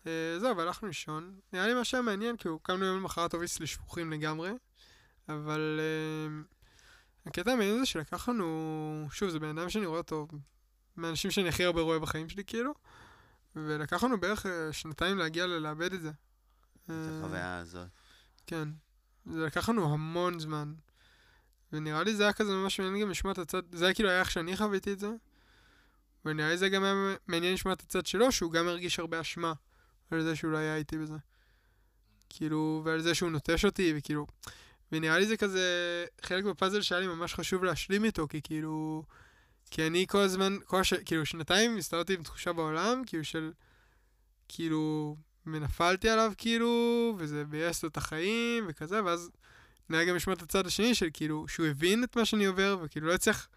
[0.07, 1.41] אה, זהו, והלכנו לישון.
[1.53, 4.51] נראה לי מה שהיה מעניין, כי הוא קמנו יום למחרת אוביסלי שפוכים לגמרי,
[5.29, 6.43] אבל אה,
[7.27, 10.27] הקטע המעניין זה שלקח לנו, שוב, זה בן אדם שאני רואה אותו,
[10.97, 12.75] מהאנשים שאני הכי הרבה רואה בחיים שלי, כאילו,
[13.57, 16.11] ולקח לנו בערך אה, שנתיים להגיע ל- לאבד את זה.
[16.85, 17.89] את החוויה הזאת.
[18.47, 18.69] כן.
[19.27, 20.75] זה לקח לנו המון זמן.
[21.73, 24.21] ונראה לי זה היה כזה ממש מעניין גם לשמוע את הצד, זה היה כאילו היה
[24.21, 25.11] איך שאני חוויתי את זה.
[26.25, 26.95] ונראה לי זה גם היה
[27.27, 29.53] מעניין לשמוע את הצד שלו, שהוא גם הרגיש הרבה אשמה
[30.13, 31.17] על זה שהוא לא היה איתי בזה.
[32.29, 34.27] כאילו, ועל זה שהוא נוטש אותי, וכאילו...
[34.93, 39.05] ונראה לי זה כזה חלק בפאזל שהיה לי ממש חשוב להשלים איתו, כי כאילו...
[39.71, 40.95] כי אני כל הזמן, כל הש...
[40.95, 43.53] כאילו שנתיים הסתובבתי עם תחושה בעולם, כאילו של...
[44.49, 49.31] כאילו, ונפלתי עליו כאילו, וזה ביאס לו את החיים וכזה, ואז
[49.89, 53.07] נראה גם לשמוע את הצד השני של כאילו, שהוא הבין את מה שאני עובר, וכאילו
[53.07, 53.49] לא הצליח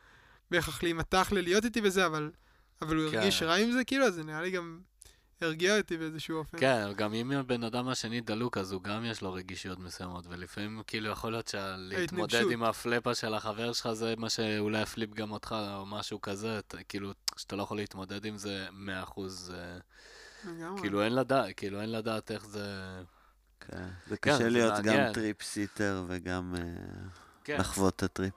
[0.52, 2.32] בהכרח להימתח ללהיות איתי בזה, אבל,
[2.82, 3.18] אבל הוא כן.
[3.18, 4.80] הרגיש רע עם זה, כאילו, אז זה נראה לי גם
[5.42, 6.58] הרגיע אותי באיזשהו אופן.
[6.60, 10.82] כן, גם אם הבן אדם השני דלוק, אז הוא גם יש לו רגישויות מסוימות, ולפעמים
[10.88, 12.44] כאילו יכול להיות שלהתמודד.
[12.52, 16.84] עם הפלאפה של החבר שלך זה מה שאולי יפליפ גם אותך, או משהו כזה, אתה-
[16.90, 19.78] כאילו, שאתה לא יכול להתמודד עם זה 100%, זה,
[20.46, 20.82] לגמרי.
[20.82, 23.02] כאילו אין לדעת, כאילו אין לדעת איך זה...
[23.60, 23.84] כן.
[24.08, 25.14] זה כן, קשה זה להיות גם מעניין.
[25.14, 26.62] trip sitter וגם אה,
[27.44, 27.58] כן.
[27.60, 28.34] לחוות את הטריפ.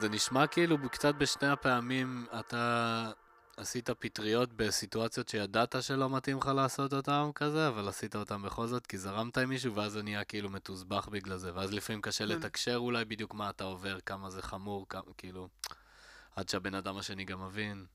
[0.00, 3.10] זה נשמע כאילו קצת בשני הפעמים אתה
[3.56, 8.86] עשית פטריות בסיטואציות שידעת שלא מתאים לך לעשות אותם כזה, אבל עשית אותם בכל זאת
[8.86, 12.30] כי זרמת עם מישהו ואז זה נהיה כאילו מתוסבך בגלל זה, ואז לפעמים קשה כן.
[12.30, 15.48] לתקשר אולי בדיוק מה אתה עובר, כמה זה חמור, כמה, כאילו,
[16.36, 17.86] עד שהבן אדם השני גם מבין.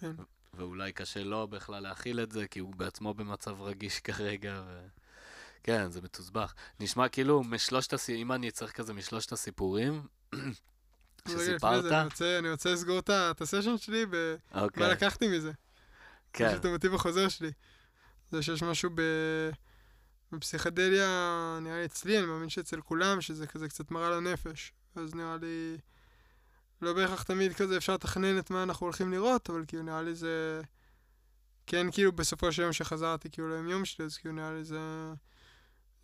[0.00, 0.12] כן.
[0.54, 4.86] ואולי קשה לו בכלל להכיל את זה, כי הוא בעצמו במצב רגיש כרגע, ו...
[5.62, 6.54] כן, זה מתוסבך.
[6.80, 10.02] נשמע כאילו משלושת הסיפורים, אם אני צריך כזה משלושת הסיפורים,
[11.28, 15.52] שסיפרת, זה, אני רוצה- אני רוצה לסגור את הסשן שלי, ב- מה אוקיי, לקחתי מזה.
[16.32, 17.50] כן, את המוטיב החוזר שלי.
[18.30, 19.00] זה שיש משהו ב...
[20.32, 21.08] בפסיכדליה,
[21.62, 24.72] נראה לי אצלי, אני מאמין שאצל כולם, שזה כזה קצת מראה לנפש.
[24.96, 25.76] אז נראה לי...
[26.82, 30.14] לא בהכרח תמיד כזה אפשר לתכנן את מה אנחנו הולכים לראות, אבל כאילו נראה לי
[30.14, 30.60] זה...
[31.66, 34.78] כן, כאילו בסופו של יום שחזרתי כאילו ליום שלי, אז כאילו נראה לי זה...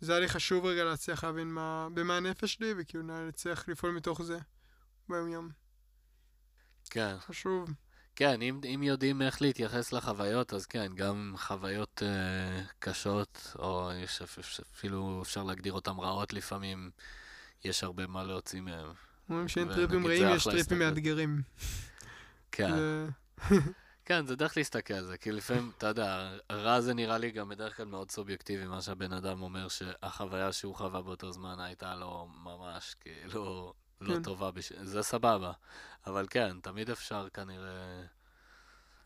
[0.01, 1.87] זה היה לי חשוב רגע להצליח להבין מה...
[1.93, 4.37] במה הנפש שלי, וכאילו נראה לי להצליח לפעול מתוך זה
[5.09, 5.49] ביום יום.
[6.89, 7.15] כן.
[7.19, 7.69] חשוב.
[8.15, 14.21] כן, אם, אם יודעים איך להתייחס לחוויות, אז כן, גם חוויות אה, קשות, או יש
[14.21, 16.91] אפ- אפ- אפילו אפשר להגדיר אותן רעות לפעמים,
[17.63, 18.87] יש הרבה מה להוציא מהם.
[19.29, 20.79] אומרים שאין טריפים רעים, יש טריפים.
[20.79, 21.41] מאתגרים.
[22.51, 22.71] כן,
[24.05, 27.49] כן, זה דרך להסתכל על זה, כי לפעמים, אתה יודע, רע זה נראה לי גם
[27.49, 32.27] בדרך כלל מאוד סובייקטיבי, מה שהבן אדם אומר שהחוויה שהוא חווה באותו זמן הייתה לו
[32.43, 34.23] ממש, כאילו, לא כן.
[34.23, 34.71] טובה, בש...
[34.83, 35.51] זה סבבה.
[36.07, 38.03] אבל כן, תמיד אפשר כנראה...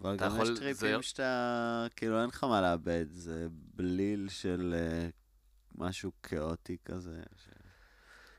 [0.01, 4.75] אבל גם יכול- יש טריפים זה- שאתה, כאילו אין לך מה לאבד, זה בליל של
[4.77, 5.09] אה,
[5.75, 7.21] משהו כאוטי כזה.
[7.45, 7.49] ש-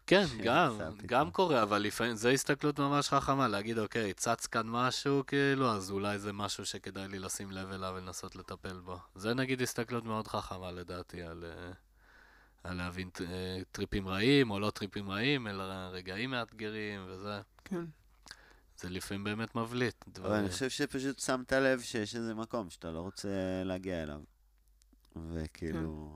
[0.07, 0.79] כן, גם.
[1.07, 5.91] גם קורה, אבל לפעמים זה הסתכלות ממש חכמה, להגיד, אוקיי, צץ כאן משהו, כאילו, אז
[5.91, 8.99] אולי זה משהו שכדאי לי לשים לב אליו ולנסות לטפל בו.
[9.15, 11.71] זה נגיד הסתכלות מאוד חכמה לדעתי על, אה,
[12.65, 17.41] על להבין אה, טריפים רעים או לא טריפים רעים, אלא רגעים מאתגרים וזה.
[17.65, 17.85] כן.
[18.77, 20.05] זה לפעמים באמת מבליט.
[20.07, 20.41] אבל דברים.
[20.41, 23.29] אני חושב שפשוט שמת לב שיש איזה מקום שאתה לא רוצה
[23.65, 24.21] להגיע אליו.
[25.17, 26.13] וכאילו,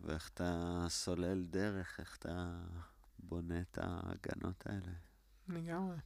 [0.00, 0.06] כן.
[0.06, 2.60] ואיך אתה סולל דרך, איך אתה
[3.18, 4.92] בונה את ההגנות האלה.
[5.48, 5.96] לגמרי.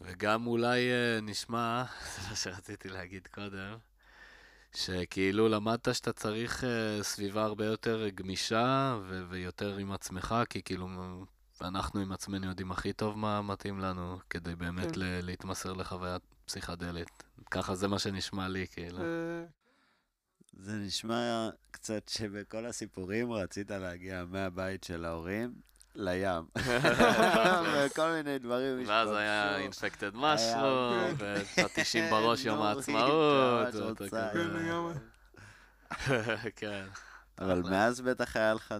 [0.00, 3.78] וגם אולי אה, נשמע, זה מה שרציתי להגיד קודם,
[4.74, 10.88] שכאילו למדת שאתה צריך אה, סביבה הרבה יותר גמישה ו- ויותר עם עצמך, כי כאילו
[11.60, 15.00] אנחנו עם עצמנו יודעים הכי טוב מה מתאים לנו, כדי באמת כן.
[15.00, 17.22] ל- להתמסר לחוויה פסיכדלית.
[17.50, 18.98] ככה זה מה שנשמע לי, כאילו.
[18.98, 19.44] אה,
[20.52, 25.54] זה נשמע קצת שבכל הסיפורים רצית להגיע מהבית של ההורים
[25.98, 26.44] לים.
[27.74, 29.56] וכל מיני דברים ואז היה.
[29.56, 30.94] אינפקטד משרום,
[31.64, 33.98] ופטישים בראש יום העצמאות.
[36.56, 36.84] כן.
[37.38, 37.62] אבל.
[37.62, 38.74] מאז בטח היה לך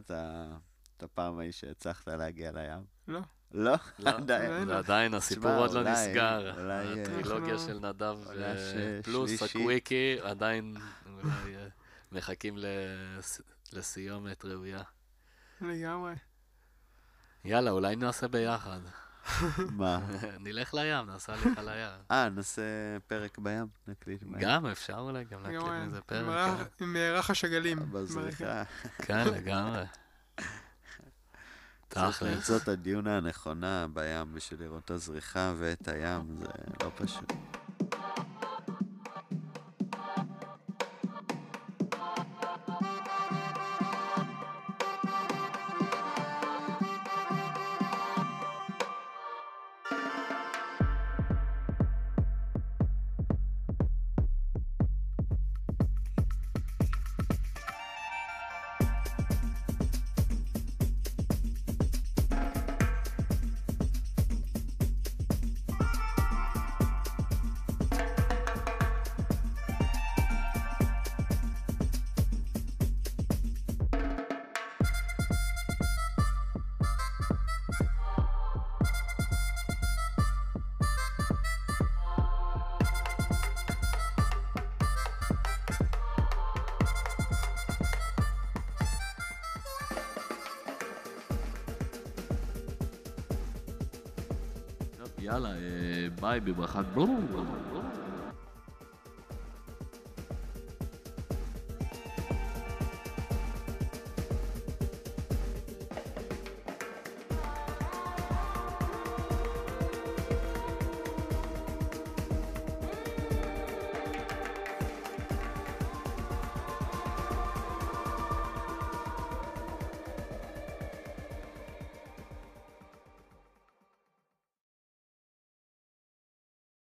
[0.97, 2.85] את הפעם ההיא שהצלחת להגיע לים.
[3.09, 3.21] לא.
[3.53, 3.75] לא?
[3.99, 4.67] לא, עדיין.
[4.67, 6.71] זה עדיין, הסיפור עוד לא נסגר.
[6.71, 8.19] אה, הטרילוגיה של נדב
[8.57, 9.43] ש- פלוס.
[9.43, 10.77] הקוויקי עדיין
[11.07, 11.67] אה,
[12.13, 13.41] מחכים לס-
[13.73, 14.83] לסיומת ראויה.
[15.61, 16.13] לגמרי.
[17.45, 18.79] יאללה, אולי נעשה ביחד.
[19.71, 20.01] מה?
[20.45, 21.91] נלך לים, נעשה הליכה לים.
[22.11, 22.63] אה, נעשה
[23.07, 23.67] פרק בים?
[23.89, 24.39] נקליט בים.
[24.41, 25.63] גם, אפשר אולי גם להקליט.
[25.87, 26.27] מזה עם פרק.
[26.29, 27.79] רח- עם אה, רחש הגלים.
[27.93, 28.63] בזריחה.
[28.99, 29.83] כן, לגמרי.
[31.91, 32.23] צריך.
[32.23, 36.47] למצוא את הדיונה הנכונה בים בשביל לראות את הזריחה ואת הים, זה
[36.83, 37.33] לא פשוט.
[96.95, 97.68] טוב,